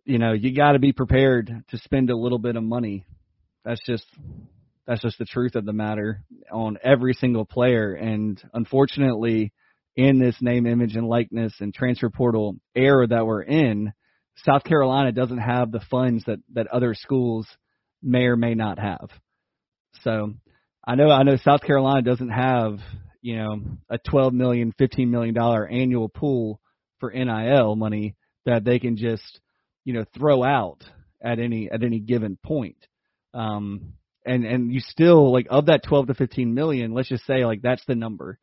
you 0.05 0.17
know, 0.17 0.33
you 0.33 0.55
got 0.55 0.71
to 0.71 0.79
be 0.79 0.91
prepared 0.91 1.63
to 1.69 1.77
spend 1.77 2.09
a 2.09 2.17
little 2.17 2.39
bit 2.39 2.55
of 2.55 2.63
money. 2.63 3.05
That's 3.63 3.81
just 3.85 4.05
that's 4.89 5.03
just 5.03 5.19
the 5.19 5.25
truth 5.25 5.53
of 5.53 5.65
the 5.65 5.71
matter 5.71 6.23
on 6.51 6.79
every 6.83 7.13
single 7.13 7.45
player. 7.45 7.93
And 7.93 8.41
unfortunately, 8.55 9.53
in 9.95 10.17
this 10.17 10.35
name, 10.41 10.65
image, 10.65 10.95
and 10.95 11.07
likeness 11.07 11.53
and 11.59 11.71
transfer 11.71 12.09
portal 12.09 12.55
era 12.73 13.05
that 13.05 13.23
we're 13.23 13.43
in, 13.43 13.93
South 14.37 14.63
Carolina 14.63 15.11
doesn't 15.11 15.37
have 15.37 15.71
the 15.71 15.81
funds 15.91 16.23
that 16.25 16.39
that 16.53 16.65
other 16.67 16.95
schools 16.95 17.45
may 18.01 18.23
or 18.23 18.35
may 18.35 18.55
not 18.55 18.79
have. 18.79 19.09
So 20.01 20.33
I 20.87 20.95
know 20.95 21.11
I 21.11 21.21
know 21.21 21.37
South 21.37 21.61
Carolina 21.61 22.01
doesn't 22.01 22.31
have 22.31 22.79
you 23.21 23.37
know 23.37 23.61
a 23.91 23.99
12 23.99 24.33
million, 24.33 24.73
15 24.79 25.11
million 25.11 25.35
dollar 25.35 25.67
annual 25.67 26.09
pool 26.09 26.59
for 26.99 27.11
NIL 27.11 27.75
money 27.75 28.15
that 28.47 28.63
they 28.63 28.79
can 28.79 28.97
just 28.97 29.39
you 29.85 29.93
know 29.93 30.05
throw 30.17 30.43
out 30.43 30.83
at 31.23 31.37
any 31.37 31.69
at 31.69 31.83
any 31.83 31.99
given 31.99 32.39
point. 32.43 32.87
Um, 33.35 33.93
and 34.29 34.45
and 34.45 34.71
you 34.71 34.79
still 34.79 35.31
like 35.31 35.47
of 35.49 35.65
that 35.65 35.83
12 35.83 36.07
to 36.07 36.13
15 36.13 36.53
million, 36.53 36.93
let's 36.93 37.09
just 37.09 37.25
say 37.25 37.45
like 37.45 37.61
that's 37.61 37.83
the 37.87 37.95
number. 37.95 38.37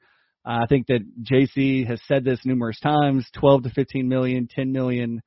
Uh, 0.45 0.61
I 0.63 0.67
think 0.69 0.87
that 0.89 1.01
JC 1.23 1.87
has 1.87 2.01
said 2.07 2.25
this 2.25 2.41
numerous 2.45 2.79
times: 2.81 3.27
12 3.39 3.65
to 3.65 3.71
15 3.71 4.09
million, 4.09 4.49
10 4.49 4.73
million 4.73 5.23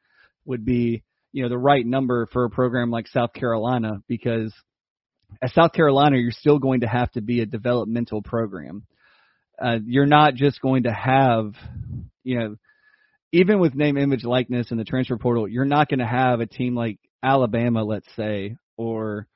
would 0.45 0.65
be 0.65 1.03
you 1.31 1.43
know 1.43 1.49
the 1.49 1.57
right 1.57 1.85
number 1.85 2.27
for 2.27 2.43
a 2.43 2.49
program 2.49 2.91
like 2.91 3.07
South 3.07 3.33
Carolina 3.33 4.01
because 4.07 4.53
at 5.41 5.51
South 5.51 5.73
Carolina 5.73 6.17
you're 6.17 6.31
still 6.31 6.59
going 6.59 6.81
to 6.81 6.87
have 6.87 7.11
to 7.11 7.21
be 7.21 7.41
a 7.41 7.45
developmental 7.45 8.21
program. 8.21 8.85
Uh, 9.61 9.77
you're 9.85 10.05
not 10.05 10.35
just 10.35 10.61
going 10.61 10.83
to 10.83 10.91
have 10.91 11.53
you 12.23 12.39
know 12.39 12.55
even 13.31 13.59
with 13.59 13.75
name, 13.75 13.97
image, 13.97 14.23
likeness 14.23 14.71
in 14.71 14.77
the 14.77 14.83
transfer 14.83 15.17
portal, 15.17 15.47
you're 15.47 15.65
not 15.65 15.87
going 15.87 15.99
to 15.99 16.05
have 16.05 16.39
a 16.39 16.47
team 16.47 16.75
like 16.75 16.97
Alabama, 17.23 17.83
let's 17.83 18.07
say, 18.15 18.55
or 18.75 19.27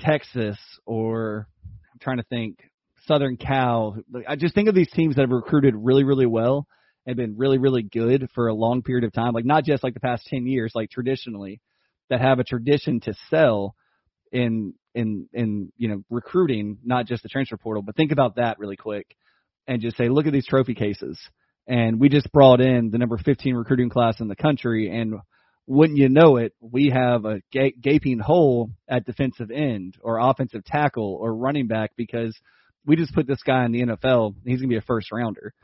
Texas, 0.00 0.58
or 0.86 1.48
I'm 1.92 1.98
trying 2.00 2.18
to 2.18 2.24
think, 2.24 2.58
Southern 3.06 3.36
Cal. 3.36 3.96
I 4.28 4.36
just 4.36 4.54
think 4.54 4.68
of 4.68 4.74
these 4.74 4.90
teams 4.90 5.16
that 5.16 5.22
have 5.22 5.30
recruited 5.30 5.74
really, 5.76 6.04
really 6.04 6.26
well 6.26 6.66
and 7.06 7.16
been 7.16 7.36
really, 7.36 7.58
really 7.58 7.82
good 7.82 8.28
for 8.34 8.48
a 8.48 8.54
long 8.54 8.82
period 8.82 9.04
of 9.04 9.12
time. 9.12 9.32
Like 9.32 9.44
not 9.44 9.64
just 9.64 9.82
like 9.82 9.94
the 9.94 10.00
past 10.00 10.26
10 10.26 10.46
years, 10.46 10.72
like 10.74 10.90
traditionally, 10.90 11.60
that 12.08 12.20
have 12.20 12.38
a 12.38 12.44
tradition 12.44 13.00
to 13.00 13.14
sell 13.30 13.74
in 14.32 14.74
in 14.94 15.28
in 15.32 15.72
you 15.76 15.88
know 15.88 16.04
recruiting, 16.10 16.78
not 16.84 17.06
just 17.06 17.22
the 17.22 17.28
transfer 17.28 17.56
portal. 17.56 17.82
But 17.82 17.96
think 17.96 18.12
about 18.12 18.36
that 18.36 18.58
really 18.58 18.76
quick, 18.76 19.06
and 19.66 19.80
just 19.80 19.96
say, 19.96 20.08
look 20.08 20.26
at 20.26 20.32
these 20.32 20.46
trophy 20.46 20.74
cases. 20.74 21.18
And 21.66 22.00
we 22.00 22.08
just 22.08 22.30
brought 22.32 22.60
in 22.60 22.90
the 22.90 22.98
number 22.98 23.16
15 23.16 23.54
recruiting 23.54 23.90
class 23.90 24.20
in 24.20 24.28
the 24.28 24.36
country, 24.36 24.90
and 24.90 25.14
wouldn't 25.70 26.00
you 26.00 26.08
know 26.08 26.36
it, 26.36 26.52
we 26.60 26.90
have 26.92 27.24
a 27.24 27.40
gaping 27.52 28.18
hole 28.18 28.70
at 28.88 29.06
defensive 29.06 29.52
end 29.52 29.96
or 30.02 30.18
offensive 30.18 30.64
tackle 30.64 31.16
or 31.20 31.32
running 31.32 31.68
back 31.68 31.92
because 31.96 32.36
we 32.84 32.96
just 32.96 33.14
put 33.14 33.28
this 33.28 33.44
guy 33.44 33.64
in 33.66 33.70
the 33.70 33.82
NFL. 33.82 34.34
He's 34.44 34.58
going 34.58 34.68
to 34.68 34.74
be 34.74 34.78
a 34.78 34.82
first 34.82 35.12
rounder. 35.12 35.54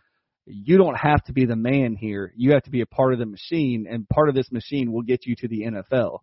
You 0.44 0.78
don't 0.78 0.94
have 0.94 1.24
to 1.24 1.32
be 1.32 1.44
the 1.44 1.56
man 1.56 1.96
here. 1.96 2.32
You 2.36 2.52
have 2.52 2.62
to 2.62 2.70
be 2.70 2.82
a 2.82 2.86
part 2.86 3.14
of 3.14 3.18
the 3.18 3.26
machine, 3.26 3.88
and 3.90 4.08
part 4.08 4.28
of 4.28 4.36
this 4.36 4.52
machine 4.52 4.92
will 4.92 5.02
get 5.02 5.26
you 5.26 5.34
to 5.40 5.48
the 5.48 5.62
NFL. 5.62 6.20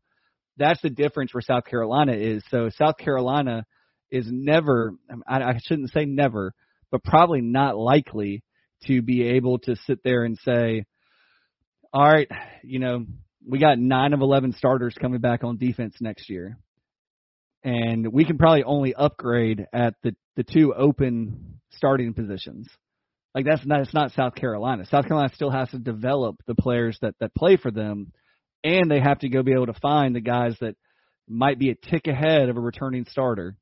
That's 0.56 0.82
the 0.82 0.90
difference 0.90 1.34
where 1.34 1.42
South 1.42 1.66
Carolina 1.66 2.14
is. 2.14 2.42
So 2.52 2.70
South 2.70 2.96
Carolina 2.98 3.66
is 4.10 4.26
never, 4.30 4.94
I, 5.28 5.42
I 5.42 5.60
shouldn't 5.62 5.92
say 5.92 6.06
never, 6.06 6.54
but 6.90 7.04
probably 7.04 7.42
not 7.42 7.76
likely 7.76 8.46
to 8.88 9.02
be 9.02 9.24
able 9.24 9.60
to 9.60 9.76
sit 9.76 10.04
there 10.06 10.24
and 10.24 10.38
say, 10.46 10.86
all 11.94 12.10
right, 12.10 12.30
you 12.64 12.80
know, 12.80 13.06
we 13.48 13.60
got 13.60 13.80
nine 13.80 14.14
of 14.14 14.22
11 14.22 14.54
starters 14.54 14.96
coming 15.00 15.20
back 15.20 15.44
on 15.44 15.58
defense 15.58 15.96
next 16.00 16.30
year. 16.30 16.58
And 17.64 18.12
we 18.12 18.26
can 18.26 18.38
probably 18.38 18.64
only 18.64 18.94
upgrade 18.94 19.66
at 19.72 19.96
the, 20.04 20.16
the 20.36 20.44
two 20.44 20.74
open 20.74 21.60
starting 21.72 22.14
positions. 22.14 22.68
Like 23.34 23.46
that's 23.46 23.66
not, 23.66 23.82
it's 23.82 23.94
not 23.94 24.12
South 24.12 24.36
Carolina. 24.36 24.86
South 24.86 25.08
Carolina 25.08 25.34
still 25.34 25.50
has 25.50 25.70
to 25.70 25.80
develop 25.80 26.36
the 26.46 26.56
players 26.56 26.98
that, 27.02 27.16
that 27.20 27.34
play 27.36 27.58
for 27.58 27.72
them. 27.72 28.12
And 28.64 28.90
they 28.90 29.00
have 29.00 29.20
to 29.20 29.30
go 29.30 29.44
be 29.44 29.54
able 29.54 29.68
to 29.68 29.80
find 29.82 30.16
the 30.16 30.22
guys 30.22 30.56
that 30.62 30.76
might 31.28 31.58
be 31.58 31.70
a 31.70 31.76
tick 31.76 32.08
ahead 32.08 32.50
of 32.50 32.58
a 32.58 32.62
returning 32.62 33.06
starter 33.10 33.56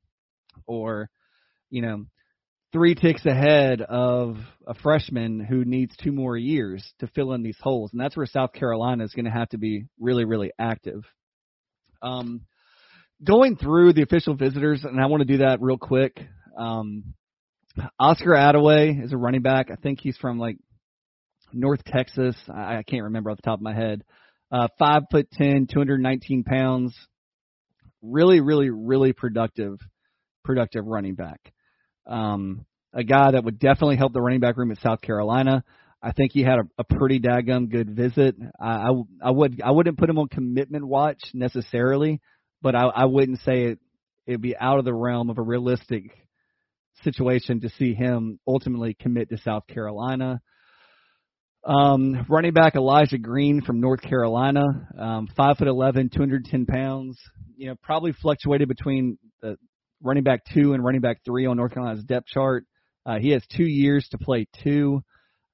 or, 0.66 1.08
you 1.70 1.82
know, 1.82 2.04
three 2.72 2.94
ticks 2.94 3.24
ahead 3.26 3.82
of 3.82 4.36
a 4.66 4.74
freshman 4.74 5.40
who 5.40 5.64
needs 5.64 5.94
two 5.96 6.12
more 6.12 6.36
years 6.36 6.84
to 7.00 7.06
fill 7.08 7.32
in 7.32 7.42
these 7.42 7.58
holes. 7.60 7.90
And 7.92 8.00
that's 8.00 8.16
where 8.16 8.26
South 8.26 8.52
Carolina 8.52 9.04
is 9.04 9.12
going 9.12 9.26
to 9.26 9.30
have 9.30 9.50
to 9.50 9.58
be 9.58 9.86
really, 10.00 10.24
really 10.24 10.52
active. 10.58 11.04
Um, 12.00 12.42
going 13.22 13.56
through 13.56 13.92
the 13.92 14.02
official 14.02 14.34
visitors, 14.34 14.84
and 14.84 15.00
I 15.00 15.06
want 15.06 15.20
to 15.20 15.26
do 15.26 15.38
that 15.38 15.60
real 15.60 15.78
quick. 15.78 16.18
Um, 16.58 17.14
Oscar 17.98 18.30
Adaway 18.30 19.02
is 19.02 19.12
a 19.12 19.16
running 19.16 19.42
back. 19.42 19.70
I 19.70 19.76
think 19.76 20.00
he's 20.00 20.16
from 20.16 20.38
like 20.38 20.56
North 21.52 21.84
Texas. 21.84 22.36
I, 22.48 22.78
I 22.78 22.82
can't 22.82 23.04
remember 23.04 23.30
off 23.30 23.36
the 23.36 23.42
top 23.42 23.58
of 23.58 23.62
my 23.62 23.74
head. 23.74 24.02
Uh, 24.50 24.68
five 24.78 25.04
foot 25.10 25.28
ten, 25.32 25.66
219 25.66 26.44
pounds. 26.44 26.94
Really, 28.02 28.40
really, 28.40 28.70
really 28.70 29.12
productive, 29.12 29.78
productive 30.44 30.84
running 30.84 31.14
back. 31.14 31.52
Um, 32.06 32.66
a 32.92 33.04
guy 33.04 33.30
that 33.30 33.44
would 33.44 33.58
definitely 33.58 33.96
help 33.96 34.12
the 34.12 34.20
running 34.20 34.40
back 34.40 34.56
room 34.56 34.70
at 34.70 34.80
South 34.80 35.00
Carolina. 35.00 35.64
I 36.02 36.12
think 36.12 36.32
he 36.32 36.42
had 36.42 36.58
a, 36.58 36.64
a 36.78 36.84
pretty 36.84 37.20
daggum 37.20 37.70
good 37.70 37.90
visit. 37.90 38.34
I, 38.60 38.90
I, 38.90 39.02
I 39.24 39.30
would 39.30 39.62
I 39.62 39.70
wouldn't 39.70 39.98
put 39.98 40.10
him 40.10 40.18
on 40.18 40.28
commitment 40.28 40.86
watch 40.86 41.20
necessarily, 41.32 42.20
but 42.60 42.74
I, 42.74 42.86
I 42.86 43.04
wouldn't 43.04 43.40
say 43.40 43.64
it 43.66 43.78
it'd 44.26 44.40
be 44.40 44.56
out 44.56 44.78
of 44.78 44.84
the 44.84 44.94
realm 44.94 45.30
of 45.30 45.38
a 45.38 45.42
realistic 45.42 46.10
situation 47.02 47.60
to 47.60 47.68
see 47.70 47.94
him 47.94 48.38
ultimately 48.46 48.94
commit 48.94 49.30
to 49.30 49.38
South 49.38 49.66
Carolina. 49.66 50.40
Um, 51.64 52.26
running 52.28 52.52
back 52.52 52.74
Elijah 52.74 53.18
Green 53.18 53.62
from 53.62 53.80
North 53.80 54.02
Carolina, 54.02 54.88
um, 54.98 55.28
five 55.36 55.56
foot 55.58 55.68
eleven, 55.68 56.10
two 56.12 56.20
hundred 56.20 56.46
ten 56.46 56.66
pounds. 56.66 57.16
You 57.56 57.68
know, 57.68 57.76
probably 57.80 58.12
fluctuated 58.12 58.66
between 58.66 59.18
the 59.40 59.56
running 60.02 60.24
back 60.24 60.42
two 60.52 60.74
and 60.74 60.84
running 60.84 61.00
back 61.00 61.18
three 61.24 61.46
on 61.46 61.56
North 61.56 61.72
Carolina's 61.72 62.04
depth 62.04 62.26
chart. 62.26 62.64
Uh, 63.04 63.18
he 63.18 63.30
has 63.30 63.42
two 63.56 63.64
years 63.64 64.06
to 64.10 64.18
play 64.18 64.46
two. 64.62 65.02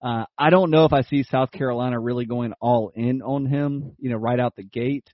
Uh, 0.02 0.24
I 0.38 0.50
don't 0.50 0.70
know 0.70 0.84
if 0.84 0.92
I 0.92 1.02
see 1.02 1.24
South 1.24 1.50
Carolina 1.50 1.98
really 1.98 2.24
going 2.24 2.52
all 2.61 2.92
in 2.94 3.22
on 3.22 3.46
him, 3.46 3.96
you 3.98 4.11
know, 4.11 4.16
right 4.16 4.38
out 4.38 4.54
the 4.54 4.62
gate. 4.62 5.08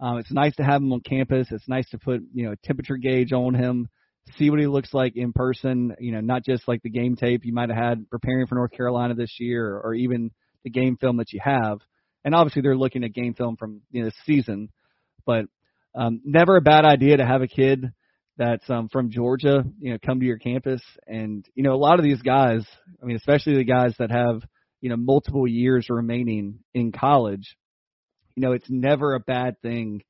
Um, 0.00 0.18
it's 0.18 0.30
nice 0.30 0.54
to 0.56 0.64
have 0.64 0.80
him 0.80 0.92
on 0.92 1.00
campus. 1.00 1.48
It's 1.50 1.68
nice 1.68 1.88
to 1.90 1.98
put, 1.98 2.20
you 2.32 2.46
know, 2.46 2.52
a 2.52 2.66
temperature 2.66 2.96
gauge 2.96 3.32
on 3.32 3.54
him, 3.54 3.88
see 4.36 4.48
what 4.50 4.60
he 4.60 4.66
looks 4.66 4.94
like 4.94 5.16
in 5.16 5.32
person, 5.32 5.96
you 5.98 6.12
know, 6.12 6.20
not 6.20 6.44
just 6.44 6.68
like 6.68 6.82
the 6.82 6.90
game 6.90 7.16
tape 7.16 7.44
you 7.44 7.52
might 7.52 7.70
have 7.70 7.78
had 7.78 8.10
preparing 8.10 8.46
for 8.46 8.54
North 8.54 8.70
Carolina 8.70 9.14
this 9.14 9.34
year 9.40 9.76
or, 9.76 9.94
even 9.94 10.30
the 10.64 10.70
game 10.70 10.96
film 10.96 11.16
that 11.16 11.32
you 11.32 11.40
have. 11.42 11.78
And 12.24 12.34
obviously 12.34 12.62
they're 12.62 12.76
looking 12.76 13.04
at 13.04 13.12
game 13.12 13.34
film 13.34 13.56
from, 13.56 13.80
you 13.90 14.02
know, 14.02 14.08
this 14.08 14.14
season, 14.24 14.70
but 15.24 15.46
um, 15.94 16.20
never 16.24 16.56
a 16.56 16.60
bad 16.60 16.84
idea 16.84 17.16
to 17.16 17.26
have 17.26 17.42
a 17.42 17.48
kid 17.48 17.92
that's 18.38 18.68
um, 18.70 18.88
from 18.88 19.10
Georgia, 19.10 19.64
you 19.80 19.90
know, 19.90 19.98
come 20.04 20.20
to 20.20 20.26
your 20.26 20.38
campus. 20.38 20.80
And, 21.06 21.44
you 21.54 21.62
know, 21.64 21.74
a 21.74 21.76
lot 21.76 21.98
of 21.98 22.04
these 22.04 22.22
guys, 22.22 22.64
I 23.02 23.06
mean, 23.06 23.16
especially 23.16 23.56
the 23.56 23.64
guys 23.64 23.94
that 23.98 24.10
have, 24.10 24.42
you 24.80 24.88
know, 24.88 24.96
multiple 24.96 25.46
years 25.46 25.88
remaining 25.90 26.60
in 26.72 26.92
college, 26.92 27.56
you 28.36 28.42
know, 28.42 28.52
it's 28.52 28.70
never 28.70 29.14
a 29.14 29.20
bad 29.20 29.60
thing 29.60 30.02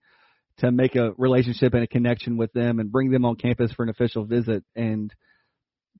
to 0.59 0.71
make 0.71 0.95
a 0.95 1.13
relationship 1.17 1.73
and 1.73 1.83
a 1.83 1.89
connection 1.89 2.37
with 2.37 2.53
them 2.53 2.79
and 2.79 2.93
bring 2.93 3.11
them 3.11 3.25
on 3.25 3.37
campus 3.37 3.73
for 3.73 3.83
an 3.83 3.89
official 3.89 4.25
visit. 4.25 4.63
And 4.77 5.13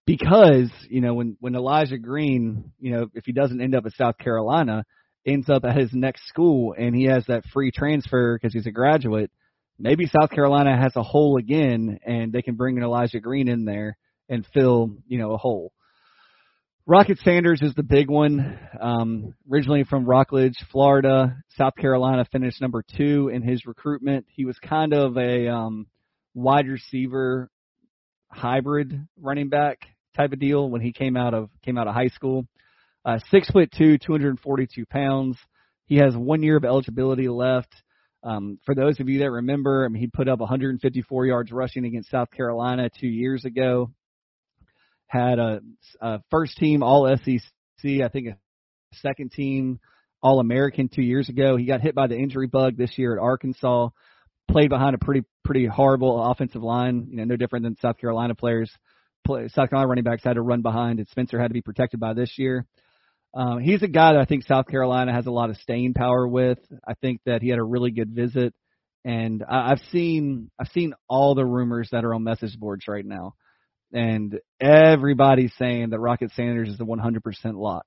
because, 0.05 0.71
you 0.91 1.01
know, 1.01 1.15
when, 1.15 1.37
when 1.41 1.55
Elijah 1.55 1.99
Green, 1.99 2.73
you 2.79 2.93
know, 2.93 3.07
if 3.15 3.25
he 3.25 3.33
doesn't 3.33 3.61
end 3.61 3.75
up 3.75 3.87
at 3.87 3.93
South 3.95 4.19
Carolina, 4.19 4.85
ends 5.27 5.49
up 5.49 5.65
at 5.65 5.77
his 5.77 5.91
next 5.93 6.29
school 6.29 6.75
and 6.77 6.95
he 6.95 7.05
has 7.05 7.25
that 7.27 7.45
free 7.53 7.71
transfer 7.71 8.37
because 8.37 8.53
he's 8.53 8.67
a 8.67 8.71
graduate– 8.71 9.31
maybe 9.79 10.07
South 10.07 10.31
Carolina 10.31 10.77
has 10.77 10.95
a 10.97 11.03
hole 11.03 11.37
again, 11.37 11.99
and 12.05 12.33
they 12.33 12.43
can 12.43 12.57
bring 12.57 12.77
an 12.77 12.85
Elijah 12.85 13.21
Green 13.21 13.49
in 13.49 13.65
there 13.65 13.97
and 14.29 14.47
fill, 14.53 14.91
you 15.07 15.19
know, 15.19 15.33
a 15.33 15.39
hole. 15.39 15.73
Rocket 16.87 17.19
Sanders 17.19 17.61
is 17.61 17.75
the 17.75 17.83
big 17.83 18.09
one. 18.09 18.59
Um, 18.81 19.35
originally 19.53 19.85
from 19.85 20.07
Rockledge, 20.07 20.57
Florida, 20.73 21.37
South 21.57 21.75
Carolina 21.77 22.25
finished 22.33 22.63
number 22.63 22.83
two 22.97 23.29
in 23.29 23.43
his 23.43 23.67
recruitment. 23.67 24.25
He 24.31 24.47
was 24.47 24.59
kind 24.59 24.95
of 24.95 25.19
a 25.19 25.49
um, 25.49 25.87
wide 26.33 26.67
receiver 26.67 27.51
hybrid 28.31 29.07
running 29.21 29.51
back 29.51 29.81
type 30.17 30.33
of 30.33 30.39
deal 30.39 30.71
when 30.71 30.81
he 30.81 30.93
came 30.93 31.17
out 31.17 31.35
of 31.35 31.51
came 31.63 31.77
out 31.77 31.89
of 31.89 31.95
high 31.95 32.09
school. 32.09 32.47
Uh, 33.05 33.19
six 33.31 33.51
foot 33.51 33.71
two, 33.77 33.99
242 33.99 34.87
pounds. 34.87 35.37
He 35.85 35.97
has 35.97 36.17
one 36.17 36.43
year 36.43 36.57
of 36.57 36.65
eligibility 36.65 37.29
left. 37.29 37.75
Um, 38.23 38.59
for 38.67 38.75
those 38.75 38.99
of 39.01 39.09
you 39.09 39.21
that 39.21 39.31
remember, 39.31 39.85
I 39.85 39.89
mean, 39.89 40.01
he 40.01 40.09
put 40.09 40.29
up 40.29 40.41
154 40.41 41.27
yards 41.27 41.53
rushing 41.53 41.85
against 41.85 42.11
South 42.11 42.31
Carolina 42.31 42.91
two 43.01 43.09
years 43.09 43.45
ago. 43.45 43.91
Had 45.07 45.39
a, 45.39 45.61
a 46.01 46.21
first 46.31 46.57
team 46.57 46.83
All 46.83 47.09
SEC, 47.17 47.41
I 47.85 48.09
think 48.09 48.29
a 48.29 48.37
second 48.95 49.33
team 49.33 49.81
All 50.23 50.41
American 50.41 50.89
two 50.89 51.03
years 51.03 51.29
ago. 51.29 51.57
He 51.57 51.65
got 51.65 51.81
hit 51.81 51.95
by 51.95 52.09
the 52.09 52.17
injury 52.17 52.49
bug 52.49 52.77
this 52.77 52.99
year 52.99 53.17
at 53.17 53.23
Arkansas. 53.23 53.89
Played 54.51 54.71
behind 54.71 54.95
a 54.95 54.99
pretty 54.99 55.25
pretty 55.45 55.67
horrible 55.67 56.23
offensive 56.23 56.63
line. 56.63 57.09
You 57.11 57.19
know, 57.19 57.25
no 57.25 57.37
different 57.37 57.65
than 57.65 57.77
South 57.81 57.99
Carolina 57.99 58.35
players. 58.35 58.71
Play, 59.27 59.49
South 59.49 59.71
Carolina 59.71 59.89
running 59.89 60.05
backs 60.05 60.25
had 60.25 60.35
to 60.35 60.43
run 60.43 60.63
behind, 60.63 60.99
and 60.99 61.09
Spencer 61.09 61.39
had 61.39 61.49
to 61.49 61.55
be 61.55 61.63
protected 61.63 62.01
by 62.01 62.15
this 62.15 62.33
year. 62.37 62.67
Um, 63.39 63.61
he's 63.61 63.85
a 63.85 63.89
guy 63.89 64.15
that 64.15 64.21
I 64.21 64.25
think 64.25 64.45
South 64.47 64.67
Carolina 64.67 65.13
has 65.13 65.27
a 65.27 65.31
lot 65.31 65.49
of 65.49 65.59
staying 65.59 65.95
power 65.95 66.27
with. 66.27 66.59
I 66.87 66.95
think 66.95 67.21
that 67.25 67.41
he 67.41 67.49
had 67.49 67.61
a 67.61 67.65
really 67.65 67.93
good 67.93 68.11
visit, 68.11 68.53
and 69.05 69.45
I, 69.49 69.71
I've 69.71 69.81
seen 69.93 70.51
I've 70.59 70.73
seen 70.75 70.93
all 71.09 71.37
the 71.37 71.45
rumors 71.45 71.89
that 71.93 72.05
are 72.05 72.13
on 72.15 72.25
message 72.25 72.59
boards 72.59 72.89
right 72.89 73.07
now, 73.07 73.35
and 73.93 74.41
everybody's 74.61 75.53
saying 75.57 75.91
that 75.91 76.01
Rocket 76.01 76.33
Sanders 76.33 76.69
is 76.69 76.81
a 76.81 76.85
100% 76.85 77.21
lock. 77.55 77.87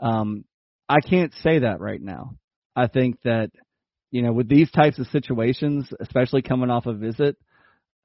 Um, 0.00 0.46
I 0.88 1.00
can't 1.00 1.34
say 1.42 1.58
that 1.58 1.80
right 1.80 2.00
now. 2.00 2.36
I 2.74 2.86
think 2.86 3.20
that 3.24 3.50
you 4.10 4.22
know 4.22 4.32
with 4.32 4.48
these 4.48 4.70
types 4.70 4.98
of 4.98 5.06
situations, 5.08 5.86
especially 6.00 6.40
coming 6.40 6.70
off 6.70 6.86
a 6.86 6.94
visit, 6.94 7.36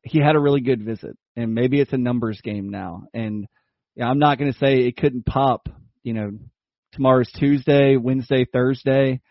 he 0.03 0.19
had 0.19 0.35
a 0.35 0.41
really 0.41 0.59
good 0.59 0.83
visit, 0.83 1.17
and 1.37 1.55
maybe 1.55 1.79
it's 1.79 1.93
a 1.93 1.97
numbers 1.97 2.41
game 2.41 2.67
now. 2.67 3.03
And 3.13 3.47
yeah, 3.95 4.09
I'm 4.09 4.19
not 4.19 4.37
going 4.37 4.51
to 4.51 4.59
say 4.59 4.79
it 4.79 4.97
couldn't 4.97 5.25
pop 5.25 5.69
you 6.03 6.13
know, 6.13 6.31
tomorrow's 6.93 7.31
Tuesday, 7.31 7.97
Wednesday, 7.97 8.45
Thursday. 8.45 9.21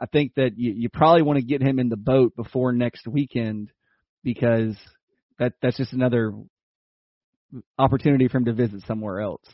I 0.00 0.06
think 0.06 0.32
that 0.36 0.56
you, 0.56 0.72
you 0.72 0.88
probably 0.88 1.22
want 1.22 1.38
to 1.38 1.44
get 1.44 1.62
him 1.62 1.78
in 1.78 1.88
the 1.88 1.96
boat 1.96 2.34
before 2.34 2.72
next 2.72 3.06
weekend 3.06 3.70
because 4.24 4.76
that 5.38 5.52
that's 5.60 5.76
just 5.76 5.92
another 5.92 6.32
opportunity 7.78 8.28
for 8.28 8.38
him 8.38 8.46
to 8.46 8.52
visit 8.52 8.82
somewhere 8.86 9.20
else. 9.20 9.44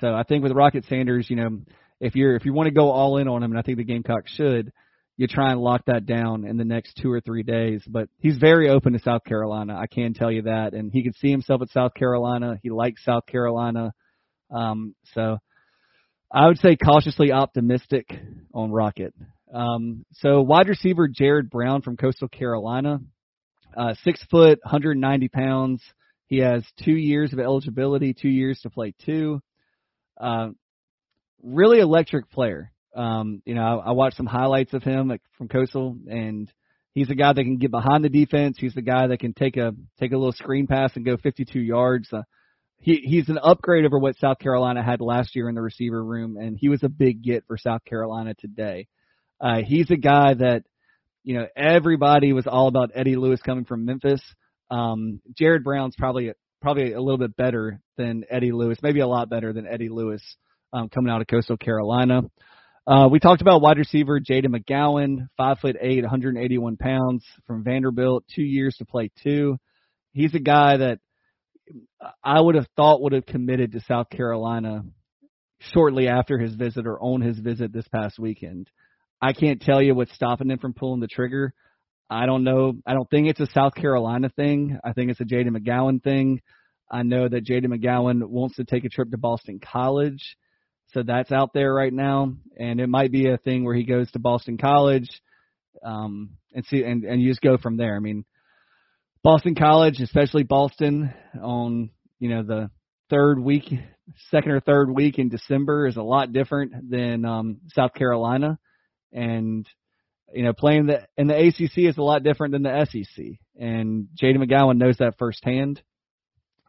So 0.00 0.14
I 0.14 0.22
think 0.22 0.42
with 0.42 0.52
Rocket 0.52 0.84
Sanders, 0.86 1.28
you 1.28 1.36
know, 1.36 1.60
if 2.00 2.14
you're 2.14 2.36
if 2.36 2.44
you 2.44 2.52
want 2.52 2.66
to 2.68 2.74
go 2.74 2.90
all 2.90 3.18
in 3.18 3.28
on 3.28 3.42
him, 3.42 3.52
and 3.52 3.58
I 3.58 3.62
think 3.62 3.78
the 3.78 3.84
Gamecocks 3.84 4.32
should, 4.32 4.72
you 5.16 5.26
try 5.26 5.52
and 5.52 5.60
lock 5.60 5.82
that 5.86 6.06
down 6.06 6.44
in 6.46 6.56
the 6.56 6.64
next 6.64 6.98
two 7.00 7.10
or 7.10 7.20
three 7.20 7.42
days. 7.42 7.82
But 7.86 8.08
he's 8.18 8.36
very 8.36 8.68
open 8.68 8.94
to 8.94 8.98
South 8.98 9.24
Carolina. 9.24 9.76
I 9.76 9.86
can 9.86 10.14
tell 10.14 10.30
you 10.30 10.42
that, 10.42 10.72
and 10.72 10.90
he 10.92 11.02
can 11.02 11.14
see 11.14 11.30
himself 11.30 11.62
at 11.62 11.70
South 11.70 11.94
Carolina. 11.94 12.58
He 12.62 12.70
likes 12.70 13.04
South 13.04 13.26
Carolina, 13.26 13.92
um, 14.50 14.94
so 15.14 15.38
I 16.34 16.48
would 16.48 16.58
say 16.58 16.74
cautiously 16.74 17.30
optimistic 17.30 18.12
on 18.52 18.72
Rocket. 18.72 19.14
Um, 19.54 20.04
so 20.14 20.42
wide 20.42 20.68
receiver 20.68 21.06
Jared 21.06 21.48
Brown 21.48 21.80
from 21.80 21.96
Coastal 21.96 22.26
Carolina, 22.26 22.98
uh, 23.76 23.94
six 24.02 24.20
foot, 24.32 24.58
190 24.64 25.28
pounds. 25.28 25.80
He 26.26 26.38
has 26.38 26.64
two 26.84 26.96
years 26.96 27.32
of 27.32 27.38
eligibility, 27.38 28.14
two 28.14 28.28
years 28.28 28.58
to 28.62 28.70
play 28.70 28.94
two. 29.06 29.40
Uh, 30.20 30.48
really 31.40 31.78
electric 31.78 32.28
player. 32.32 32.72
Um, 32.96 33.40
you 33.44 33.54
know, 33.54 33.62
I, 33.62 33.90
I 33.90 33.92
watched 33.92 34.16
some 34.16 34.26
highlights 34.26 34.74
of 34.74 34.82
him 34.82 35.06
like, 35.06 35.22
from 35.38 35.46
Coastal, 35.46 35.96
and 36.10 36.50
he's 36.94 37.10
a 37.10 37.14
guy 37.14 37.32
that 37.32 37.44
can 37.44 37.58
get 37.58 37.70
behind 37.70 38.02
the 38.04 38.08
defense. 38.08 38.56
He's 38.58 38.74
the 38.74 38.82
guy 38.82 39.06
that 39.06 39.20
can 39.20 39.34
take 39.34 39.56
a 39.56 39.72
take 40.00 40.10
a 40.10 40.16
little 40.16 40.32
screen 40.32 40.66
pass 40.66 40.96
and 40.96 41.04
go 41.04 41.16
52 41.16 41.60
yards. 41.60 42.12
Uh, 42.12 42.22
he 42.84 43.00
he's 43.02 43.30
an 43.30 43.38
upgrade 43.42 43.86
over 43.86 43.98
what 43.98 44.18
South 44.18 44.38
Carolina 44.38 44.84
had 44.84 45.00
last 45.00 45.34
year 45.34 45.48
in 45.48 45.54
the 45.54 45.62
receiver 45.62 46.04
room, 46.04 46.36
and 46.36 46.58
he 46.60 46.68
was 46.68 46.82
a 46.82 46.90
big 46.90 47.22
get 47.22 47.46
for 47.46 47.56
South 47.56 47.82
Carolina 47.86 48.34
today. 48.38 48.88
Uh, 49.40 49.62
he's 49.64 49.90
a 49.90 49.96
guy 49.96 50.34
that 50.34 50.64
you 51.22 51.34
know 51.34 51.46
everybody 51.56 52.34
was 52.34 52.46
all 52.46 52.68
about 52.68 52.90
Eddie 52.94 53.16
Lewis 53.16 53.40
coming 53.40 53.64
from 53.64 53.86
Memphis. 53.86 54.20
Um, 54.70 55.22
Jared 55.34 55.64
Brown's 55.64 55.96
probably 55.96 56.32
probably 56.60 56.92
a 56.92 57.00
little 57.00 57.16
bit 57.16 57.34
better 57.34 57.80
than 57.96 58.24
Eddie 58.30 58.52
Lewis, 58.52 58.78
maybe 58.82 59.00
a 59.00 59.06
lot 59.06 59.30
better 59.30 59.54
than 59.54 59.66
Eddie 59.66 59.88
Lewis 59.88 60.22
um, 60.74 60.90
coming 60.90 61.10
out 61.10 61.22
of 61.22 61.26
Coastal 61.26 61.56
Carolina. 61.56 62.20
Uh, 62.86 63.08
we 63.10 63.18
talked 63.18 63.40
about 63.40 63.62
wide 63.62 63.78
receiver 63.78 64.20
Jayden 64.20 64.54
McGowan, 64.54 65.28
five 65.38 65.58
foot 65.58 65.76
eight, 65.80 66.02
181 66.02 66.76
pounds 66.76 67.24
from 67.46 67.64
Vanderbilt, 67.64 68.24
two 68.34 68.42
years 68.42 68.76
to 68.76 68.84
play 68.84 69.10
two. 69.22 69.56
He's 70.12 70.34
a 70.34 70.38
guy 70.38 70.76
that 70.76 70.98
I 72.22 72.40
would 72.40 72.54
have 72.54 72.66
thought 72.76 73.02
would 73.02 73.12
have 73.12 73.26
committed 73.26 73.72
to 73.72 73.80
South 73.80 74.10
Carolina 74.10 74.84
shortly 75.58 76.08
after 76.08 76.38
his 76.38 76.54
visit 76.54 76.86
or 76.86 77.00
on 77.00 77.20
his 77.20 77.38
visit 77.38 77.72
this 77.72 77.88
past 77.88 78.18
weekend. 78.18 78.68
I 79.20 79.32
can't 79.32 79.62
tell 79.62 79.80
you 79.80 79.94
what's 79.94 80.14
stopping 80.14 80.50
him 80.50 80.58
from 80.58 80.74
pulling 80.74 81.00
the 81.00 81.06
trigger. 81.06 81.54
I 82.10 82.26
don't 82.26 82.44
know. 82.44 82.74
I 82.86 82.92
don't 82.92 83.08
think 83.08 83.28
it's 83.28 83.40
a 83.40 83.46
South 83.46 83.74
Carolina 83.74 84.28
thing. 84.28 84.78
I 84.84 84.92
think 84.92 85.10
it's 85.10 85.20
a 85.20 85.24
Jayden 85.24 85.56
McGowan 85.56 86.02
thing. 86.02 86.42
I 86.90 87.02
know 87.02 87.26
that 87.26 87.46
Jayden 87.46 87.66
McGowan 87.66 88.22
wants 88.28 88.56
to 88.56 88.64
take 88.64 88.84
a 88.84 88.90
trip 88.90 89.10
to 89.10 89.18
Boston 89.18 89.58
College. 89.60 90.36
So 90.92 91.02
that's 91.02 91.32
out 91.32 91.54
there 91.54 91.72
right 91.72 91.92
now. 91.92 92.34
And 92.58 92.80
it 92.80 92.88
might 92.88 93.10
be 93.10 93.28
a 93.28 93.38
thing 93.38 93.64
where 93.64 93.74
he 93.74 93.84
goes 93.84 94.10
to 94.12 94.18
Boston 94.18 94.58
College 94.58 95.08
um, 95.82 96.36
and 96.52 96.64
see 96.66 96.84
and, 96.84 97.04
and 97.04 97.20
you 97.20 97.30
just 97.30 97.40
go 97.40 97.56
from 97.56 97.76
there. 97.76 97.96
I 97.96 98.00
mean, 98.00 98.24
Boston 99.24 99.54
College, 99.54 100.00
especially 100.00 100.42
Boston, 100.42 101.14
on 101.42 101.88
you 102.18 102.28
know 102.28 102.42
the 102.42 102.70
third 103.08 103.40
week, 103.40 103.64
second 104.30 104.52
or 104.52 104.60
third 104.60 104.90
week 104.90 105.18
in 105.18 105.30
December 105.30 105.86
is 105.86 105.96
a 105.96 106.02
lot 106.02 106.30
different 106.30 106.90
than 106.90 107.24
um, 107.24 107.62
South 107.68 107.94
Carolina, 107.94 108.58
and 109.14 109.66
you 110.34 110.44
know 110.44 110.52
playing 110.52 110.88
the 110.88 111.06
in 111.16 111.26
the 111.26 111.34
ACC 111.34 111.88
is 111.88 111.96
a 111.96 112.02
lot 112.02 112.22
different 112.22 112.52
than 112.52 112.64
the 112.64 112.84
SEC, 112.84 113.24
and 113.58 114.08
Jayden 114.22 114.44
McGowan 114.44 114.76
knows 114.76 114.98
that 114.98 115.16
firsthand. 115.18 115.80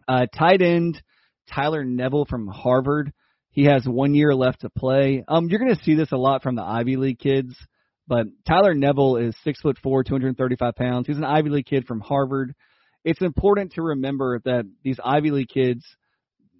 Uh, 0.08 0.26
tight 0.34 0.62
end 0.62 1.04
Tyler 1.54 1.84
Neville 1.84 2.26
from 2.26 2.48
Harvard. 2.48 3.12
He 3.50 3.66
has 3.66 3.86
one 3.86 4.16
year 4.16 4.34
left 4.34 4.62
to 4.62 4.70
play. 4.70 5.26
Um, 5.28 5.50
you're 5.50 5.60
going 5.60 5.76
to 5.76 5.84
see 5.84 5.96
this 5.96 6.14
a 6.14 6.18
lot 6.18 6.42
from 6.42 6.56
the 6.56 6.64
Ivy 6.64 6.96
League 6.96 7.20
kids. 7.20 7.54
But 8.08 8.28
Tyler 8.48 8.74
Neville 8.74 9.18
is 9.18 9.36
six 9.44 9.60
foot 9.62 9.78
four, 9.82 10.04
235 10.04 10.76
pounds. 10.76 11.08
He's 11.08 11.18
an 11.18 11.24
Ivy 11.24 11.50
League 11.50 11.66
kid 11.66 11.88
from 11.88 12.02
Harvard. 12.02 12.54
It's 13.04 13.22
important 13.22 13.74
to 13.74 13.82
remember 13.82 14.40
that 14.46 14.66
these 14.84 15.00
Ivy 15.04 15.32
League 15.32 15.50
kids, 15.50 15.84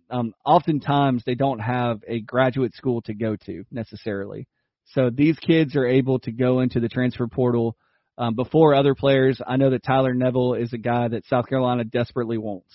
um, 0.10 0.34
oftentimes 0.46 1.24
they 1.26 1.36
don't 1.36 1.60
have 1.60 2.02
a 2.08 2.20
graduate 2.20 2.74
school 2.76 3.02
to 3.04 3.14
go 3.14 3.36
to 3.46 3.64
necessarily. 3.72 4.48
So 4.94 5.10
these 5.10 5.38
kids 5.40 5.76
are 5.76 5.88
able 5.88 6.20
to 6.20 6.32
go 6.32 6.60
into 6.60 6.80
the 6.80 6.90
transfer 6.90 7.28
portal 7.28 7.76
um, 8.18 8.36
before 8.36 8.76
other 8.76 8.96
players. 8.96 9.42
I 9.46 9.58
know 9.58 9.72
that 9.72 9.84
Tyler 9.84 10.14
Neville 10.14 10.54
is 10.54 10.74
a 10.74 10.78
guy 10.78 11.08
that 11.08 11.26
South 11.26 11.48
Carolina 11.48 11.84
desperately 11.84 12.38
wants. 12.38 12.74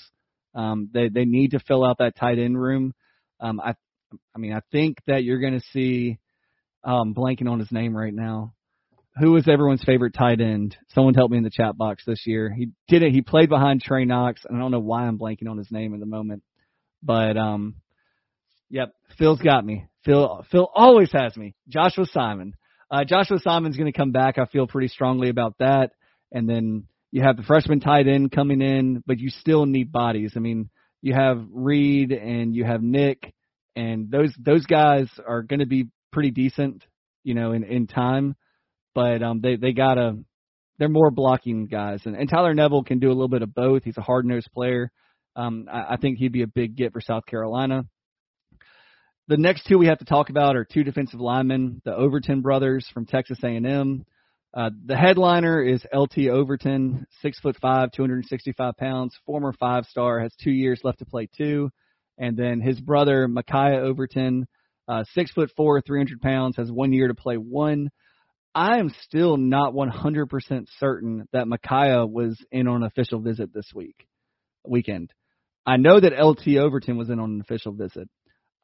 Um, 0.54 0.90
they 0.92 1.08
they 1.08 1.24
need 1.24 1.52
to 1.52 1.60
fill 1.60 1.84
out 1.84 1.98
that 1.98 2.16
tight 2.16 2.38
end 2.38 2.60
room. 2.60 2.92
Um, 3.40 3.60
I 3.60 3.74
I 4.34 4.38
mean 4.38 4.52
I 4.52 4.60
think 4.72 4.98
that 5.06 5.22
you're 5.22 5.38
going 5.38 5.58
to 5.58 5.66
see 5.72 6.18
um, 6.82 7.14
blanking 7.14 7.48
on 7.48 7.60
his 7.60 7.70
name 7.70 7.96
right 7.96 8.12
now 8.12 8.54
who 9.18 9.32
was 9.32 9.48
everyone's 9.48 9.84
favorite 9.84 10.14
tight 10.14 10.40
end? 10.40 10.76
Someone 10.94 11.14
help 11.14 11.30
me 11.30 11.38
in 11.38 11.44
the 11.44 11.50
chat 11.50 11.76
box 11.76 12.04
this 12.06 12.26
year. 12.26 12.52
He 12.52 12.70
did 12.88 13.02
it. 13.02 13.12
He 13.12 13.22
played 13.22 13.48
behind 13.48 13.82
Trey 13.82 14.04
Knox. 14.04 14.42
And 14.44 14.56
I 14.56 14.60
don't 14.60 14.70
know 14.70 14.80
why 14.80 15.06
I'm 15.06 15.18
blanking 15.18 15.48
on 15.48 15.58
his 15.58 15.70
name 15.70 15.94
at 15.94 16.00
the 16.00 16.06
moment, 16.06 16.42
but 17.02 17.36
um, 17.36 17.76
yep, 18.68 18.94
Phil's 19.18 19.40
got 19.40 19.64
me. 19.64 19.86
Phil, 20.04 20.44
Phil 20.50 20.68
always 20.74 21.10
has 21.12 21.36
me. 21.36 21.54
Joshua 21.68 22.06
Simon. 22.06 22.54
Uh, 22.90 23.04
Joshua 23.04 23.38
Simon's 23.38 23.76
going 23.76 23.92
to 23.92 23.96
come 23.96 24.12
back. 24.12 24.38
I 24.38 24.46
feel 24.46 24.66
pretty 24.66 24.88
strongly 24.88 25.28
about 25.28 25.58
that. 25.58 25.90
And 26.32 26.48
then 26.48 26.86
you 27.10 27.22
have 27.22 27.36
the 27.36 27.42
freshman 27.42 27.80
tight 27.80 28.06
end 28.06 28.32
coming 28.32 28.62
in, 28.62 29.02
but 29.06 29.18
you 29.18 29.30
still 29.30 29.66
need 29.66 29.92
bodies. 29.92 30.32
I 30.36 30.38
mean, 30.38 30.70
you 31.02 31.14
have 31.14 31.44
Reed 31.50 32.12
and 32.12 32.54
you 32.54 32.64
have 32.64 32.82
Nick, 32.82 33.34
and 33.74 34.10
those 34.10 34.32
those 34.38 34.66
guys 34.66 35.08
are 35.26 35.42
going 35.42 35.60
to 35.60 35.66
be 35.66 35.88
pretty 36.12 36.30
decent, 36.30 36.84
you 37.24 37.34
know, 37.34 37.52
in 37.52 37.64
in 37.64 37.86
time 37.86 38.36
but 38.94 39.22
um, 39.22 39.40
they 39.40 39.56
they 39.56 39.72
gotta 39.72 40.18
they're 40.78 40.88
more 40.88 41.10
blocking 41.10 41.66
guys, 41.66 42.00
and, 42.06 42.16
and 42.16 42.28
Tyler 42.28 42.54
Neville 42.54 42.84
can 42.84 42.98
do 42.98 43.08
a 43.08 43.12
little 43.12 43.28
bit 43.28 43.42
of 43.42 43.54
both. 43.54 43.84
He's 43.84 43.98
a 43.98 44.02
hard 44.02 44.24
nosed 44.24 44.50
player. 44.52 44.90
Um, 45.36 45.68
I, 45.70 45.94
I 45.94 45.96
think 45.96 46.18
he'd 46.18 46.32
be 46.32 46.42
a 46.42 46.46
big 46.46 46.76
get 46.76 46.92
for 46.92 47.00
South 47.00 47.26
Carolina. 47.26 47.84
The 49.28 49.36
next 49.36 49.66
two 49.66 49.78
we 49.78 49.86
have 49.86 49.98
to 49.98 50.04
talk 50.04 50.30
about 50.30 50.56
are 50.56 50.64
two 50.64 50.82
defensive 50.82 51.20
linemen, 51.20 51.82
the 51.84 51.94
Overton 51.94 52.40
brothers 52.40 52.88
from 52.92 53.06
Texas 53.06 53.38
A&M. 53.44 54.04
Uh, 54.52 54.70
the 54.86 54.96
headliner 54.96 55.62
is 55.62 55.84
LT 55.94 56.26
Overton, 56.28 57.06
six 57.22 57.38
foot 57.38 57.56
five, 57.62 57.92
265 57.92 58.76
pounds, 58.76 59.16
former 59.24 59.52
five 59.52 59.84
star, 59.84 60.18
has 60.18 60.34
two 60.42 60.50
years 60.50 60.80
left 60.82 60.98
to 60.98 61.04
play 61.04 61.28
two, 61.36 61.70
and 62.18 62.36
then 62.36 62.60
his 62.60 62.80
brother 62.80 63.28
Micaiah 63.28 63.80
Overton, 63.80 64.48
uh, 64.88 65.04
six 65.14 65.30
foot 65.30 65.52
four, 65.56 65.80
300 65.80 66.20
pounds, 66.20 66.56
has 66.56 66.72
one 66.72 66.92
year 66.92 67.06
to 67.06 67.14
play 67.14 67.36
one. 67.36 67.90
I 68.54 68.78
am 68.78 68.92
still 69.02 69.36
not 69.36 69.74
100% 69.74 70.66
certain 70.78 71.28
that 71.32 71.46
Micaiah 71.46 72.06
was 72.06 72.36
in 72.50 72.66
on 72.66 72.76
an 72.76 72.82
official 72.82 73.20
visit 73.20 73.54
this 73.54 73.70
week, 73.74 74.06
weekend. 74.66 75.12
I 75.64 75.76
know 75.76 76.00
that 76.00 76.18
LT 76.18 76.56
Overton 76.56 76.96
was 76.96 77.10
in 77.10 77.20
on 77.20 77.34
an 77.34 77.40
official 77.40 77.72
visit. 77.72 78.08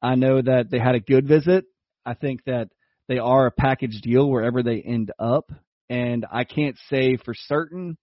I 0.03 0.17
know 0.17 0.43
that 0.43 0.71
they 0.71 0.79
had 0.79 0.95
a 0.95 1.01
good 1.01 1.29
visit. 1.29 1.67
I 2.05 2.15
think 2.15 2.45
that 2.45 2.69
they 3.09 3.19
are 3.19 3.47
a 3.47 3.53
package 3.53 4.01
deal 4.01 4.29
wherever 4.29 4.63
they 4.63 4.81
end 4.81 5.13
up. 5.19 5.51
And 5.89 6.27
I 6.33 6.45
can't 6.45 6.77
say 6.91 7.17
for 7.17 7.35
certain 7.35 7.97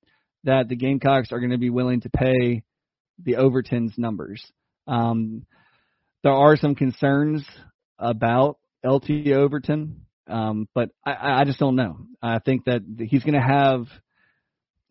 that 0.46 0.69
the 0.69 0.76
Gamecocks 0.76 1.32
are 1.32 1.39
going 1.39 1.52
to 1.52 1.58
be 1.58 1.69
willing 1.69 2.02
to 2.02 2.10
pay 2.10 2.63
the 3.22 3.38
Overton's 3.38 3.93
numbers. 3.98 4.43
Um, 4.88 5.46
there 6.24 6.34
are 6.34 6.56
some 6.56 6.76
concerns 6.76 7.46
about 8.00 8.58
LT 8.86 9.28
Overton. 9.28 10.06
Um, 10.28 10.68
but 10.74 10.90
I, 11.06 11.42
I 11.42 11.44
just 11.46 11.60
don't 11.60 11.76
know. 11.76 11.98
I 12.22 12.40
think 12.40 12.66
that 12.66 12.82
he's 12.98 13.24
going 13.24 13.34
to 13.34 13.42
have 13.42 13.88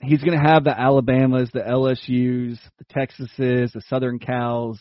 he's 0.02 0.22
going 0.22 0.38
to 0.38 0.48
have 0.48 0.64
the 0.64 0.78
Alabamas, 0.78 1.50
the 1.52 1.60
LSU's, 1.60 2.58
the 2.78 2.84
Texases, 2.84 3.72
the 3.72 3.82
Southern 3.88 4.18
Cals. 4.18 4.78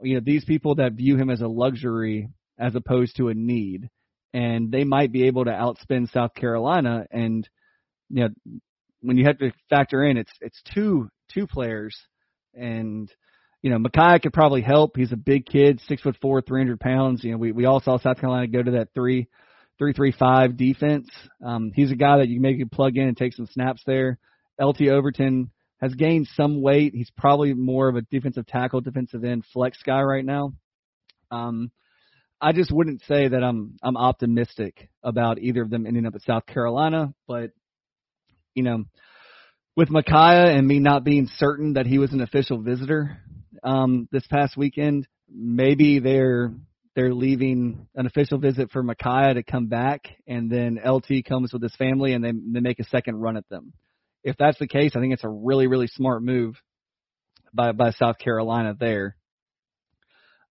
You 0.00 0.14
know, 0.14 0.20
these 0.22 0.44
people 0.44 0.76
that 0.76 0.92
view 0.92 1.16
him 1.16 1.30
as 1.30 1.40
a 1.40 1.48
luxury 1.48 2.28
as 2.58 2.74
opposed 2.74 3.16
to 3.16 3.28
a 3.28 3.34
need, 3.34 3.88
and 4.34 4.70
they 4.70 4.84
might 4.84 5.12
be 5.12 5.26
able 5.26 5.44
to 5.44 5.50
outspend 5.50 6.12
South 6.12 6.34
Carolina. 6.34 7.06
And 7.10 7.48
you 8.10 8.24
know, 8.24 8.58
when 9.00 9.16
you 9.16 9.24
have 9.24 9.38
to 9.38 9.52
factor 9.70 10.04
in, 10.04 10.18
it's 10.18 10.32
it's 10.40 10.60
two 10.74 11.08
two 11.32 11.46
players, 11.46 11.96
and 12.54 13.10
you 13.62 13.70
know, 13.70 13.78
Micaiah 13.78 14.20
could 14.20 14.34
probably 14.34 14.62
help. 14.62 14.96
He's 14.96 15.12
a 15.12 15.16
big 15.16 15.46
kid, 15.46 15.80
six 15.88 16.02
foot 16.02 16.16
four, 16.20 16.42
three 16.42 16.60
hundred 16.60 16.80
pounds. 16.80 17.24
You 17.24 17.32
know, 17.32 17.38
we 17.38 17.52
we 17.52 17.64
all 17.64 17.80
saw 17.80 17.98
South 17.98 18.20
Carolina 18.20 18.48
go 18.48 18.62
to 18.62 18.72
that 18.72 18.88
three 18.94 19.28
three 19.78 19.92
three 19.92 20.12
five 20.12 20.56
defense. 20.56 21.08
Um, 21.44 21.72
he's 21.74 21.90
a 21.90 21.96
guy 21.96 22.18
that 22.18 22.28
you 22.28 22.36
can 22.36 22.42
maybe 22.42 22.64
plug 22.64 22.96
in 22.96 23.08
and 23.08 23.16
take 23.16 23.34
some 23.34 23.46
snaps 23.46 23.82
there. 23.86 24.18
LT 24.60 24.82
Overton 24.82 25.50
has 25.80 25.94
gained 25.94 26.28
some 26.34 26.62
weight. 26.62 26.94
He's 26.94 27.10
probably 27.16 27.54
more 27.54 27.88
of 27.88 27.96
a 27.96 28.02
defensive 28.02 28.46
tackle, 28.46 28.80
defensive 28.80 29.24
end 29.24 29.44
flex 29.52 29.78
guy 29.84 30.02
right 30.02 30.24
now. 30.24 30.52
Um, 31.30 31.70
I 32.40 32.52
just 32.52 32.70
wouldn't 32.70 33.02
say 33.08 33.28
that 33.28 33.42
I'm 33.42 33.76
I'm 33.82 33.96
optimistic 33.96 34.88
about 35.02 35.38
either 35.38 35.62
of 35.62 35.70
them 35.70 35.86
ending 35.86 36.06
up 36.06 36.14
at 36.14 36.22
South 36.22 36.46
Carolina, 36.46 37.14
but 37.26 37.50
you 38.54 38.62
know, 38.62 38.84
with 39.76 39.90
Micaiah 39.90 40.56
and 40.56 40.66
me 40.66 40.78
not 40.78 41.04
being 41.04 41.28
certain 41.36 41.74
that 41.74 41.86
he 41.86 41.98
was 41.98 42.12
an 42.12 42.22
official 42.22 42.60
visitor 42.60 43.18
um, 43.62 44.08
this 44.10 44.26
past 44.26 44.56
weekend, 44.56 45.06
maybe 45.30 45.98
they're 45.98 46.52
they're 46.96 47.14
leaving 47.14 47.86
an 47.94 48.06
official 48.06 48.38
visit 48.38 48.72
for 48.72 48.82
Micaiah 48.82 49.34
to 49.34 49.42
come 49.42 49.66
back, 49.66 50.08
and 50.26 50.50
then 50.50 50.80
LT 50.82 51.26
comes 51.28 51.52
with 51.52 51.62
his 51.62 51.76
family, 51.76 52.14
and 52.14 52.24
they 52.24 52.32
they 52.32 52.60
make 52.60 52.80
a 52.80 52.84
second 52.84 53.16
run 53.20 53.36
at 53.36 53.48
them. 53.50 53.74
If 54.24 54.36
that's 54.38 54.58
the 54.58 54.66
case, 54.66 54.92
I 54.96 55.00
think 55.00 55.12
it's 55.12 55.22
a 55.22 55.28
really 55.28 55.66
really 55.66 55.88
smart 55.88 56.22
move 56.22 56.56
by 57.52 57.72
by 57.72 57.90
South 57.90 58.18
Carolina 58.18 58.74
there. 58.78 59.14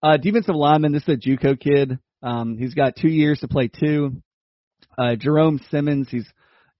Uh, 0.03 0.17
defensive 0.17 0.55
lineman, 0.55 0.93
this 0.93 1.01
is 1.07 1.15
a 1.15 1.17
JUCO 1.17 1.59
kid. 1.59 1.97
Um, 2.21 2.57
he's 2.59 2.75
got 2.75 2.95
two 2.95 3.09
years 3.09 3.39
to 3.39 3.47
play 3.47 3.67
two. 3.67 4.21
Uh, 4.97 5.15
Jerome 5.15 5.59
Simmons, 5.71 6.09
he's 6.11 6.27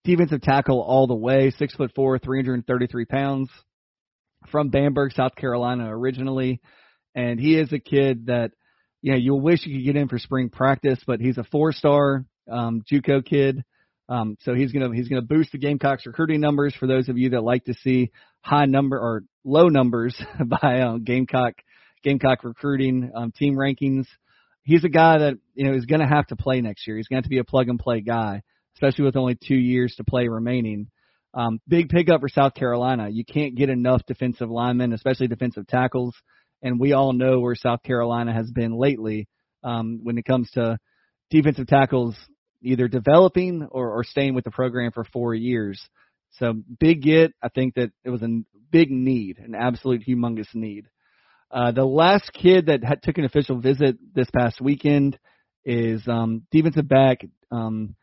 defensive 0.04 0.42
tackle 0.42 0.80
all 0.80 1.08
the 1.08 1.16
way, 1.16 1.52
six 1.58 1.74
foot 1.74 1.92
four, 1.96 2.20
333 2.20 3.06
pounds, 3.06 3.50
from 4.52 4.70
Bamberg, 4.70 5.14
South 5.14 5.36
Carolina 5.36 5.88
originally, 5.90 6.62
and 7.16 7.40
he 7.40 7.58
is 7.58 7.74
a 7.74 7.80
kid 7.80 8.28
that 8.28 8.52
you 9.06 9.12
know 9.12 9.18
you'll 9.20 9.40
wish 9.40 9.64
you 9.68 9.78
could 9.78 9.86
get 9.86 9.96
in 9.96 10.08
for 10.08 10.18
spring 10.18 10.50
practice, 10.50 10.98
but 11.06 11.20
he's 11.20 11.38
a 11.38 11.44
four 11.44 11.74
star 11.74 12.26
um, 12.52 12.82
JUCO 12.92 13.24
kid. 13.24 13.64
Um, 14.10 14.36
so 14.42 14.56
he's 14.56 14.72
gonna 14.72 14.90
he's 14.96 15.08
gonna 15.08 15.22
boost 15.22 15.52
the 15.52 15.60
Gamecocks 15.60 16.08
recruiting 16.08 16.42
numbers 16.42 16.74
for 16.74 16.88
those 16.88 17.08
of 17.08 17.16
you 17.16 17.30
that 17.30 17.44
like 17.44 17.66
to 17.66 17.76
see 17.76 18.10
high 18.42 18.66
number 18.66 18.98
or 18.98 19.22
low 19.44 19.68
numbers 19.68 20.20
by 20.62 20.82
um, 20.82 21.04
Gamecock 21.04 21.54
Gamecock 22.04 22.44
recruiting 22.44 23.12
um, 23.16 23.32
team 23.32 23.54
rankings. 23.54 24.08
He's 24.64 24.84
a 24.84 24.90
guy 24.90 25.20
that 25.20 25.36
you 25.54 25.66
know 25.66 25.78
is 25.78 25.86
to 25.86 26.08
have 26.08 26.26
to 26.28 26.36
play 26.36 26.62
next 26.62 26.88
year. 26.88 26.98
He's 26.98 27.08
to 27.08 27.14
have 27.14 27.26
to 27.26 27.30
be 27.30 27.38
a 27.38 27.44
plug 27.44 27.70
and 27.70 27.78
play 27.78 28.02
guy, 28.02 28.42
especially 28.74 29.06
with 29.06 29.18
only 29.18 29.36
two 29.36 29.54
years 29.54 29.94
to 29.98 30.04
play 30.04 30.28
remaining. 30.28 30.88
Um, 31.36 31.60
big 31.68 31.90
pickup 31.90 32.22
for 32.22 32.30
South 32.30 32.56
Carolina. 32.56 33.10
You 33.12 33.24
can't 33.24 33.54
get 33.54 33.70
enough 33.70 34.02
defensive 34.08 34.50
linemen, 34.50 34.94
especially 34.94 35.28
defensive 35.28 35.68
tackles, 35.68 36.16
and 36.62 36.80
we 36.80 36.94
all 36.94 37.14
know 37.14 37.40
where 37.40 37.56
South 37.56 37.84
Carolina 37.84 38.34
has 38.34 38.50
been 38.52 38.74
lately 38.74 39.28
um, 39.64 40.00
when 40.04 40.18
it 40.18 40.26
comes 40.26 40.50
to 40.52 40.78
defensive 41.30 41.68
tackles 41.68 42.16
either 42.62 42.88
developing 42.88 43.68
or, 43.72 43.92
or 43.92 44.04
staying 44.04 44.34
with 44.34 44.44
the 44.44 44.52
program 44.52 44.92
for 44.92 45.04
four 45.04 45.34
years. 45.34 45.82
So 46.40 46.54
big 46.80 47.02
get. 47.02 47.34
I 47.42 47.50
think 47.50 47.76
that 47.76 47.92
it 48.04 48.10
was 48.10 48.22
a 48.22 48.42
big 48.72 48.92
need, 48.92 49.38
an 49.38 49.56
absolute 49.56 50.04
humongous 50.08 50.54
need. 50.54 50.88
Uh, 51.52 51.72
the 51.72 51.86
last 51.86 52.32
kid 52.34 52.66
that 52.66 52.84
had, 52.84 53.04
took 53.04 53.18
an 53.18 53.26
official 53.26 53.60
visit 53.60 53.98
this 54.14 54.28
past 54.36 54.60
weekend 54.60 55.18
is 55.64 56.02
um, 56.08 56.44
defensive 56.52 56.88
back 56.88 57.20
um, 57.52 57.96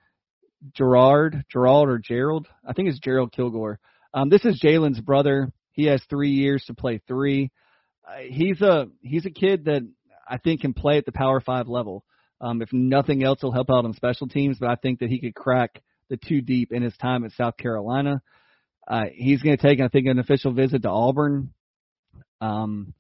Gerard, 0.75 1.45
Gerald 1.53 1.89
or 1.89 1.99
Gerald. 1.99 2.47
I 2.67 2.73
think 2.73 2.89
it's 2.89 3.01
Gerald 3.01 3.33
Kilgore. 3.33 3.79
Um, 4.15 4.29
this 4.29 4.45
is 4.45 4.61
Jalon's 4.61 5.01
brother. 5.01 5.53
He 5.73 5.87
has 5.87 6.03
three 6.09 6.31
years 6.31 6.65
to 6.67 6.75
play 6.75 7.01
three. 7.09 7.51
He's 8.29 8.61
a 8.61 8.89
he's 9.01 9.27
a 9.27 9.31
kid 9.31 9.67
that 9.67 9.83
I 10.29 10.39
think 10.39 10.63
can 10.63 10.75
play 10.75 10.99
at 10.99 11.07
the 11.07 11.13
Power 11.13 11.41
Five 11.41 11.69
level. 11.69 12.05
Um, 12.41 12.61
if 12.61 12.73
nothing 12.73 13.23
else, 13.23 13.41
he'll 13.41 13.53
help 13.53 13.71
out 13.71 13.85
on 13.85 13.95
special 13.95 14.29
teams, 14.29 14.59
but 14.59 14.69
I 14.69 14.75
think 14.75 14.99
that 14.99 15.09
he 15.09 15.21
could 15.21 15.35
crack 15.35 15.81
the 16.09 16.17
two 16.17 16.41
deep 16.41 16.73
in 16.73 16.83
his 16.83 16.97
time 16.97 17.25
at 17.25 17.33
South 17.33 17.57
Carolina. 17.57 18.21
Uh, 18.87 19.05
he's 19.15 19.41
going 19.41 19.57
to 19.57 19.63
take, 19.63 19.81
I 19.81 19.87
think, 19.89 20.07
an 20.09 20.19
official 20.19 20.53
visit 20.53 20.83
to 20.83 20.89
Auburn. 20.89 21.53
Um, 22.41 22.95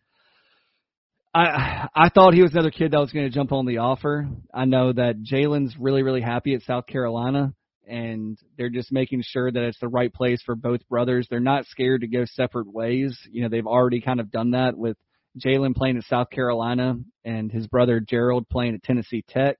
I 1.34 1.88
I 1.94 2.08
thought 2.10 2.34
he 2.34 2.42
was 2.42 2.52
another 2.52 2.70
kid 2.70 2.92
that 2.92 3.00
was 3.00 3.12
going 3.12 3.26
to 3.26 3.34
jump 3.34 3.52
on 3.52 3.66
the 3.66 3.78
offer. 3.78 4.28
I 4.54 4.64
know 4.64 4.92
that 4.92 5.22
Jalon's 5.22 5.74
really 5.78 6.02
really 6.02 6.20
happy 6.20 6.54
at 6.54 6.62
South 6.62 6.86
Carolina, 6.86 7.54
and 7.86 8.38
they're 8.56 8.70
just 8.70 8.92
making 8.92 9.22
sure 9.24 9.50
that 9.50 9.62
it's 9.62 9.80
the 9.80 9.88
right 9.88 10.12
place 10.12 10.40
for 10.44 10.54
both 10.54 10.86
brothers. 10.88 11.26
They're 11.28 11.40
not 11.40 11.66
scared 11.66 12.02
to 12.02 12.06
go 12.06 12.24
separate 12.24 12.72
ways. 12.72 13.18
You 13.30 13.42
know, 13.42 13.48
they've 13.48 13.66
already 13.66 14.00
kind 14.00 14.20
of 14.20 14.30
done 14.30 14.52
that 14.52 14.76
with 14.76 14.96
Jalon 15.38 15.74
playing 15.74 15.96
at 15.96 16.04
South 16.04 16.30
Carolina 16.30 16.96
and 17.24 17.50
his 17.50 17.66
brother 17.66 18.00
Gerald 18.00 18.48
playing 18.48 18.74
at 18.74 18.82
Tennessee 18.82 19.24
Tech. 19.28 19.56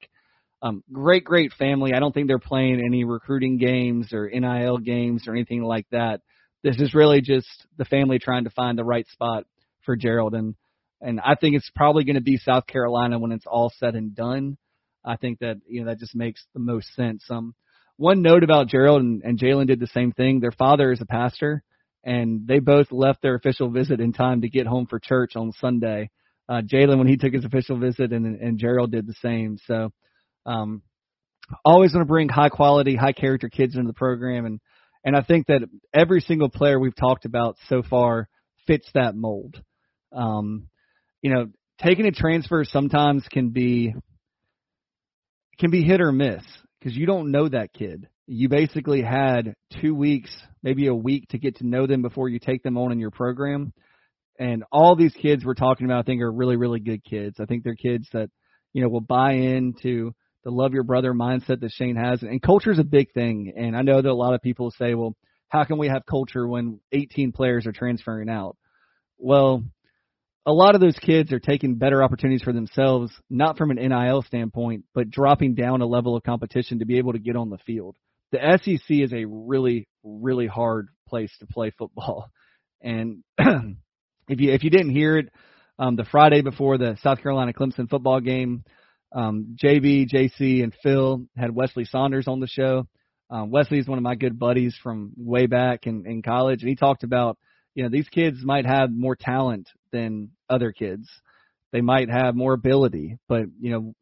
Um, 0.60 0.84
great, 0.92 1.24
great 1.24 1.52
family. 1.54 1.92
I 1.92 1.98
don't 1.98 2.12
think 2.12 2.28
they're 2.28 2.38
playing 2.38 2.80
any 2.84 3.04
recruiting 3.04 3.58
games 3.58 4.12
or 4.12 4.28
NIL 4.28 4.78
games 4.78 5.26
or 5.26 5.32
anything 5.32 5.62
like 5.62 5.86
that. 5.90 6.20
This 6.62 6.78
is 6.78 6.94
really 6.94 7.20
just 7.20 7.48
the 7.76 7.84
family 7.84 8.20
trying 8.20 8.44
to 8.44 8.50
find 8.50 8.78
the 8.78 8.84
right 8.84 9.06
spot 9.08 9.44
for 9.84 9.96
Gerald. 9.96 10.34
And 10.34 10.54
and 11.00 11.18
I 11.20 11.34
think 11.34 11.56
it's 11.56 11.70
probably 11.74 12.04
going 12.04 12.14
to 12.14 12.22
be 12.22 12.36
South 12.36 12.68
Carolina 12.68 13.18
when 13.18 13.32
it's 13.32 13.46
all 13.46 13.72
said 13.76 13.96
and 13.96 14.14
done. 14.14 14.56
I 15.04 15.16
think 15.16 15.40
that 15.40 15.56
you 15.66 15.80
know 15.80 15.90
that 15.90 15.98
just 15.98 16.14
makes 16.14 16.44
the 16.54 16.60
most 16.60 16.94
sense. 16.94 17.24
Um, 17.28 17.54
one 18.02 18.20
note 18.20 18.42
about 18.42 18.66
Gerald 18.66 19.00
and, 19.00 19.22
and 19.22 19.38
Jalon 19.38 19.68
did 19.68 19.78
the 19.78 19.86
same 19.86 20.10
thing. 20.10 20.40
Their 20.40 20.50
father 20.50 20.90
is 20.90 21.00
a 21.00 21.06
pastor, 21.06 21.62
and 22.02 22.48
they 22.48 22.58
both 22.58 22.90
left 22.90 23.22
their 23.22 23.36
official 23.36 23.70
visit 23.70 24.00
in 24.00 24.12
time 24.12 24.40
to 24.40 24.48
get 24.48 24.66
home 24.66 24.86
for 24.86 24.98
church 24.98 25.36
on 25.36 25.52
Sunday. 25.52 26.10
Uh, 26.48 26.62
Jalon 26.62 26.98
when 26.98 27.06
he 27.06 27.16
took 27.16 27.32
his 27.32 27.44
official 27.44 27.78
visit, 27.78 28.12
and 28.12 28.40
and 28.40 28.58
Gerald 28.58 28.90
did 28.90 29.06
the 29.06 29.14
same. 29.22 29.56
So, 29.68 29.92
um, 30.44 30.82
always 31.64 31.94
want 31.94 32.04
to 32.04 32.12
bring 32.12 32.28
high 32.28 32.48
quality, 32.48 32.96
high 32.96 33.12
character 33.12 33.48
kids 33.48 33.76
into 33.76 33.86
the 33.86 33.94
program, 33.94 34.46
and 34.46 34.60
and 35.04 35.16
I 35.16 35.22
think 35.22 35.46
that 35.46 35.62
every 35.94 36.20
single 36.22 36.48
player 36.48 36.80
we've 36.80 36.96
talked 36.96 37.24
about 37.24 37.56
so 37.68 37.84
far 37.88 38.28
fits 38.66 38.88
that 38.94 39.14
mold. 39.14 39.62
Um, 40.10 40.66
you 41.22 41.32
know, 41.32 41.50
taking 41.80 42.06
a 42.06 42.10
transfer 42.10 42.64
sometimes 42.64 43.24
can 43.30 43.50
be 43.50 43.94
can 45.60 45.70
be 45.70 45.84
hit 45.84 46.00
or 46.00 46.10
miss 46.10 46.42
because 46.82 46.96
you 46.96 47.06
don't 47.06 47.30
know 47.30 47.48
that 47.48 47.72
kid. 47.72 48.08
You 48.26 48.48
basically 48.48 49.02
had 49.02 49.54
two 49.80 49.94
weeks, 49.94 50.30
maybe 50.62 50.88
a 50.88 50.94
week 50.94 51.28
to 51.28 51.38
get 51.38 51.56
to 51.56 51.66
know 51.66 51.86
them 51.86 52.02
before 52.02 52.28
you 52.28 52.40
take 52.40 52.62
them 52.62 52.76
on 52.76 52.90
in 52.90 52.98
your 52.98 53.10
program. 53.10 53.72
And 54.38 54.64
all 54.72 54.96
these 54.96 55.14
kids 55.14 55.44
we're 55.44 55.54
talking 55.54 55.86
about, 55.86 56.00
I 56.00 56.02
think, 56.02 56.22
are 56.22 56.32
really, 56.32 56.56
really 56.56 56.80
good 56.80 57.04
kids. 57.04 57.36
I 57.38 57.44
think 57.44 57.62
they're 57.62 57.76
kids 57.76 58.08
that, 58.12 58.30
you 58.72 58.82
know, 58.82 58.88
will 58.88 59.00
buy 59.00 59.34
into 59.34 60.12
the 60.42 60.50
love 60.50 60.72
your 60.72 60.82
brother 60.82 61.12
mindset 61.12 61.60
that 61.60 61.70
Shane 61.70 61.94
has. 61.94 62.22
And 62.22 62.42
culture 62.42 62.72
is 62.72 62.80
a 62.80 62.84
big 62.84 63.12
thing. 63.12 63.52
And 63.56 63.76
I 63.76 63.82
know 63.82 64.02
that 64.02 64.10
a 64.10 64.14
lot 64.14 64.34
of 64.34 64.42
people 64.42 64.72
say, 64.72 64.94
well, 64.94 65.14
how 65.48 65.62
can 65.64 65.78
we 65.78 65.86
have 65.88 66.04
culture 66.04 66.48
when 66.48 66.80
18 66.90 67.30
players 67.30 67.66
are 67.66 67.72
transferring 67.72 68.28
out? 68.28 68.56
Well, 69.18 69.62
a 70.44 70.52
lot 70.52 70.74
of 70.74 70.80
those 70.80 70.96
kids 70.96 71.32
are 71.32 71.38
taking 71.38 71.76
better 71.76 72.02
opportunities 72.02 72.42
for 72.42 72.52
themselves, 72.52 73.12
not 73.30 73.56
from 73.56 73.70
an 73.70 73.76
NIL 73.76 74.22
standpoint, 74.22 74.84
but 74.94 75.10
dropping 75.10 75.54
down 75.54 75.82
a 75.82 75.86
level 75.86 76.16
of 76.16 76.22
competition 76.24 76.80
to 76.80 76.84
be 76.84 76.98
able 76.98 77.12
to 77.12 77.18
get 77.18 77.36
on 77.36 77.50
the 77.50 77.58
field. 77.58 77.96
The 78.32 78.58
SEC 78.62 78.82
is 78.88 79.12
a 79.12 79.24
really, 79.26 79.86
really 80.02 80.46
hard 80.46 80.88
place 81.08 81.32
to 81.40 81.46
play 81.46 81.72
football. 81.76 82.30
And 82.84 83.22
if 83.38 84.40
you 84.40 84.50
if 84.50 84.64
you 84.64 84.70
didn't 84.70 84.90
hear 84.90 85.16
it, 85.16 85.28
um, 85.78 85.94
the 85.94 86.04
Friday 86.04 86.42
before 86.42 86.78
the 86.78 86.98
South 87.00 87.22
Carolina 87.22 87.52
Clemson 87.52 87.88
football 87.88 88.18
game, 88.18 88.64
um, 89.14 89.56
JB, 89.62 90.08
JC, 90.12 90.64
and 90.64 90.74
Phil 90.82 91.26
had 91.36 91.54
Wesley 91.54 91.84
Saunders 91.84 92.26
on 92.26 92.40
the 92.40 92.48
show. 92.48 92.88
Um, 93.30 93.52
Wesley 93.52 93.78
is 93.78 93.86
one 93.86 93.98
of 93.98 94.02
my 94.02 94.16
good 94.16 94.36
buddies 94.36 94.76
from 94.82 95.12
way 95.16 95.46
back 95.46 95.86
in, 95.86 96.04
in 96.04 96.22
college, 96.22 96.62
and 96.62 96.68
he 96.68 96.74
talked 96.74 97.04
about 97.04 97.38
you 97.74 97.82
know 97.82 97.88
these 97.90 98.08
kids 98.08 98.38
might 98.42 98.66
have 98.66 98.90
more 98.92 99.16
talent 99.16 99.68
than 99.92 100.30
other 100.48 100.72
kids. 100.72 101.08
They 101.72 101.80
might 101.80 102.10
have 102.10 102.34
more 102.34 102.52
ability, 102.52 103.18
but 103.28 103.44
you 103.60 103.70
know 103.70 103.94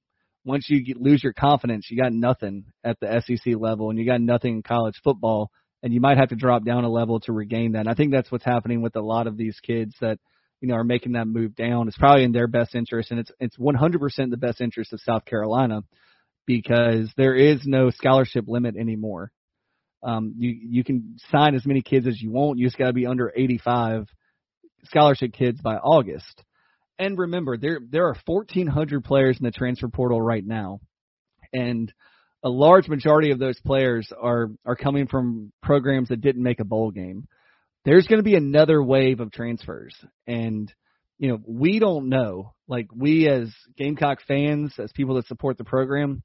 once 0.45 0.67
you 0.69 0.83
get, 0.83 0.97
lose 0.97 1.23
your 1.23 1.33
confidence, 1.33 1.89
you 1.91 2.01
got 2.01 2.13
nothing 2.13 2.65
at 2.83 2.99
the 3.01 3.23
SEC 3.27 3.55
level, 3.59 3.91
and 3.91 3.99
you 3.99 4.07
got 4.07 4.21
nothing 4.21 4.57
in 4.57 4.63
college 4.63 4.99
football, 5.05 5.51
and 5.83 5.93
you 5.93 6.01
might 6.01 6.17
have 6.19 6.31
to 6.31 6.37
drop 6.37 6.65
down 6.65 6.85
a 6.85 6.91
level 6.91 7.21
to 7.21 7.33
regain 7.33 7.73
that. 7.73 7.81
And 7.81 7.89
I 7.89 7.95
think 7.95 8.13
that's 8.13 8.31
what's 8.31 8.45
happening 8.45 8.83
with 8.83 8.97
a 8.97 9.03
lot 9.03 9.27
of 9.27 9.37
these 9.37 9.59
kids 9.61 9.95
that 10.01 10.19
you 10.61 10.69
know 10.69 10.75
are 10.75 10.85
making 10.85 11.13
that 11.13 11.27
move 11.27 11.55
down. 11.55 11.89
It's 11.89 11.99
probably 11.99 12.25
in 12.25 12.33
their 12.33 12.49
best 12.49 12.75
interest, 12.75 13.11
and 13.11 13.21
it's 13.21 13.33
it's 13.39 13.57
100% 13.57 14.31
the 14.31 14.37
best 14.37 14.61
interest 14.61 14.93
of 14.93 15.01
South 15.01 15.25
Carolina 15.25 15.83
because 16.47 17.13
there 17.17 17.35
is 17.35 17.61
no 17.65 17.91
scholarship 17.91 18.47
limit 18.49 18.77
anymore. 18.77 19.31
Um, 20.03 20.35
you 20.39 20.51
you 20.51 20.85
can 20.85 21.17
sign 21.31 21.55
as 21.55 21.67
many 21.67 21.83
kids 21.83 22.07
as 22.07 22.21
you 22.21 22.31
want. 22.31 22.59
You 22.59 22.67
just 22.67 22.79
got 22.79 22.87
to 22.87 22.93
be 22.93 23.07
under 23.07 23.33
85 23.35 24.07
scholarship 24.85 25.33
kids 25.33 25.61
by 25.61 25.77
August. 25.77 26.43
And 26.99 27.19
remember, 27.19 27.57
there 27.57 27.81
there 27.89 28.07
are 28.09 28.17
1,400 28.27 29.05
players 29.05 29.39
in 29.39 29.45
the 29.45 29.51
transfer 29.51 29.89
portal 29.89 30.21
right 30.21 30.45
now, 30.45 30.81
and 31.53 31.93
a 32.43 32.49
large 32.49 32.89
majority 32.89 33.31
of 33.31 33.39
those 33.39 33.59
players 33.61 34.11
are 34.19 34.51
are 34.65 34.77
coming 34.77 35.07
from 35.07 35.53
programs 35.63 36.09
that 36.09 36.21
didn't 36.21 36.43
make 36.43 36.61
a 36.61 36.65
bowl 36.65 36.91
game. 36.91 37.27
There's 37.85 38.07
going 38.07 38.19
to 38.19 38.25
be 38.25 38.35
another 38.35 38.83
wave 38.83 39.21
of 39.21 39.33
transfers, 39.33 39.95
and 40.27 40.73
you 41.19 41.29
know 41.29 41.39
we 41.47 41.79
don't 41.79 42.09
know. 42.09 42.55
Like 42.69 42.89
we 42.95 43.29
as 43.29 43.51
Gamecock 43.77 44.19
fans, 44.27 44.75
as 44.79 44.93
people 44.93 45.17
that 45.17 45.27
support 45.27 45.59
the 45.59 45.65
program, 45.65 46.23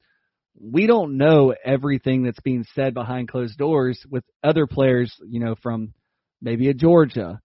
we 0.60 0.88
don't 0.88 1.18
know 1.18 1.54
everything 1.64 2.24
that's 2.24 2.40
being 2.40 2.66
said 2.76 2.94
behind 2.94 3.28
closed 3.28 3.58
doors 3.58 4.04
with 4.10 4.24
other 4.44 4.68
players, 4.68 5.14
you 5.28 5.40
know, 5.40 5.56
from 5.62 5.94
maybe 6.42 6.70
a 6.70 6.74
Georgia, 6.74 7.42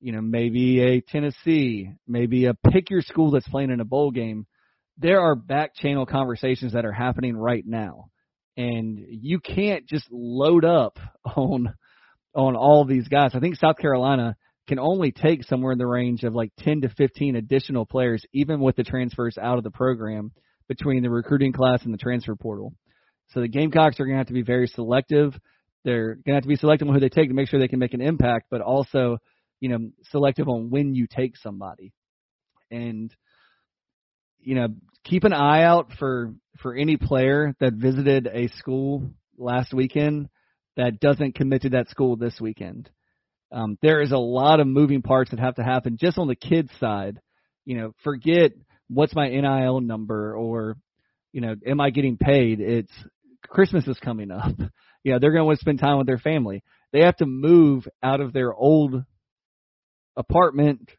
you 0.00 0.12
know, 0.12 0.20
maybe 0.20 0.80
a 0.80 1.00
Tennessee, 1.00 1.90
maybe 2.06 2.46
a 2.46 2.54
pick 2.54 2.90
your 2.90 3.02
school 3.02 3.30
that's 3.30 3.48
playing 3.48 3.70
in 3.70 3.80
a 3.80 3.84
bowl 3.84 4.10
game. 4.10 4.46
There 4.98 5.20
are 5.20 5.34
back 5.34 5.74
channel 5.74 6.06
conversations 6.06 6.72
that 6.72 6.84
are 6.84 6.92
happening 6.92 7.36
right 7.36 7.64
now. 7.66 8.06
And 8.56 8.98
you 9.08 9.40
can't 9.40 9.86
just 9.86 10.06
load 10.10 10.64
up 10.64 10.98
on 11.36 11.74
on 12.34 12.56
all 12.56 12.84
these 12.84 13.06
guys. 13.08 13.30
I 13.34 13.40
think 13.40 13.56
South 13.56 13.78
Carolina 13.78 14.36
can 14.66 14.78
only 14.78 15.12
take 15.12 15.44
somewhere 15.44 15.72
in 15.72 15.78
the 15.78 15.86
range 15.86 16.24
of 16.24 16.34
like 16.34 16.50
10 16.60 16.82
to 16.82 16.88
15 16.88 17.36
additional 17.36 17.86
players 17.86 18.24
even 18.32 18.60
with 18.60 18.76
the 18.76 18.82
transfers 18.82 19.36
out 19.38 19.58
of 19.58 19.64
the 19.64 19.70
program 19.70 20.32
between 20.68 21.02
the 21.02 21.10
recruiting 21.10 21.52
class 21.52 21.84
and 21.84 21.92
the 21.92 21.98
transfer 21.98 22.34
portal. 22.34 22.72
So 23.28 23.40
the 23.40 23.48
Gamecocks 23.48 23.98
are 23.98 24.04
going 24.04 24.14
to 24.14 24.18
have 24.18 24.28
to 24.28 24.32
be 24.32 24.42
very 24.42 24.66
selective. 24.66 25.34
They're 25.84 26.14
going 26.14 26.24
to 26.26 26.34
have 26.34 26.42
to 26.42 26.48
be 26.48 26.56
selective 26.56 26.88
on 26.88 26.94
who 26.94 27.00
they 27.00 27.08
take 27.08 27.28
to 27.28 27.34
make 27.34 27.48
sure 27.48 27.60
they 27.60 27.68
can 27.68 27.78
make 27.78 27.94
an 27.94 28.00
impact, 28.00 28.46
but 28.50 28.60
also, 28.60 29.18
you 29.60 29.68
know, 29.68 29.90
selective 30.10 30.48
on 30.48 30.70
when 30.70 30.94
you 30.94 31.06
take 31.06 31.36
somebody. 31.36 31.92
And 32.70 33.14
you 34.44 34.54
know, 34.54 34.68
keep 35.04 35.24
an 35.24 35.32
eye 35.32 35.62
out 35.62 35.90
for 35.98 36.34
for 36.60 36.74
any 36.74 36.96
player 36.96 37.54
that 37.60 37.72
visited 37.72 38.28
a 38.32 38.48
school 38.58 39.10
last 39.36 39.72
weekend 39.74 40.28
that 40.76 41.00
doesn't 41.00 41.34
commit 41.34 41.62
to 41.62 41.70
that 41.70 41.88
school 41.88 42.16
this 42.16 42.38
weekend. 42.40 42.90
Um, 43.50 43.78
there 43.82 44.02
is 44.02 44.12
a 44.12 44.18
lot 44.18 44.60
of 44.60 44.66
moving 44.66 45.02
parts 45.02 45.30
that 45.30 45.40
have 45.40 45.56
to 45.56 45.62
happen 45.62 45.96
just 45.98 46.18
on 46.18 46.28
the 46.28 46.36
kids 46.36 46.70
side. 46.78 47.20
You 47.64 47.78
know, 47.78 47.92
forget 48.02 48.52
what's 48.88 49.14
my 49.14 49.28
NIL 49.28 49.80
number 49.80 50.36
or, 50.36 50.76
you 51.32 51.40
know, 51.40 51.54
am 51.66 51.80
I 51.80 51.90
getting 51.90 52.16
paid? 52.16 52.60
It's 52.60 52.92
Christmas 53.48 53.86
is 53.86 53.98
coming 53.98 54.30
up. 54.30 54.52
You 55.06 55.12
know, 55.12 55.18
they're 55.18 55.32
going 55.32 55.42
to 55.42 55.44
want 55.44 55.58
to 55.58 55.62
spend 55.62 55.80
time 55.80 55.98
with 55.98 56.06
their 56.06 56.16
family. 56.16 56.62
They 56.90 57.00
have 57.00 57.18
to 57.18 57.26
move 57.26 57.86
out 58.02 58.22
of 58.22 58.32
their 58.32 58.54
old 58.54 59.04
apartment, 60.16 60.90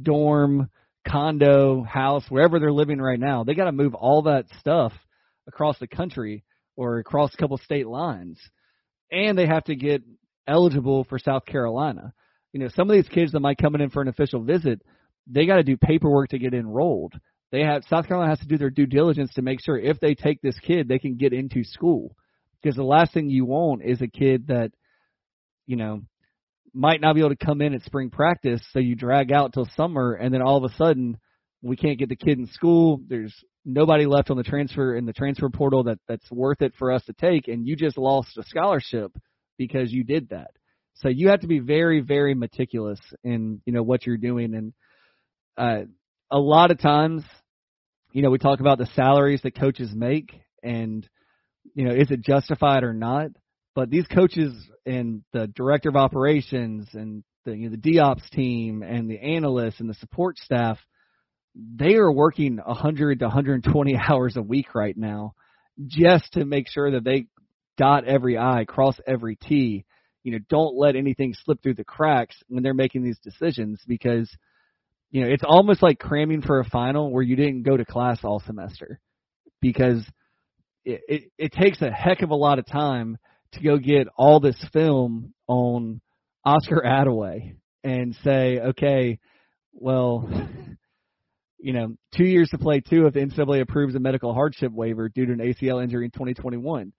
dorm, 0.00 0.70
condo, 1.08 1.82
house, 1.82 2.24
wherever 2.28 2.60
they're 2.60 2.72
living 2.72 3.00
right 3.00 3.18
now. 3.18 3.42
They 3.42 3.54
got 3.54 3.64
to 3.64 3.72
move 3.72 3.94
all 3.94 4.22
that 4.22 4.44
stuff 4.60 4.92
across 5.48 5.76
the 5.80 5.88
country 5.88 6.44
or 6.76 6.98
across 6.98 7.34
a 7.34 7.36
couple 7.36 7.58
state 7.58 7.88
lines. 7.88 8.38
And 9.10 9.36
they 9.36 9.46
have 9.46 9.64
to 9.64 9.74
get 9.74 10.02
eligible 10.46 11.04
for 11.04 11.18
South 11.18 11.44
Carolina. 11.46 12.12
You 12.52 12.60
know, 12.60 12.68
some 12.68 12.88
of 12.88 12.94
these 12.94 13.08
kids 13.08 13.32
that 13.32 13.40
might 13.40 13.58
come 13.58 13.74
in 13.74 13.90
for 13.90 14.02
an 14.02 14.08
official 14.08 14.42
visit, 14.42 14.82
they 15.30 15.46
got 15.46 15.56
to 15.56 15.62
do 15.62 15.76
paperwork 15.76 16.30
to 16.30 16.38
get 16.38 16.54
enrolled. 16.54 17.14
They 17.52 17.62
have 17.62 17.84
South 17.88 18.06
Carolina 18.06 18.30
has 18.30 18.40
to 18.40 18.46
do 18.46 18.58
their 18.58 18.70
due 18.70 18.86
diligence 18.86 19.32
to 19.34 19.42
make 19.42 19.62
sure 19.62 19.78
if 19.78 19.98
they 20.00 20.14
take 20.14 20.40
this 20.40 20.58
kid, 20.60 20.88
they 20.88 20.98
can 20.98 21.16
get 21.16 21.32
into 21.32 21.64
school. 21.64 22.14
Because 22.62 22.76
the 22.76 22.84
last 22.84 23.12
thing 23.12 23.30
you 23.30 23.44
want 23.44 23.82
is 23.84 24.00
a 24.00 24.06
kid 24.06 24.48
that, 24.48 24.70
you 25.66 25.76
know, 25.76 26.02
might 26.72 27.00
not 27.00 27.14
be 27.14 27.20
able 27.20 27.30
to 27.30 27.44
come 27.44 27.60
in 27.60 27.74
at 27.74 27.82
spring 27.82 28.10
practice, 28.10 28.62
so 28.72 28.78
you 28.78 28.94
drag 28.94 29.32
out 29.32 29.52
till 29.52 29.68
summer, 29.76 30.14
and 30.14 30.32
then 30.32 30.42
all 30.42 30.62
of 30.62 30.70
a 30.70 30.74
sudden 30.76 31.18
we 31.62 31.76
can't 31.76 31.98
get 31.98 32.08
the 32.08 32.16
kid 32.16 32.38
in 32.38 32.46
school. 32.46 33.00
There's 33.08 33.34
nobody 33.64 34.06
left 34.06 34.30
on 34.30 34.36
the 34.36 34.42
transfer 34.42 34.94
in 34.94 35.04
the 35.04 35.12
transfer 35.12 35.48
portal 35.48 35.84
that 35.84 35.98
that's 36.08 36.30
worth 36.30 36.62
it 36.62 36.74
for 36.78 36.92
us 36.92 37.04
to 37.06 37.12
take, 37.12 37.48
and 37.48 37.66
you 37.66 37.76
just 37.76 37.98
lost 37.98 38.38
a 38.38 38.44
scholarship 38.44 39.12
because 39.58 39.92
you 39.92 40.04
did 40.04 40.28
that. 40.30 40.50
So 40.94 41.08
you 41.08 41.28
have 41.28 41.40
to 41.40 41.46
be 41.46 41.58
very, 41.58 42.00
very 42.00 42.34
meticulous 42.34 43.00
in 43.24 43.60
you 43.64 43.72
know 43.72 43.82
what 43.82 44.06
you're 44.06 44.16
doing, 44.16 44.54
and 44.54 44.72
uh, 45.56 45.82
a 46.30 46.38
lot 46.38 46.70
of 46.70 46.80
times, 46.80 47.22
you 48.12 48.22
know, 48.22 48.30
we 48.30 48.38
talk 48.38 48.60
about 48.60 48.78
the 48.78 48.88
salaries 48.94 49.40
that 49.42 49.58
coaches 49.58 49.90
make, 49.94 50.32
and 50.62 51.08
you 51.74 51.84
know, 51.84 51.94
is 51.94 52.10
it 52.10 52.22
justified 52.22 52.82
or 52.82 52.92
not? 52.92 53.30
But 53.74 53.90
these 53.90 54.06
coaches 54.06 54.52
and 54.84 55.22
the 55.32 55.46
director 55.46 55.88
of 55.88 55.96
operations 55.96 56.88
and 56.92 57.22
the 57.44 57.56
you 57.56 57.70
know, 57.70 57.76
the 57.76 57.92
DOPS 57.94 58.28
team 58.30 58.82
and 58.82 59.10
the 59.10 59.18
analysts 59.18 59.80
and 59.80 59.88
the 59.88 59.94
support 59.94 60.38
staff, 60.38 60.78
they 61.54 61.94
are 61.94 62.10
working 62.10 62.58
100 62.58 63.20
to 63.20 63.24
120 63.26 63.96
hours 64.08 64.36
a 64.36 64.42
week 64.42 64.74
right 64.74 64.96
now 64.96 65.34
just 65.86 66.32
to 66.32 66.44
make 66.44 66.68
sure 66.68 66.92
that 66.92 67.04
they 67.04 67.26
dot 67.76 68.04
every 68.04 68.36
I, 68.36 68.64
cross 68.66 68.98
every 69.06 69.36
T. 69.36 69.84
You 70.22 70.32
know, 70.32 70.38
don't 70.50 70.76
let 70.76 70.96
anything 70.96 71.34
slip 71.34 71.62
through 71.62 71.74
the 71.74 71.84
cracks 71.84 72.36
when 72.48 72.62
they're 72.62 72.74
making 72.74 73.02
these 73.02 73.18
decisions 73.20 73.80
because, 73.86 74.30
you 75.10 75.22
know, 75.22 75.28
it's 75.28 75.42
almost 75.46 75.82
like 75.82 75.98
cramming 75.98 76.42
for 76.42 76.60
a 76.60 76.64
final 76.64 77.10
where 77.10 77.22
you 77.22 77.36
didn't 77.36 77.62
go 77.62 77.76
to 77.76 77.84
class 77.84 78.20
all 78.22 78.40
semester 78.46 79.00
because 79.60 80.04
it, 80.84 81.00
it, 81.08 81.22
it 81.36 81.52
takes 81.52 81.82
a 81.82 81.90
heck 81.90 82.22
of 82.22 82.30
a 82.30 82.36
lot 82.36 82.58
of 82.58 82.66
time 82.66 83.18
to 83.52 83.62
go 83.62 83.78
get 83.78 84.06
all 84.16 84.40
this 84.40 84.56
film 84.72 85.34
on 85.48 86.00
Oscar 86.44 86.82
Adaway 86.86 87.56
and 87.82 88.16
say, 88.22 88.60
okay, 88.60 89.18
well, 89.72 90.28
you 91.58 91.72
know, 91.72 91.96
two 92.16 92.24
years 92.24 92.48
to 92.50 92.58
play 92.58 92.80
two 92.80 93.06
if 93.06 93.14
the 93.14 93.20
NCAA 93.20 93.60
approves 93.60 93.94
a 93.94 94.00
medical 94.00 94.32
hardship 94.32 94.72
waiver 94.72 95.08
due 95.08 95.26
to 95.26 95.32
an 95.32 95.38
ACL 95.38 95.82
injury 95.82 96.06
in 96.06 96.10
2021. 96.12 96.92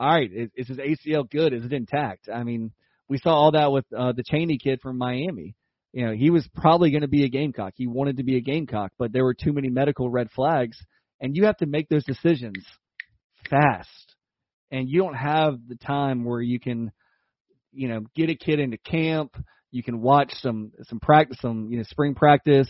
All 0.00 0.08
right, 0.08 0.30
is, 0.32 0.50
is 0.56 0.68
his 0.68 0.78
ACL 0.78 1.30
good? 1.30 1.52
Is 1.52 1.64
it 1.64 1.72
intact? 1.72 2.28
I 2.32 2.42
mean, 2.42 2.72
we 3.08 3.18
saw 3.18 3.30
all 3.30 3.52
that 3.52 3.70
with 3.70 3.84
uh, 3.96 4.12
the 4.12 4.24
Chaney 4.24 4.58
kid 4.58 4.80
from 4.82 4.98
Miami. 4.98 5.54
You 5.94 6.06
know, 6.06 6.12
he 6.12 6.30
was 6.30 6.46
probably 6.54 6.90
going 6.90 7.02
to 7.02 7.08
be 7.08 7.24
a 7.24 7.28
Gamecock. 7.28 7.74
He 7.76 7.86
wanted 7.86 8.16
to 8.16 8.24
be 8.24 8.36
a 8.36 8.40
Gamecock, 8.40 8.92
but 8.98 9.12
there 9.12 9.24
were 9.24 9.34
too 9.34 9.52
many 9.52 9.70
medical 9.70 10.10
red 10.10 10.28
flags, 10.32 10.76
and 11.20 11.36
you 11.36 11.44
have 11.44 11.56
to 11.58 11.66
make 11.66 11.88
those 11.88 12.04
decisions 12.04 12.66
fast 13.48 14.14
and 14.74 14.88
you 14.88 15.00
don't 15.00 15.14
have 15.14 15.58
the 15.68 15.76
time 15.76 16.24
where 16.24 16.40
you 16.40 16.58
can, 16.58 16.90
you 17.72 17.86
know, 17.86 18.00
get 18.16 18.28
a 18.28 18.34
kid 18.34 18.58
into 18.58 18.76
camp. 18.76 19.36
You 19.70 19.84
can 19.84 20.00
watch 20.00 20.32
some 20.34 20.72
some 20.88 20.98
practice, 20.98 21.38
some 21.40 21.68
you 21.70 21.78
know 21.78 21.84
spring 21.84 22.14
practice, 22.14 22.68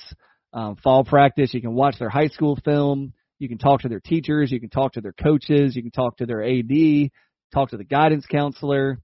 um, 0.53 0.77
fall 0.77 1.05
practice. 1.05 1.55
You 1.55 1.62
can 1.62 1.72
watch 1.72 1.99
their 1.99 2.11
high 2.11 2.29
school 2.29 2.59
film. 2.62 3.14
You 3.39 3.49
can 3.49 3.57
talk 3.57 3.81
to 3.83 3.89
their 3.89 4.01
teachers. 4.01 4.53
You 4.53 4.61
can 4.61 4.68
talk 4.68 4.93
to 4.95 5.01
their 5.01 5.14
coaches. 5.14 5.75
You 5.75 5.83
can 5.83 5.91
talk 5.91 6.18
to 6.18 6.27
their 6.27 6.43
AD. 6.43 7.11
Talk 7.55 7.70
to 7.70 7.79
the 7.79 7.85
guidance 7.85 8.27
counselor. 8.27 8.99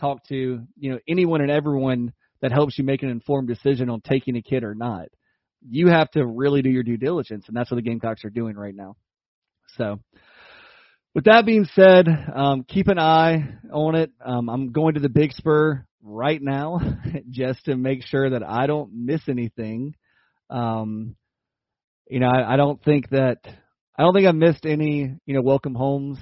Talk 0.00 0.24
to 0.28 0.60
you 0.76 0.90
know 0.90 0.98
anyone 1.08 1.40
and 1.40 1.50
everyone 1.50 2.12
that 2.42 2.52
helps 2.52 2.78
you 2.78 2.84
make 2.84 3.02
an 3.02 3.10
informed 3.10 3.48
decision 3.48 3.90
on 3.90 4.00
taking 4.00 4.36
a 4.36 4.42
kid 4.42 4.64
or 4.64 4.74
not. 4.74 5.08
You 5.68 5.88
have 5.88 6.10
to 6.12 6.26
really 6.26 6.62
do 6.62 6.70
your 6.70 6.82
due 6.82 6.96
diligence, 6.96 7.46
and 7.48 7.56
that's 7.56 7.70
what 7.70 7.76
the 7.76 7.82
Gamecocks 7.82 8.24
are 8.24 8.30
doing 8.30 8.56
right 8.56 8.74
now. 8.74 8.96
So, 9.76 10.00
with 11.14 11.24
that 11.24 11.46
being 11.46 11.64
said, 11.64 12.06
um, 12.34 12.64
keep 12.64 12.88
an 12.88 12.98
eye 12.98 13.54
on 13.72 13.94
it. 13.94 14.10
Um, 14.24 14.48
I'm 14.48 14.72
going 14.72 14.94
to 14.94 15.00
the 15.00 15.08
Big 15.08 15.32
Spur 15.32 15.86
right 16.02 16.40
now 16.40 16.78
just 17.30 17.64
to 17.64 17.76
make 17.76 18.04
sure 18.04 18.30
that 18.30 18.42
I 18.42 18.66
don't 18.66 18.92
miss 18.92 19.22
anything. 19.28 19.94
Um, 20.50 21.16
you 22.08 22.20
know, 22.20 22.28
I, 22.28 22.54
I 22.54 22.56
don't 22.56 22.82
think 22.84 23.10
that 23.10 23.38
I 23.98 24.02
don't 24.02 24.14
think 24.14 24.28
I 24.28 24.32
missed 24.32 24.66
any. 24.66 25.16
You 25.24 25.34
know, 25.34 25.42
welcome 25.42 25.74
homes. 25.74 26.18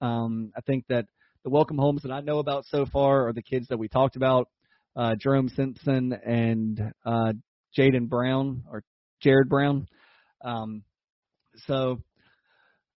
Um, 0.00 0.52
I 0.56 0.60
think 0.62 0.84
that 0.88 1.06
the 1.44 1.50
welcome 1.50 1.78
homes 1.78 2.02
that 2.02 2.12
I 2.12 2.20
know 2.20 2.38
about 2.38 2.64
so 2.66 2.86
far 2.86 3.28
are 3.28 3.32
the 3.32 3.42
kids 3.42 3.68
that 3.68 3.78
we 3.78 3.88
talked 3.88 4.16
about, 4.16 4.48
uh, 4.96 5.14
Jerome 5.20 5.48
Simpson 5.48 6.12
and 6.12 6.92
uh, 7.04 7.32
Jaden 7.76 8.08
Brown 8.08 8.64
or 8.70 8.82
Jared 9.22 9.48
Brown. 9.48 9.86
Um, 10.44 10.82
so 11.66 11.98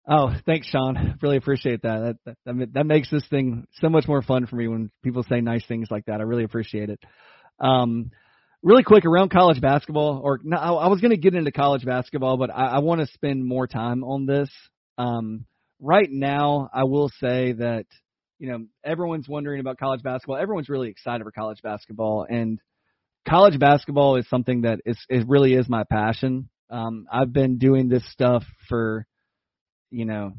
Oh, 0.08 0.34
thanks, 0.46 0.66
Sean. 0.66 1.18
Really 1.22 1.36
appreciate 1.36 1.82
that. 1.82 2.16
That, 2.24 2.36
that. 2.44 2.72
that 2.74 2.86
makes 2.86 3.10
this 3.10 3.26
thing 3.28 3.66
so 3.80 3.88
much 3.88 4.08
more 4.08 4.22
fun 4.22 4.46
for 4.46 4.56
me 4.56 4.66
when 4.66 4.90
people 5.02 5.22
say 5.22 5.40
nice 5.40 5.64
things 5.66 5.88
like 5.90 6.06
that. 6.06 6.20
I 6.20 6.24
really 6.24 6.44
appreciate 6.44 6.90
it. 6.90 6.98
Um, 7.60 8.10
really 8.62 8.82
quick 8.82 9.04
around 9.04 9.30
college 9.30 9.60
basketball, 9.60 10.20
or 10.24 10.40
no, 10.42 10.56
I 10.56 10.88
was 10.88 11.00
going 11.00 11.12
to 11.12 11.16
get 11.16 11.34
into 11.34 11.52
college 11.52 11.84
basketball, 11.84 12.36
but 12.36 12.50
I, 12.50 12.66
I 12.66 12.78
want 12.80 13.00
to 13.00 13.06
spend 13.06 13.44
more 13.44 13.68
time 13.68 14.02
on 14.02 14.26
this. 14.26 14.50
Um, 14.98 15.46
right 15.80 16.08
now, 16.10 16.68
I 16.74 16.84
will 16.84 17.10
say 17.20 17.52
that 17.52 17.86
you 18.42 18.50
know 18.50 18.66
everyone's 18.84 19.28
wondering 19.28 19.60
about 19.60 19.78
college 19.78 20.02
basketball. 20.02 20.36
Everyone's 20.36 20.68
really 20.68 20.88
excited 20.88 21.22
for 21.22 21.30
college 21.30 21.62
basketball, 21.62 22.26
and 22.28 22.58
college 23.26 23.56
basketball 23.56 24.16
is 24.16 24.28
something 24.28 24.62
that 24.62 24.80
is 24.84 24.98
it 25.08 25.28
really 25.28 25.54
is 25.54 25.68
my 25.68 25.84
passion. 25.84 26.48
Um, 26.68 27.06
I've 27.10 27.32
been 27.32 27.58
doing 27.58 27.88
this 27.88 28.02
stuff 28.10 28.42
for 28.68 29.06
you 29.92 30.06
know, 30.06 30.32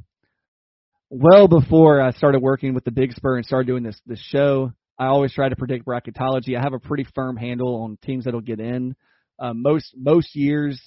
well 1.09 1.47
before 1.47 2.01
I 2.01 2.11
started 2.11 2.41
working 2.41 2.73
with 2.73 2.83
the 2.83 2.91
Big 2.91 3.13
Spur 3.13 3.37
and 3.37 3.45
started 3.45 3.67
doing 3.67 3.83
this 3.83 3.97
this 4.05 4.19
show, 4.19 4.73
I 4.99 5.05
always 5.05 5.33
try 5.33 5.47
to 5.47 5.55
predict 5.55 5.85
bracketology. 5.85 6.57
I 6.57 6.61
have 6.61 6.73
a 6.73 6.79
pretty 6.79 7.05
firm 7.15 7.37
handle 7.37 7.83
on 7.83 7.97
teams 8.03 8.25
that'll 8.25 8.41
get 8.41 8.59
in. 8.59 8.97
Uh, 9.39 9.53
most 9.53 9.95
most 9.95 10.35
years, 10.35 10.77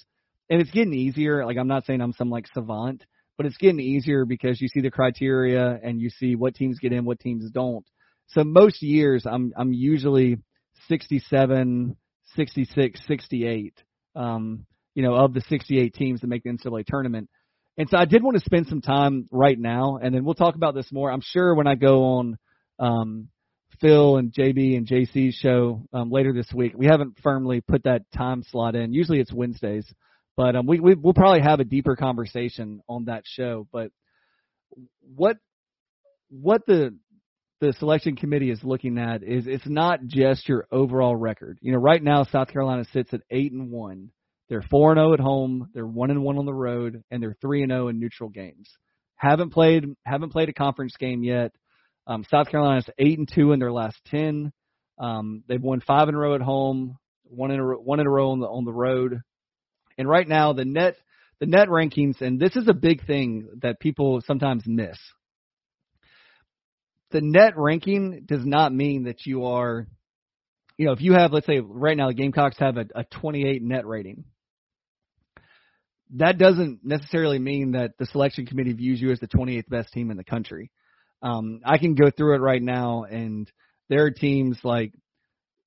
and 0.51 0.61
it's 0.61 0.69
getting 0.69 0.93
easier. 0.93 1.43
Like 1.47 1.57
I'm 1.57 1.67
not 1.67 1.87
saying 1.87 1.99
I'm 1.99 2.13
some 2.13 2.29
like 2.29 2.45
savant, 2.53 3.03
but 3.37 3.45
it's 3.45 3.57
getting 3.57 3.79
easier 3.79 4.25
because 4.25 4.59
you 4.59 4.67
see 4.67 4.81
the 4.81 4.91
criteria 4.91 5.79
and 5.83 6.01
you 6.01 6.09
see 6.09 6.35
what 6.35 6.55
teams 6.55 6.79
get 6.79 6.91
in, 6.91 7.05
what 7.05 7.19
teams 7.19 7.49
don't. 7.51 7.85
So 8.29 8.43
most 8.43 8.81
years, 8.81 9.25
I'm 9.25 9.53
I'm 9.55 9.71
usually 9.71 10.37
67, 10.87 11.95
66, 12.35 12.99
68. 13.07 13.73
Um, 14.15 14.65
you 14.95 15.03
know, 15.03 15.13
of 15.13 15.33
the 15.33 15.41
68 15.41 15.93
teams 15.93 16.21
that 16.21 16.27
make 16.27 16.43
the 16.43 16.49
NCAA 16.49 16.85
tournament. 16.85 17.29
And 17.77 17.87
so 17.87 17.97
I 17.97 18.05
did 18.05 18.23
want 18.23 18.35
to 18.35 18.43
spend 18.43 18.65
some 18.65 18.81
time 18.81 19.27
right 19.31 19.57
now, 19.57 19.99
and 20.01 20.13
then 20.13 20.25
we'll 20.25 20.33
talk 20.33 20.55
about 20.55 20.73
this 20.73 20.91
more. 20.91 21.11
I'm 21.11 21.21
sure 21.21 21.53
when 21.53 21.67
I 21.67 21.75
go 21.75 22.03
on 22.03 22.37
um, 22.79 23.29
Phil 23.79 24.17
and 24.17 24.33
JB 24.33 24.75
and 24.75 24.87
JC's 24.87 25.35
show 25.35 25.83
um, 25.93 26.09
later 26.09 26.33
this 26.33 26.51
week. 26.53 26.73
We 26.75 26.87
haven't 26.87 27.19
firmly 27.21 27.61
put 27.61 27.83
that 27.83 28.01
time 28.15 28.43
slot 28.49 28.75
in. 28.75 28.93
Usually 28.93 29.19
it's 29.19 29.31
Wednesdays, 29.31 29.85
but 30.37 30.55
um, 30.55 30.67
we, 30.67 30.79
we 30.79 30.93
we'll 30.93 31.13
probably 31.13 31.41
have 31.41 31.59
a 31.59 31.65
deeper 31.65 31.95
conversation 31.95 32.81
on 32.87 33.05
that 33.05 33.23
show. 33.25 33.67
But 33.73 33.91
what 35.01 35.37
what 36.29 36.61
the 36.67 36.95
the 37.59 37.73
selection 37.79 38.15
committee 38.15 38.51
is 38.51 38.63
looking 38.63 38.99
at 38.99 39.23
is 39.23 39.47
it's 39.47 39.67
not 39.67 40.05
just 40.05 40.47
your 40.47 40.67
overall 40.71 41.15
record. 41.15 41.57
You 41.61 41.71
know, 41.71 41.79
right 41.79 42.01
now 42.01 42.23
South 42.23 42.49
Carolina 42.49 42.85
sits 42.93 43.13
at 43.13 43.21
eight 43.31 43.51
and 43.51 43.71
one, 43.71 44.11
They're 44.47 44.61
4 44.61 44.91
and 44.91 44.99
0 44.99 45.13
at 45.13 45.19
home, 45.19 45.69
they're 45.73 45.87
1 45.87 46.11
and 46.11 46.23
1 46.23 46.37
on 46.37 46.45
the 46.45 46.53
road, 46.53 47.03
and 47.09 47.21
they're 47.21 47.35
3 47.41 47.63
and 47.63 47.71
0 47.71 47.87
in 47.87 47.99
neutral 47.99 48.29
games. 48.29 48.69
Haven't 49.15 49.49
played 49.49 49.85
haven't 50.05 50.31
played 50.31 50.49
a 50.49 50.53
conference 50.53 50.95
game 50.97 51.23
yet. 51.23 51.51
Um, 52.05 52.23
South 52.29 52.49
Carolina's 52.49 52.87
8 52.99 53.17
and 53.17 53.29
2 53.33 53.53
in 53.53 53.59
their 53.59 53.71
last 53.71 53.97
10. 54.05 54.51
Um, 54.99 55.43
they've 55.47 55.61
won 55.61 55.81
5 55.81 56.09
in 56.09 56.15
a 56.15 56.17
row 56.17 56.35
at 56.35 56.41
home, 56.41 56.97
one 57.23 57.49
in 57.49 57.59
a 57.59 57.63
one 57.63 57.99
in 57.99 58.05
a 58.05 58.09
row 58.11 58.31
on 58.31 58.39
the 58.39 58.47
on 58.47 58.65
the 58.65 58.73
road. 58.73 59.21
And 59.97 60.07
right 60.07 60.27
now 60.27 60.53
the 60.53 60.65
net 60.65 60.95
the 61.39 61.45
net 61.45 61.67
rankings 61.67 62.21
and 62.21 62.39
this 62.39 62.55
is 62.55 62.67
a 62.67 62.73
big 62.73 63.05
thing 63.05 63.47
that 63.61 63.79
people 63.79 64.21
sometimes 64.25 64.63
miss. 64.65 64.97
The 67.11 67.21
net 67.21 67.53
ranking 67.55 68.23
does 68.25 68.45
not 68.45 68.73
mean 68.73 69.03
that 69.03 69.25
you 69.25 69.45
are 69.45 69.87
you 70.77 70.85
know, 70.85 70.91
if 70.91 71.01
you 71.01 71.13
have, 71.13 71.33
let's 71.33 71.47
say, 71.47 71.59
right 71.59 71.97
now 71.97 72.07
the 72.07 72.13
Gamecocks 72.13 72.57
have 72.59 72.77
a, 72.77 72.85
a 72.93 73.03
28 73.03 73.63
net 73.63 73.85
rating, 73.87 74.25
that 76.15 76.37
doesn't 76.37 76.81
necessarily 76.83 77.39
mean 77.39 77.71
that 77.71 77.97
the 77.97 78.05
selection 78.05 78.45
committee 78.45 78.73
views 78.73 79.01
you 79.01 79.11
as 79.11 79.19
the 79.19 79.27
28th 79.27 79.67
best 79.69 79.91
team 79.91 80.11
in 80.11 80.17
the 80.17 80.23
country. 80.23 80.71
Um, 81.21 81.61
I 81.65 81.79
can 81.79 81.95
go 81.95 82.11
through 82.11 82.35
it 82.35 82.41
right 82.41 82.61
now, 82.61 83.03
and 83.03 83.51
there 83.89 84.05
are 84.05 84.11
teams 84.11 84.59
like 84.63 84.93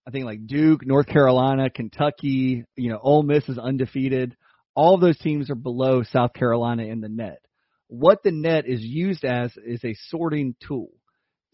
I 0.06 0.10
think 0.10 0.24
like 0.24 0.46
Duke, 0.46 0.86
North 0.86 1.06
Carolina, 1.06 1.70
Kentucky. 1.70 2.64
You 2.76 2.90
know, 2.90 2.98
Ole 3.02 3.22
Miss 3.22 3.48
is 3.48 3.58
undefeated. 3.58 4.36
All 4.74 4.98
those 4.98 5.18
teams 5.18 5.50
are 5.50 5.56
below 5.56 6.02
South 6.02 6.32
Carolina 6.32 6.84
in 6.84 7.00
the 7.00 7.08
net. 7.08 7.40
What 7.88 8.22
the 8.22 8.30
net 8.30 8.66
is 8.66 8.80
used 8.80 9.24
as 9.24 9.52
is 9.56 9.84
a 9.84 9.96
sorting 10.08 10.54
tool. 10.66 10.90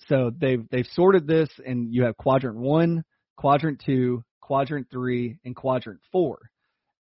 So 0.08 0.30
they've 0.38 0.62
they've 0.70 0.86
sorted 0.92 1.26
this, 1.26 1.48
and 1.64 1.92
you 1.92 2.04
have 2.04 2.16
quadrant 2.16 2.58
one, 2.58 3.04
quadrant 3.36 3.82
two, 3.84 4.22
quadrant 4.40 4.88
three, 4.90 5.38
and 5.44 5.56
quadrant 5.56 6.00
four. 6.12 6.50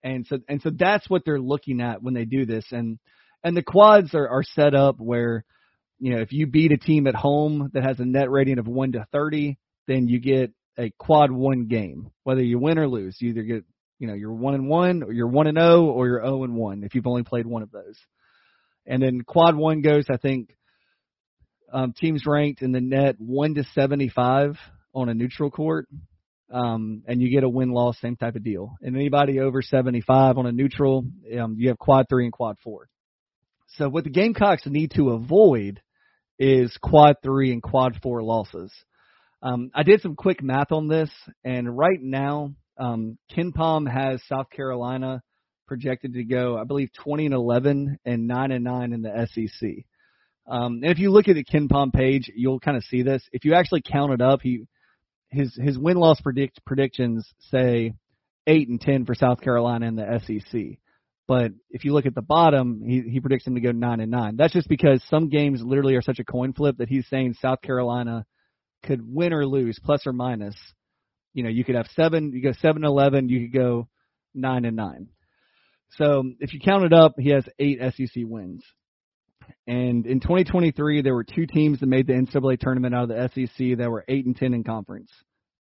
And 0.04 0.26
so 0.26 0.38
and 0.48 0.60
so 0.62 0.70
that's 0.70 1.08
what 1.08 1.22
they're 1.24 1.40
looking 1.40 1.80
at 1.80 2.02
when 2.02 2.14
they 2.14 2.24
do 2.24 2.44
this. 2.44 2.66
And 2.70 2.98
and 3.42 3.56
the 3.56 3.62
quads 3.62 4.14
are, 4.14 4.28
are 4.28 4.42
set 4.42 4.74
up 4.74 4.96
where, 5.00 5.44
you 5.98 6.14
know, 6.14 6.20
if 6.20 6.32
you 6.32 6.46
beat 6.46 6.72
a 6.72 6.76
team 6.76 7.06
at 7.06 7.14
home 7.14 7.70
that 7.72 7.84
has 7.84 7.98
a 7.98 8.04
net 8.04 8.30
rating 8.30 8.58
of 8.58 8.68
one 8.68 8.92
to 8.92 9.06
thirty, 9.12 9.58
then 9.88 10.08
you 10.08 10.20
get 10.20 10.52
a 10.78 10.90
quad 10.98 11.30
one 11.30 11.66
game. 11.66 12.10
Whether 12.24 12.42
you 12.42 12.58
win 12.58 12.78
or 12.78 12.88
lose, 12.88 13.16
you 13.20 13.30
either 13.30 13.42
get 13.42 13.64
you 13.98 14.08
know, 14.08 14.14
you're 14.14 14.32
one 14.32 14.54
and 14.54 14.68
one 14.68 15.02
or 15.02 15.12
you're 15.12 15.28
one 15.28 15.46
and 15.46 15.58
oh 15.58 15.86
or 15.86 16.08
you're 16.08 16.24
oh 16.24 16.42
and 16.42 16.56
one 16.56 16.82
if 16.82 16.94
you've 16.94 17.06
only 17.06 17.22
played 17.22 17.46
one 17.46 17.62
of 17.62 17.70
those. 17.70 17.96
And 18.84 19.00
then 19.02 19.22
quad 19.22 19.54
one 19.54 19.80
goes, 19.80 20.06
I 20.10 20.16
think, 20.16 20.56
um, 21.72 21.94
teams 21.96 22.24
ranked 22.26 22.62
in 22.62 22.72
the 22.72 22.80
net 22.80 23.16
one 23.18 23.54
to 23.54 23.64
seventy 23.74 24.08
five 24.08 24.58
on 24.94 25.08
a 25.08 25.14
neutral 25.14 25.50
court 25.50 25.88
um, 26.52 27.02
and 27.06 27.20
you 27.20 27.30
get 27.30 27.44
a 27.44 27.48
win 27.48 27.70
loss, 27.70 27.98
same 28.00 28.16
type 28.16 28.36
of 28.36 28.44
deal. 28.44 28.76
And 28.82 28.94
anybody 28.94 29.40
over 29.40 29.62
75 29.62 30.36
on 30.36 30.46
a 30.46 30.52
neutral, 30.52 31.06
um, 31.38 31.56
you 31.58 31.68
have 31.68 31.78
quad 31.78 32.06
three 32.08 32.24
and 32.24 32.32
quad 32.32 32.56
four. 32.62 32.88
So 33.76 33.88
what 33.88 34.04
the 34.04 34.10
Gamecocks 34.10 34.66
need 34.66 34.92
to 34.96 35.10
avoid 35.10 35.80
is 36.38 36.76
quad 36.82 37.16
three 37.22 37.52
and 37.52 37.62
quad 37.62 37.98
four 38.02 38.22
losses. 38.22 38.70
Um, 39.42 39.70
I 39.74 39.82
did 39.82 40.00
some 40.00 40.14
quick 40.14 40.42
math 40.42 40.70
on 40.70 40.86
this, 40.86 41.10
and 41.44 41.76
right 41.76 42.00
now, 42.00 42.54
um, 42.78 43.18
Palm 43.54 43.86
has 43.86 44.22
South 44.28 44.50
Carolina 44.50 45.20
projected 45.66 46.14
to 46.14 46.24
go, 46.24 46.56
I 46.56 46.64
believe, 46.64 46.90
20 46.92 47.26
and 47.26 47.34
11 47.34 47.98
and 48.04 48.28
9 48.28 48.52
and 48.52 48.64
9 48.64 48.92
in 48.92 49.02
the 49.02 49.26
SEC. 49.32 49.70
Um, 50.46 50.80
and 50.82 50.90
if 50.92 50.98
you 50.98 51.10
look 51.10 51.28
at 51.28 51.34
the 51.34 51.44
KenPom 51.44 51.92
page, 51.92 52.30
you'll 52.34 52.60
kind 52.60 52.76
of 52.76 52.84
see 52.84 53.02
this. 53.02 53.22
If 53.32 53.44
you 53.44 53.54
actually 53.54 53.82
count 53.82 54.12
it 54.12 54.20
up, 54.20 54.40
he 54.42 54.66
his 55.30 55.54
his 55.56 55.78
win 55.78 55.96
loss 55.96 56.20
predict 56.20 56.64
predictions 56.66 57.26
say 57.50 57.94
eight 58.46 58.68
and 58.68 58.80
ten 58.80 59.06
for 59.06 59.14
South 59.14 59.40
Carolina 59.40 59.86
in 59.86 59.96
the 59.96 60.20
SEC. 60.26 60.78
But 61.26 61.52
if 61.70 61.84
you 61.84 61.94
look 61.94 62.06
at 62.06 62.14
the 62.14 62.22
bottom, 62.22 62.82
he 62.84 63.02
he 63.08 63.20
predicts 63.20 63.44
them 63.44 63.54
to 63.54 63.60
go 63.60 63.70
nine 63.70 64.00
and 64.00 64.10
nine. 64.10 64.36
That's 64.36 64.52
just 64.52 64.68
because 64.68 65.02
some 65.08 65.28
games 65.28 65.62
literally 65.62 65.94
are 65.94 66.02
such 66.02 66.18
a 66.18 66.24
coin 66.24 66.52
flip 66.52 66.78
that 66.78 66.88
he's 66.88 67.06
saying 67.08 67.36
South 67.40 67.62
Carolina 67.62 68.26
could 68.82 69.00
win 69.04 69.32
or 69.32 69.46
lose, 69.46 69.78
plus 69.82 70.06
or 70.06 70.12
minus. 70.12 70.56
You 71.34 71.42
know, 71.42 71.48
you 71.48 71.64
could 71.64 71.74
have 71.74 71.88
seven, 71.94 72.32
you 72.32 72.42
go 72.42 72.52
seven 72.60 72.84
eleven, 72.84 73.28
you 73.28 73.48
could 73.48 73.58
go 73.58 73.88
nine 74.34 74.64
and 74.64 74.76
nine. 74.76 75.08
So 75.96 76.24
if 76.40 76.52
you 76.54 76.60
count 76.60 76.84
it 76.84 76.92
up, 76.92 77.14
he 77.18 77.30
has 77.30 77.44
eight 77.58 77.78
SEC 77.80 78.24
wins. 78.24 78.64
And 79.66 80.06
in 80.06 80.20
2023, 80.20 81.02
there 81.02 81.14
were 81.14 81.24
two 81.24 81.46
teams 81.46 81.80
that 81.80 81.86
made 81.86 82.06
the 82.06 82.14
NCAA 82.14 82.58
tournament 82.58 82.94
out 82.94 83.10
of 83.10 83.30
the 83.34 83.46
SEC 83.46 83.78
that 83.78 83.90
were 83.90 84.04
eight 84.08 84.26
and 84.26 84.36
ten 84.36 84.54
in 84.54 84.64
conference. 84.64 85.10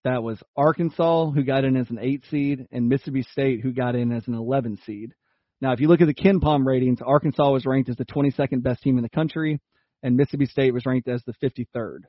That 0.04 0.22
was 0.22 0.42
Arkansas, 0.56 1.30
who 1.30 1.42
got 1.42 1.64
in 1.64 1.76
as 1.76 1.90
an 1.90 1.98
eight 2.00 2.24
seed, 2.30 2.66
and 2.70 2.88
Mississippi 2.88 3.22
State, 3.22 3.60
who 3.62 3.72
got 3.72 3.94
in 3.94 4.12
as 4.12 4.26
an 4.28 4.34
11 4.34 4.78
seed. 4.86 5.12
Now, 5.60 5.72
if 5.72 5.80
you 5.80 5.88
look 5.88 6.00
at 6.00 6.06
the 6.06 6.14
KenPom 6.14 6.64
ratings, 6.64 7.00
Arkansas 7.04 7.50
was 7.50 7.66
ranked 7.66 7.90
as 7.90 7.96
the 7.96 8.04
22nd 8.04 8.62
best 8.62 8.82
team 8.82 8.96
in 8.96 9.02
the 9.02 9.08
country, 9.08 9.60
and 10.02 10.16
Mississippi 10.16 10.46
State 10.46 10.72
was 10.72 10.86
ranked 10.86 11.08
as 11.08 11.22
the 11.24 11.34
53rd. 11.42 12.02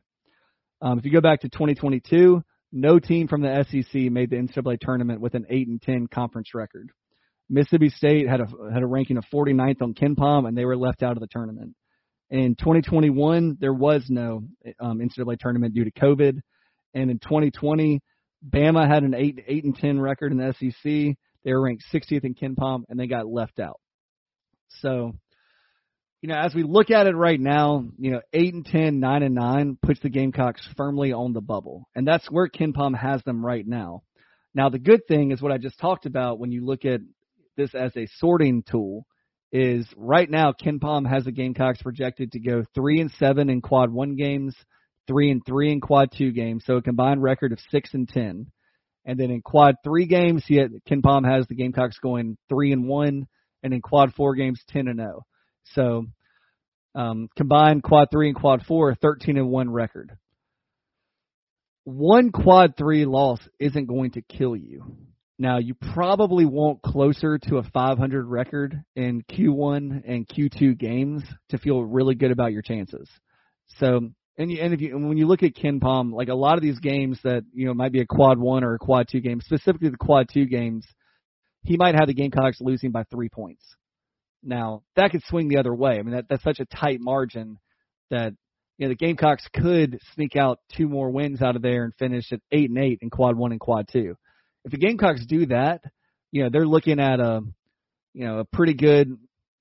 Um, 0.81 0.97
if 0.97 1.05
you 1.05 1.11
go 1.11 1.21
back 1.21 1.41
to 1.41 1.49
2022, 1.49 2.41
no 2.71 2.99
team 2.99 3.27
from 3.27 3.41
the 3.41 3.65
SEC 3.69 4.11
made 4.11 4.29
the 4.29 4.37
NCAA 4.37 4.79
tournament 4.79 5.21
with 5.21 5.33
an 5.33 5.45
8 5.49 5.67
and 5.67 5.81
10 5.81 6.07
conference 6.07 6.53
record. 6.53 6.89
Mississippi 7.49 7.89
State 7.89 8.29
had 8.29 8.41
a 8.41 8.45
had 8.71 8.83
a 8.83 8.87
ranking 8.87 9.17
of 9.17 9.25
49th 9.33 9.81
on 9.81 9.93
KenPom, 9.95 10.47
and 10.47 10.55
they 10.55 10.65
were 10.65 10.77
left 10.77 11.01
out 11.01 11.13
of 11.13 11.19
the 11.19 11.27
tournament. 11.27 11.75
In 12.29 12.55
2021, 12.55 13.57
there 13.59 13.73
was 13.73 14.05
no 14.07 14.43
um, 14.79 14.99
NCAA 14.99 15.39
tournament 15.39 15.73
due 15.73 15.83
to 15.83 15.91
COVID, 15.91 16.39
and 16.93 17.09
in 17.09 17.17
2020, 17.17 18.01
Bama 18.47 18.87
had 18.87 19.03
an 19.03 19.15
eight 19.15 19.43
eight 19.47 19.63
and 19.63 19.75
10 19.75 19.99
record 19.99 20.31
in 20.31 20.37
the 20.37 20.53
SEC. 20.53 21.17
They 21.43 21.53
were 21.53 21.61
ranked 21.61 21.83
60th 21.91 22.23
in 22.23 22.35
KenPom, 22.35 22.83
and 22.87 22.99
they 22.99 23.07
got 23.07 23.25
left 23.25 23.59
out. 23.59 23.79
So, 24.81 25.13
you 26.21 26.27
know, 26.27 26.35
as 26.35 26.53
we 26.53 26.63
look 26.63 26.91
at 26.91 27.07
it 27.07 27.15
right 27.15 27.39
now, 27.39 27.85
you 27.97 28.11
know, 28.11 28.21
eight 28.33 28.53
and 28.53 28.65
ten, 28.65 28.99
nine 28.99 29.23
and 29.23 29.35
nine 29.35 29.77
puts 29.81 30.01
the 30.01 30.09
Gamecocks 30.09 30.67
firmly 30.75 31.13
on 31.13 31.31
the 31.33 31.41
bubble, 31.41 31.87
and 31.95 32.05
that's 32.05 32.29
where 32.29 32.49
KenPom 32.49 32.97
has 32.97 33.23
them 33.23 33.45
right 33.45 33.65
now. 33.65 34.03
Now, 34.53 34.69
the 34.69 34.79
good 34.79 35.07
thing 35.07 35.31
is 35.31 35.41
what 35.41 35.51
I 35.51 35.57
just 35.57 35.79
talked 35.79 36.05
about 36.05 36.39
when 36.39 36.51
you 36.51 36.65
look 36.65 36.83
at 36.83 36.99
this 37.55 37.73
as 37.73 37.95
a 37.95 38.07
sorting 38.17 38.63
tool 38.63 39.05
is 39.51 39.87
right 39.95 40.29
now 40.29 40.51
KenPom 40.51 41.09
has 41.09 41.23
the 41.23 41.31
Gamecocks 41.31 41.81
projected 41.81 42.33
to 42.33 42.39
go 42.39 42.63
three 42.75 42.99
and 42.99 43.11
seven 43.11 43.49
in 43.49 43.61
quad 43.61 43.89
one 43.89 44.15
games, 44.15 44.55
three 45.07 45.31
and 45.31 45.41
three 45.45 45.71
in 45.71 45.79
quad 45.79 46.09
two 46.15 46.31
games, 46.31 46.65
so 46.65 46.75
a 46.75 46.81
combined 46.81 47.23
record 47.23 47.53
of 47.53 47.59
six 47.71 47.93
and 47.93 48.09
ten. 48.09 48.47
And 49.05 49.17
then 49.17 49.31
in 49.31 49.41
quad 49.41 49.75
three 49.83 50.05
games, 50.05 50.43
he 50.45 50.57
had, 50.57 50.71
KenPom 50.87 51.25
has 51.25 51.47
the 51.47 51.55
Gamecocks 51.55 51.97
going 51.99 52.37
three 52.49 52.73
and 52.73 52.87
one, 52.87 53.25
and 53.63 53.73
in 53.73 53.81
quad 53.81 54.13
four 54.13 54.35
games, 54.35 54.61
ten 54.67 54.89
and 54.89 54.99
zero. 54.99 55.23
So 55.75 56.05
um, 56.95 57.29
combined 57.35 57.83
quad 57.83 58.09
three 58.11 58.27
and 58.27 58.35
quad 58.35 58.65
four, 58.65 58.95
13 58.95 59.37
and 59.37 59.49
one 59.49 59.69
record. 59.69 60.17
One 61.83 62.31
quad 62.31 62.75
three 62.77 63.05
loss 63.05 63.39
isn't 63.59 63.85
going 63.85 64.11
to 64.11 64.21
kill 64.21 64.55
you. 64.55 64.83
Now, 65.41 65.57
you 65.57 65.73
probably 65.93 66.45
want 66.45 66.81
closer 66.81 67.37
to 67.37 67.57
a 67.57 67.63
500 67.63 68.25
record 68.25 68.83
in 68.97 69.23
Q1 69.23 70.03
and 70.05 70.27
Q2 70.27 70.77
games 70.77 71.23
to 71.49 71.57
feel 71.57 71.81
really 71.81 72.13
good 72.15 72.31
about 72.31 72.51
your 72.51 72.61
chances. 72.61 73.09
So, 73.77 74.09
and, 74.37 74.51
you, 74.51 74.61
and 74.61 74.73
if 74.73 74.81
you 74.81 74.95
and 74.95 75.07
when 75.07 75.17
you 75.17 75.27
look 75.27 75.41
at 75.43 75.55
KenPom, 75.55 76.11
like 76.11 76.27
a 76.27 76.35
lot 76.35 76.55
of 76.55 76.61
these 76.61 76.79
games 76.79 77.19
that 77.23 77.43
you 77.53 77.65
know 77.65 77.73
might 77.73 77.93
be 77.93 78.01
a 78.01 78.05
quad 78.05 78.37
one 78.37 78.65
or 78.65 78.73
a 78.73 78.79
quad 78.79 79.07
two 79.09 79.21
game, 79.21 79.39
specifically 79.39 79.89
the 79.89 79.97
quad 79.97 80.27
two 80.31 80.45
games, 80.45 80.85
he 81.63 81.77
might 81.77 81.95
have 81.95 82.07
the 82.07 82.13
Gamecocks 82.13 82.59
losing 82.59 82.91
by 82.91 83.03
three 83.03 83.29
points. 83.29 83.63
Now 84.43 84.83
that 84.95 85.11
could 85.11 85.23
swing 85.27 85.47
the 85.47 85.57
other 85.57 85.73
way. 85.73 85.99
I 85.99 86.01
mean 86.01 86.15
that 86.15 86.29
that's 86.29 86.43
such 86.43 86.59
a 86.59 86.65
tight 86.65 86.99
margin 87.01 87.59
that 88.09 88.33
you 88.77 88.85
know 88.85 88.89
the 88.89 88.95
Gamecocks 88.95 89.47
could 89.53 89.99
sneak 90.13 90.35
out 90.35 90.59
two 90.75 90.87
more 90.87 91.09
wins 91.09 91.41
out 91.41 91.55
of 91.55 91.61
there 91.61 91.83
and 91.83 91.93
finish 91.95 92.31
at 92.31 92.41
eight 92.51 92.69
and 92.69 92.79
eight 92.79 92.99
in 93.01 93.09
quad 93.09 93.35
one 93.35 93.51
and 93.51 93.59
quad 93.59 93.87
two 93.91 94.15
if 94.65 94.71
the 94.71 94.77
Gamecocks 94.77 95.25
do 95.25 95.45
that, 95.47 95.83
you 96.31 96.43
know, 96.43 96.49
they're 96.51 96.67
looking 96.67 96.99
at 96.99 97.19
a, 97.19 97.41
you 98.13 98.25
know, 98.25 98.39
a 98.39 98.45
pretty 98.45 98.73
good, 98.73 99.17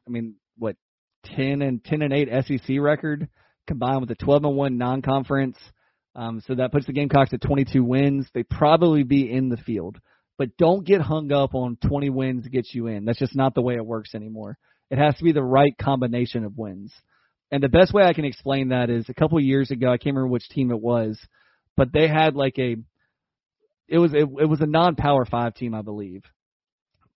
I 0.07 0.11
mean, 0.11 0.35
what, 0.57 0.77
10 1.37 1.63
and 1.63 1.85
10 1.85 2.03
and 2.03 2.13
8 2.13 2.29
SEC 2.47 2.77
record 2.81 3.29
combined 3.67 4.01
with 4.01 4.11
a 4.11 4.15
12 4.15 4.45
and 4.45 4.57
1 4.57 4.79
non-conference. 4.79 5.57
Um, 6.15 6.43
so 6.47 6.55
that 6.57 6.73
puts 6.73 6.87
the 6.87 6.93
Gamecocks 6.93 7.33
at 7.33 7.41
22 7.41 7.85
wins. 7.85 8.27
They 8.35 8.43
probably 8.43 9.03
be 9.03 9.31
in 9.31 9.51
the 9.51 9.57
field, 9.57 9.99
but 10.37 10.57
don't 10.57 10.87
get 10.87 11.01
hung 11.01 11.33
up 11.33 11.55
on 11.55 11.77
20 11.87 12.11
wins 12.11 12.45
to 12.45 12.51
get 12.51 12.67
you 12.73 12.89
in. 12.89 13.05
That's 13.05 13.19
just 13.19 13.37
not 13.37 13.55
the 13.55 13.63
way 13.63 13.75
it 13.75 13.87
works 13.87 14.15
anymore. 14.15 14.59
It 14.91 14.99
has 14.99 15.17
to 15.17 15.25
be 15.25 15.33
the 15.33 15.43
right 15.43 15.77
combination 15.81 16.45
of 16.45 16.57
wins. 16.57 16.93
And 17.51 17.63
the 17.63 17.69
best 17.69 17.93
way 17.93 18.05
I 18.05 18.13
can 18.13 18.25
explain 18.25 18.69
that 18.69 18.91
is 18.91 19.09
a 19.09 19.15
couple 19.15 19.41
years 19.41 19.71
ago, 19.71 19.89
I 19.89 19.97
can't 19.97 20.15
remember 20.15 20.29
which 20.29 20.49
team 20.49 20.71
it 20.71 20.81
was, 20.81 21.19
but 21.77 21.93
they 21.93 22.09
had 22.09 22.35
like 22.35 22.59
a 22.59 22.77
it 23.89 23.99
was 23.99 24.13
it, 24.13 24.29
it 24.41 24.49
was 24.49 24.61
a 24.61 24.67
non-power 24.67 25.25
five 25.25 25.55
team, 25.55 25.75
I 25.75 25.83
believe, 25.83 26.23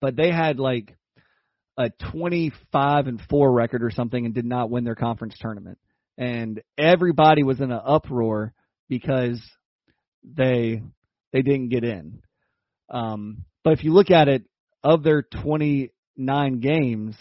but 0.01 0.15
they 0.15 0.31
had 0.31 0.57
like 0.59 0.95
a 1.77 1.91
25 2.11 3.07
and 3.07 3.21
four 3.29 3.51
record 3.51 3.83
or 3.83 3.91
something 3.91 4.25
and 4.25 4.33
did 4.33 4.45
not 4.45 4.69
win 4.69 4.83
their 4.83 4.95
conference 4.95 5.35
tournament, 5.39 5.77
and 6.17 6.61
everybody 6.77 7.43
was 7.43 7.59
in 7.59 7.71
an 7.71 7.81
uproar 7.85 8.53
because 8.89 9.39
they 10.23 10.81
they 11.31 11.41
didn't 11.41 11.69
get 11.69 11.83
in. 11.83 12.21
Um, 12.89 13.45
but 13.63 13.73
if 13.73 13.83
you 13.83 13.93
look 13.93 14.11
at 14.11 14.27
it, 14.27 14.43
of 14.83 15.03
their 15.03 15.21
29 15.21 16.59
games, 16.59 17.15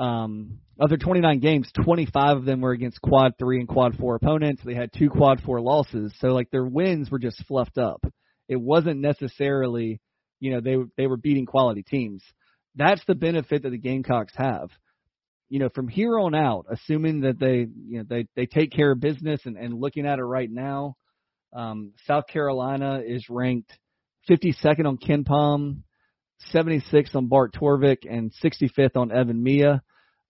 um, 0.00 0.60
of 0.78 0.88
their 0.88 0.98
29 0.98 1.40
games, 1.40 1.70
25 1.84 2.38
of 2.38 2.44
them 2.46 2.62
were 2.62 2.72
against 2.72 3.02
quad 3.02 3.34
three 3.38 3.58
and 3.58 3.68
quad 3.68 3.96
four 3.98 4.14
opponents. 4.14 4.62
They 4.64 4.74
had 4.74 4.90
two 4.96 5.10
quad 5.10 5.42
four 5.42 5.60
losses, 5.60 6.12
so 6.18 6.28
like 6.28 6.50
their 6.50 6.64
wins 6.64 7.10
were 7.10 7.18
just 7.18 7.44
fluffed 7.46 7.76
up. 7.76 8.02
It 8.48 8.56
wasn't 8.56 9.00
necessarily, 9.00 10.00
you 10.40 10.52
know, 10.52 10.60
they 10.60 10.76
they 10.96 11.06
were 11.06 11.18
beating 11.18 11.44
quality 11.44 11.82
teams. 11.82 12.24
That's 12.76 13.04
the 13.06 13.14
benefit 13.14 13.62
that 13.62 13.70
the 13.70 13.78
Gamecocks 13.78 14.32
have. 14.36 14.70
You 15.50 15.58
know, 15.58 15.68
from 15.68 15.88
here 15.88 16.18
on 16.18 16.34
out, 16.34 16.66
assuming 16.70 17.20
that 17.22 17.38
they, 17.38 17.66
you 17.86 17.98
know, 17.98 18.04
they 18.08 18.26
they 18.34 18.46
take 18.46 18.72
care 18.72 18.92
of 18.92 19.00
business 19.00 19.42
and, 19.44 19.58
and 19.58 19.74
looking 19.74 20.06
at 20.06 20.18
it 20.18 20.24
right 20.24 20.50
now, 20.50 20.96
um, 21.52 21.92
South 22.06 22.26
Carolina 22.26 23.02
is 23.06 23.26
ranked 23.28 23.70
52nd 24.30 24.86
on 24.86 24.96
KenPom, 24.96 25.82
76th 26.54 27.14
on 27.14 27.26
Bart 27.26 27.52
Torvik, 27.52 27.98
and 28.08 28.32
65th 28.42 28.96
on 28.96 29.10
EvanMiya. 29.10 29.80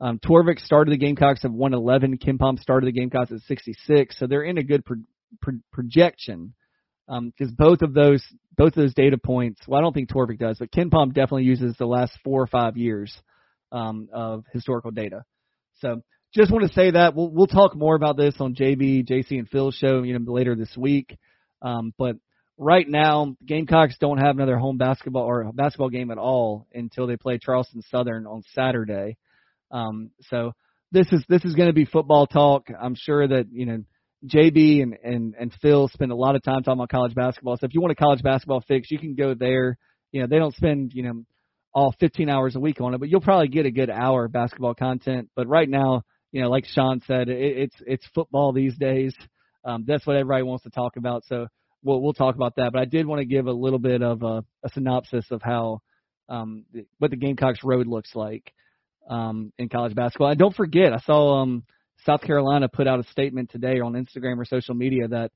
Um, 0.01 0.19
Torvik 0.19 0.59
started 0.61 0.93
the 0.93 0.99
Gamecocks 0.99 1.45
at 1.45 1.51
111. 1.51 2.19
KenPom 2.19 2.59
started 2.59 2.87
the 2.87 2.99
Gamecocks 2.99 3.33
at 3.33 3.41
66. 3.41 4.19
So 4.19 4.27
they're 4.27 4.43
in 4.43 4.59
a 4.59 4.63
good 4.63 4.85
pro- 4.85 5.03
pro- 5.41 5.61
projection 5.73 6.55
because 7.07 7.49
um, 7.49 7.57
both 7.59 7.83
of 7.83 7.93
those 7.93 8.25
both 8.57 8.69
of 8.69 8.83
those 8.83 8.95
data 8.95 9.19
points. 9.19 9.61
Well, 9.67 9.79
I 9.79 9.83
don't 9.83 9.93
think 9.93 10.11
Torvik 10.11 10.39
does, 10.39 10.59
but 10.59 10.71
KenPom 10.71 11.09
definitely 11.09 11.45
uses 11.45 11.75
the 11.79 11.87
last 11.87 12.13
four 12.25 12.43
or 12.43 12.47
five 12.47 12.77
years 12.77 13.15
um, 13.73 14.09
of 14.13 14.45
historical 14.53 14.91
data. 14.91 15.25
So 15.81 16.03
just 16.35 16.53
want 16.53 16.67
to 16.67 16.75
say 16.75 16.93
that 16.93 17.15
we'll 17.15 17.31
we'll 17.31 17.47
talk 17.47 17.75
more 17.75 17.95
about 17.95 18.17
this 18.17 18.35
on 18.39 18.55
JB, 18.55 19.09
JC, 19.09 19.39
and 19.39 19.49
Phil's 19.49 19.75
show, 19.75 20.03
you 20.03 20.19
know, 20.19 20.33
later 20.33 20.55
this 20.55 20.75
week. 20.77 21.19
Um, 21.63 21.93
but 21.99 22.17
right 22.57 22.89
now, 22.89 23.35
Gamecocks 23.45 23.97
don't 23.99 24.19
have 24.19 24.37
another 24.37 24.57
home 24.57 24.79
basketball 24.79 25.25
or 25.25 25.51
basketball 25.53 25.89
game 25.91 26.11
at 26.11 26.19
all 26.19 26.67
until 26.73 27.07
they 27.07 27.17
play 27.17 27.39
Charleston 27.39 27.83
Southern 27.91 28.27
on 28.27 28.43
Saturday. 28.55 29.17
Um, 29.71 30.11
so 30.29 30.53
this 30.93 31.07
is 31.12 31.25
this 31.29 31.45
is 31.45 31.55
going 31.55 31.68
to 31.68 31.75
be 31.75 31.85
football 31.85 32.27
talk. 32.27 32.68
I'm 32.81 32.95
sure 32.95 33.27
that 33.27 33.47
you 33.53 33.66
know 33.66 33.85
JB 34.27 34.83
and 34.83 34.97
and 35.03 35.35
and 35.39 35.53
Phil 35.62 35.89
spend 35.89 36.12
a 36.12 36.16
lot 36.16 36.37
of 36.37 36.43
time 36.43 36.62
talking 36.62 36.79
about 36.79 36.91
college 36.91 37.14
basketball. 37.14 37.57
So 37.57 37.66
if 37.66 37.75
you 37.75 37.81
want 37.81 37.93
a 37.93 37.97
college 37.97 38.23
basketball 38.23 38.62
fix, 38.66 38.91
you 38.91 38.99
can 38.99 39.14
go 39.14 39.35
there. 39.35 39.79
You 40.12 40.23
know 40.23 40.27
they 40.27 40.39
don't 40.39 40.55
spend 40.55 40.93
you 40.95 41.03
know 41.03 41.25
all 41.73 41.95
15 42.01 42.29
hours 42.29 42.57
a 42.57 42.61
week 42.61 42.81
on 42.81 42.95
it, 42.95 42.99
but 42.99 43.09
you'll 43.09 43.21
probably 43.21 43.47
get 43.49 43.64
a 43.64 43.71
good 43.71 43.91
hour 43.91 44.25
of 44.25 44.33
basketball 44.33 44.75
content. 44.75 45.31
But 45.37 45.47
right 45.47 45.68
now, 45.68 46.03
you 46.33 46.43
know, 46.43 46.51
like 46.51 46.64
Sean 46.66 47.01
said, 47.07 47.29
it, 47.29 47.39
it's 47.39 47.77
it's 47.87 48.07
football 48.14 48.53
these 48.53 48.77
days. 48.77 49.14
Um, 49.64 49.85
that's 49.87 50.07
what 50.07 50.16
everybody 50.16 50.43
wants 50.43 50.64
to 50.64 50.71
talk 50.71 50.97
about. 50.97 51.25
So 51.27 51.47
we'll 51.83 52.01
we'll 52.01 52.12
talk 52.12 52.35
about 52.35 52.57
that. 52.57 52.73
But 52.73 52.83
I 52.83 52.87
did 52.87 53.07
want 53.07 53.21
to 53.21 53.27
give 53.27 53.47
a 53.47 53.53
little 53.53 53.79
bit 53.79 54.03
of 54.03 54.23
a, 54.23 54.45
a 54.64 54.68
synopsis 54.73 55.27
of 55.31 55.43
how 55.43 55.81
um, 56.29 56.64
what 56.99 57.11
the 57.11 57.16
Gamecocks 57.16 57.61
road 57.64 57.87
looks 57.87 58.14
like 58.14 58.53
um, 59.09 59.53
in 59.59 59.69
college 59.69 59.95
basketball. 59.95 60.31
And 60.31 60.39
don't 60.39 60.55
forget, 60.55 60.93
I 60.93 60.99
saw 61.01 61.43
um, 61.43 61.65
South 62.05 62.23
Carolina 62.23 62.69
put 62.69 62.87
out 62.87 63.01
a 63.01 63.11
statement 63.11 63.51
today 63.51 63.81
on 63.81 63.93
Instagram 63.93 64.39
or 64.39 64.45
social 64.45 64.75
media 64.75 65.09
that 65.09 65.31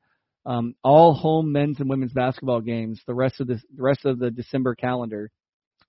um, 0.47 0.75
all 0.83 1.15
home 1.15 1.53
men's 1.53 1.81
and 1.81 1.89
women's 1.89 2.13
basketball 2.13 2.61
games, 2.61 3.01
the 3.07 3.15
rest 3.15 3.41
of 3.41 3.47
the, 3.47 3.61
rest 3.77 4.05
of 4.05 4.19
the 4.19 4.31
December 4.31 4.75
calendar, 4.75 5.31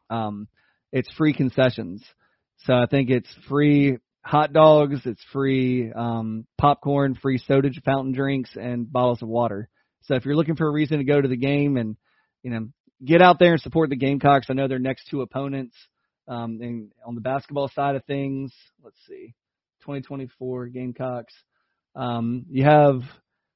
um, 0.09 0.47
it's 0.91 1.11
free 1.13 1.33
concessions. 1.33 2.03
So 2.59 2.73
I 2.73 2.85
think 2.89 3.09
it's 3.09 3.29
free 3.49 3.97
hot 4.23 4.53
dogs, 4.53 5.01
it's 5.05 5.23
free 5.31 5.91
um, 5.91 6.45
popcorn, 6.57 7.15
free 7.15 7.37
soda 7.37 7.69
fountain 7.83 8.13
drinks, 8.13 8.51
and 8.55 8.91
bottles 8.91 9.21
of 9.21 9.27
water. 9.27 9.69
So 10.03 10.15
if 10.15 10.25
you're 10.25 10.35
looking 10.35 10.55
for 10.55 10.67
a 10.67 10.71
reason 10.71 10.99
to 10.99 11.03
go 11.03 11.19
to 11.19 11.27
the 11.27 11.37
game 11.37 11.77
and 11.77 11.97
you 12.43 12.51
know 12.51 12.67
get 13.03 13.21
out 13.21 13.39
there 13.39 13.53
and 13.53 13.61
support 13.61 13.89
the 13.89 13.95
Gamecocks, 13.95 14.47
I 14.49 14.53
know 14.53 14.67
their 14.67 14.79
next 14.79 15.07
two 15.09 15.21
opponents. 15.21 15.75
Um, 16.27 16.59
and 16.61 16.91
on 17.05 17.15
the 17.15 17.21
basketball 17.21 17.69
side 17.69 17.95
of 17.95 18.03
things, 18.05 18.53
let's 18.83 18.97
see, 19.07 19.35
2024 19.81 20.67
Gamecocks. 20.67 21.33
Um, 21.95 22.45
you 22.49 22.63
have 22.63 23.01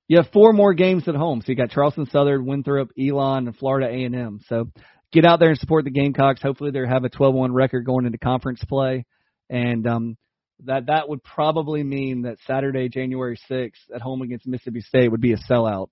you 0.08 0.18
have 0.18 0.32
four 0.32 0.54
more 0.54 0.74
games 0.74 1.08
at 1.08 1.16
home. 1.16 1.42
So 1.42 1.52
you 1.52 1.56
got 1.56 1.70
Charleston 1.70 2.08
Southern, 2.08 2.46
Winthrop, 2.46 2.90
Elon, 3.00 3.48
and 3.48 3.56
Florida 3.56 3.88
A&M. 3.88 4.40
So 4.48 4.72
get 5.12 5.26
out 5.26 5.40
there 5.40 5.50
and 5.50 5.58
support 5.60 5.86
the 5.86 5.92
Gamecocks. 5.92 6.42
Hopefully 6.42 6.72
they 6.72 6.80
have 6.88 7.04
a 7.06 7.10
12-1 7.10 7.50
record 7.54 7.86
going 7.86 8.06
into 8.06 8.18
conference 8.18 8.64
play, 8.68 9.06
and 9.50 9.86
um, 9.88 10.18
that 10.66 10.88
that 10.88 11.08
would 11.08 11.24
probably 11.24 11.84
mean 11.84 12.24
that 12.24 12.38
Saturday, 12.46 12.90
January 12.90 13.38
6th, 13.50 13.72
at 13.94 14.02
home 14.02 14.22
against 14.22 14.48
Mississippi 14.48 14.82
State 14.82 15.10
would 15.10 15.22
be 15.22 15.34
a 15.34 15.38
sellout 15.50 15.90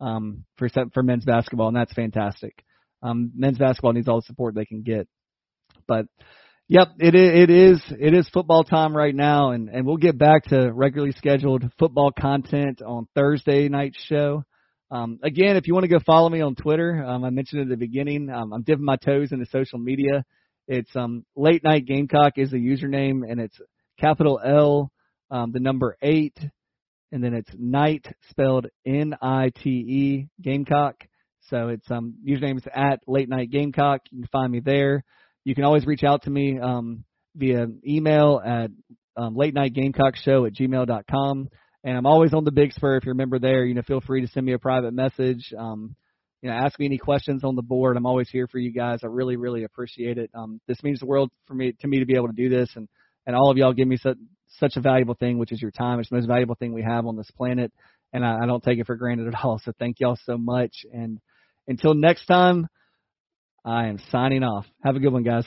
um, 0.00 0.44
for 0.56 0.68
for 0.92 1.02
men's 1.02 1.24
basketball, 1.24 1.68
and 1.68 1.76
that's 1.76 1.92
fantastic. 1.92 2.64
Um, 3.02 3.32
men's 3.34 3.58
basketball 3.58 3.92
needs 3.92 4.08
all 4.08 4.20
the 4.20 4.26
support 4.26 4.54
they 4.54 4.66
can 4.66 4.82
get. 4.82 5.08
But 5.90 6.06
yep, 6.68 6.92
it 7.00 7.16
it 7.16 7.50
is 7.50 7.82
it 7.98 8.14
is 8.14 8.28
football 8.28 8.62
time 8.62 8.96
right 8.96 9.12
now, 9.14 9.50
and 9.50 9.68
and 9.68 9.84
we'll 9.84 9.96
get 9.96 10.16
back 10.16 10.44
to 10.50 10.70
regularly 10.72 11.12
scheduled 11.18 11.64
football 11.80 12.12
content 12.12 12.80
on 12.80 13.08
Thursday 13.16 13.68
night 13.68 13.96
show. 14.06 14.44
Um, 14.92 15.18
again, 15.24 15.56
if 15.56 15.66
you 15.66 15.74
want 15.74 15.82
to 15.82 15.88
go 15.88 15.98
follow 15.98 16.28
me 16.28 16.42
on 16.42 16.54
Twitter, 16.54 17.04
um, 17.04 17.24
I 17.24 17.30
mentioned 17.30 17.62
at 17.62 17.68
the 17.68 17.76
beginning, 17.76 18.30
um, 18.30 18.52
I'm 18.52 18.62
dipping 18.62 18.84
my 18.84 18.98
toes 18.98 19.32
into 19.32 19.46
social 19.46 19.80
media. 19.80 20.24
It's 20.68 20.94
um, 20.94 21.24
late 21.34 21.64
night 21.64 21.86
Gamecock 21.86 22.34
is 22.36 22.52
the 22.52 22.58
username, 22.58 23.28
and 23.28 23.40
it's 23.40 23.60
capital 23.98 24.40
L, 24.44 24.92
um, 25.28 25.50
the 25.50 25.58
number 25.58 25.96
eight, 26.02 26.38
and 27.10 27.22
then 27.22 27.34
it's 27.34 27.50
night 27.58 28.06
spelled 28.30 28.68
N-I-T-E 28.86 30.28
Gamecock. 30.40 30.94
So 31.48 31.66
it's 31.66 31.90
um 31.90 32.14
username 32.24 32.58
is 32.58 32.68
at 32.72 33.00
late 33.08 33.28
night 33.28 33.50
Gamecock. 33.50 34.02
You 34.12 34.20
can 34.20 34.28
find 34.28 34.52
me 34.52 34.60
there. 34.60 35.02
You 35.44 35.54
can 35.54 35.64
always 35.64 35.86
reach 35.86 36.04
out 36.04 36.22
to 36.22 36.30
me 36.30 36.58
um, 36.58 37.04
via 37.34 37.66
email 37.86 38.40
at 38.44 38.70
um, 39.16 39.36
late 39.36 39.54
night 39.54 39.74
Gamecock 39.74 40.16
show 40.16 40.44
at 40.46 40.54
gmail.com. 40.54 41.48
And 41.82 41.96
I'm 41.96 42.06
always 42.06 42.34
on 42.34 42.44
the 42.44 42.50
Big 42.50 42.72
Spur. 42.72 42.96
If 42.96 43.04
you're 43.04 43.14
a 43.14 43.16
member 43.16 43.38
there, 43.38 43.64
you 43.64 43.74
know, 43.74 43.82
feel 43.82 44.02
free 44.02 44.20
to 44.20 44.28
send 44.28 44.44
me 44.44 44.52
a 44.52 44.58
private 44.58 44.92
message. 44.92 45.52
Um, 45.56 45.96
you 46.42 46.48
know, 46.48 46.56
ask 46.56 46.78
me 46.78 46.86
any 46.86 46.98
questions 46.98 47.44
on 47.44 47.54
the 47.54 47.62
board. 47.62 47.96
I'm 47.96 48.06
always 48.06 48.28
here 48.30 48.46
for 48.46 48.58
you 48.58 48.72
guys. 48.72 49.00
I 49.02 49.06
really, 49.06 49.36
really 49.36 49.64
appreciate 49.64 50.18
it. 50.18 50.30
Um, 50.34 50.60
this 50.66 50.82
means 50.82 51.00
the 51.00 51.06
world 51.06 51.30
for 51.46 51.54
me 51.54 51.72
to 51.80 51.88
me 51.88 51.98
to 51.98 52.06
be 52.06 52.16
able 52.16 52.28
to 52.28 52.34
do 52.34 52.48
this, 52.48 52.70
and 52.76 52.88
and 53.26 53.36
all 53.36 53.50
of 53.50 53.58
y'all 53.58 53.74
give 53.74 53.88
me 53.88 53.98
such 53.98 54.16
such 54.58 54.76
a 54.76 54.80
valuable 54.80 55.14
thing, 55.14 55.38
which 55.38 55.52
is 55.52 55.60
your 55.60 55.70
time. 55.70 56.00
It's 56.00 56.08
the 56.08 56.16
most 56.16 56.26
valuable 56.26 56.54
thing 56.54 56.72
we 56.72 56.82
have 56.82 57.06
on 57.06 57.16
this 57.16 57.30
planet, 57.36 57.72
and 58.12 58.24
I, 58.24 58.38
I 58.42 58.46
don't 58.46 58.62
take 58.62 58.78
it 58.78 58.86
for 58.86 58.96
granted 58.96 59.28
at 59.28 59.44
all. 59.44 59.60
So 59.62 59.72
thank 59.78 60.00
y'all 60.00 60.18
so 60.24 60.38
much. 60.38 60.84
And 60.92 61.18
until 61.68 61.94
next 61.94 62.26
time, 62.26 62.66
I 63.64 63.88
am 63.88 63.98
signing 64.10 64.42
off. 64.42 64.64
Have 64.82 64.96
a 64.96 65.00
good 65.00 65.12
one, 65.12 65.22
guys. 65.22 65.44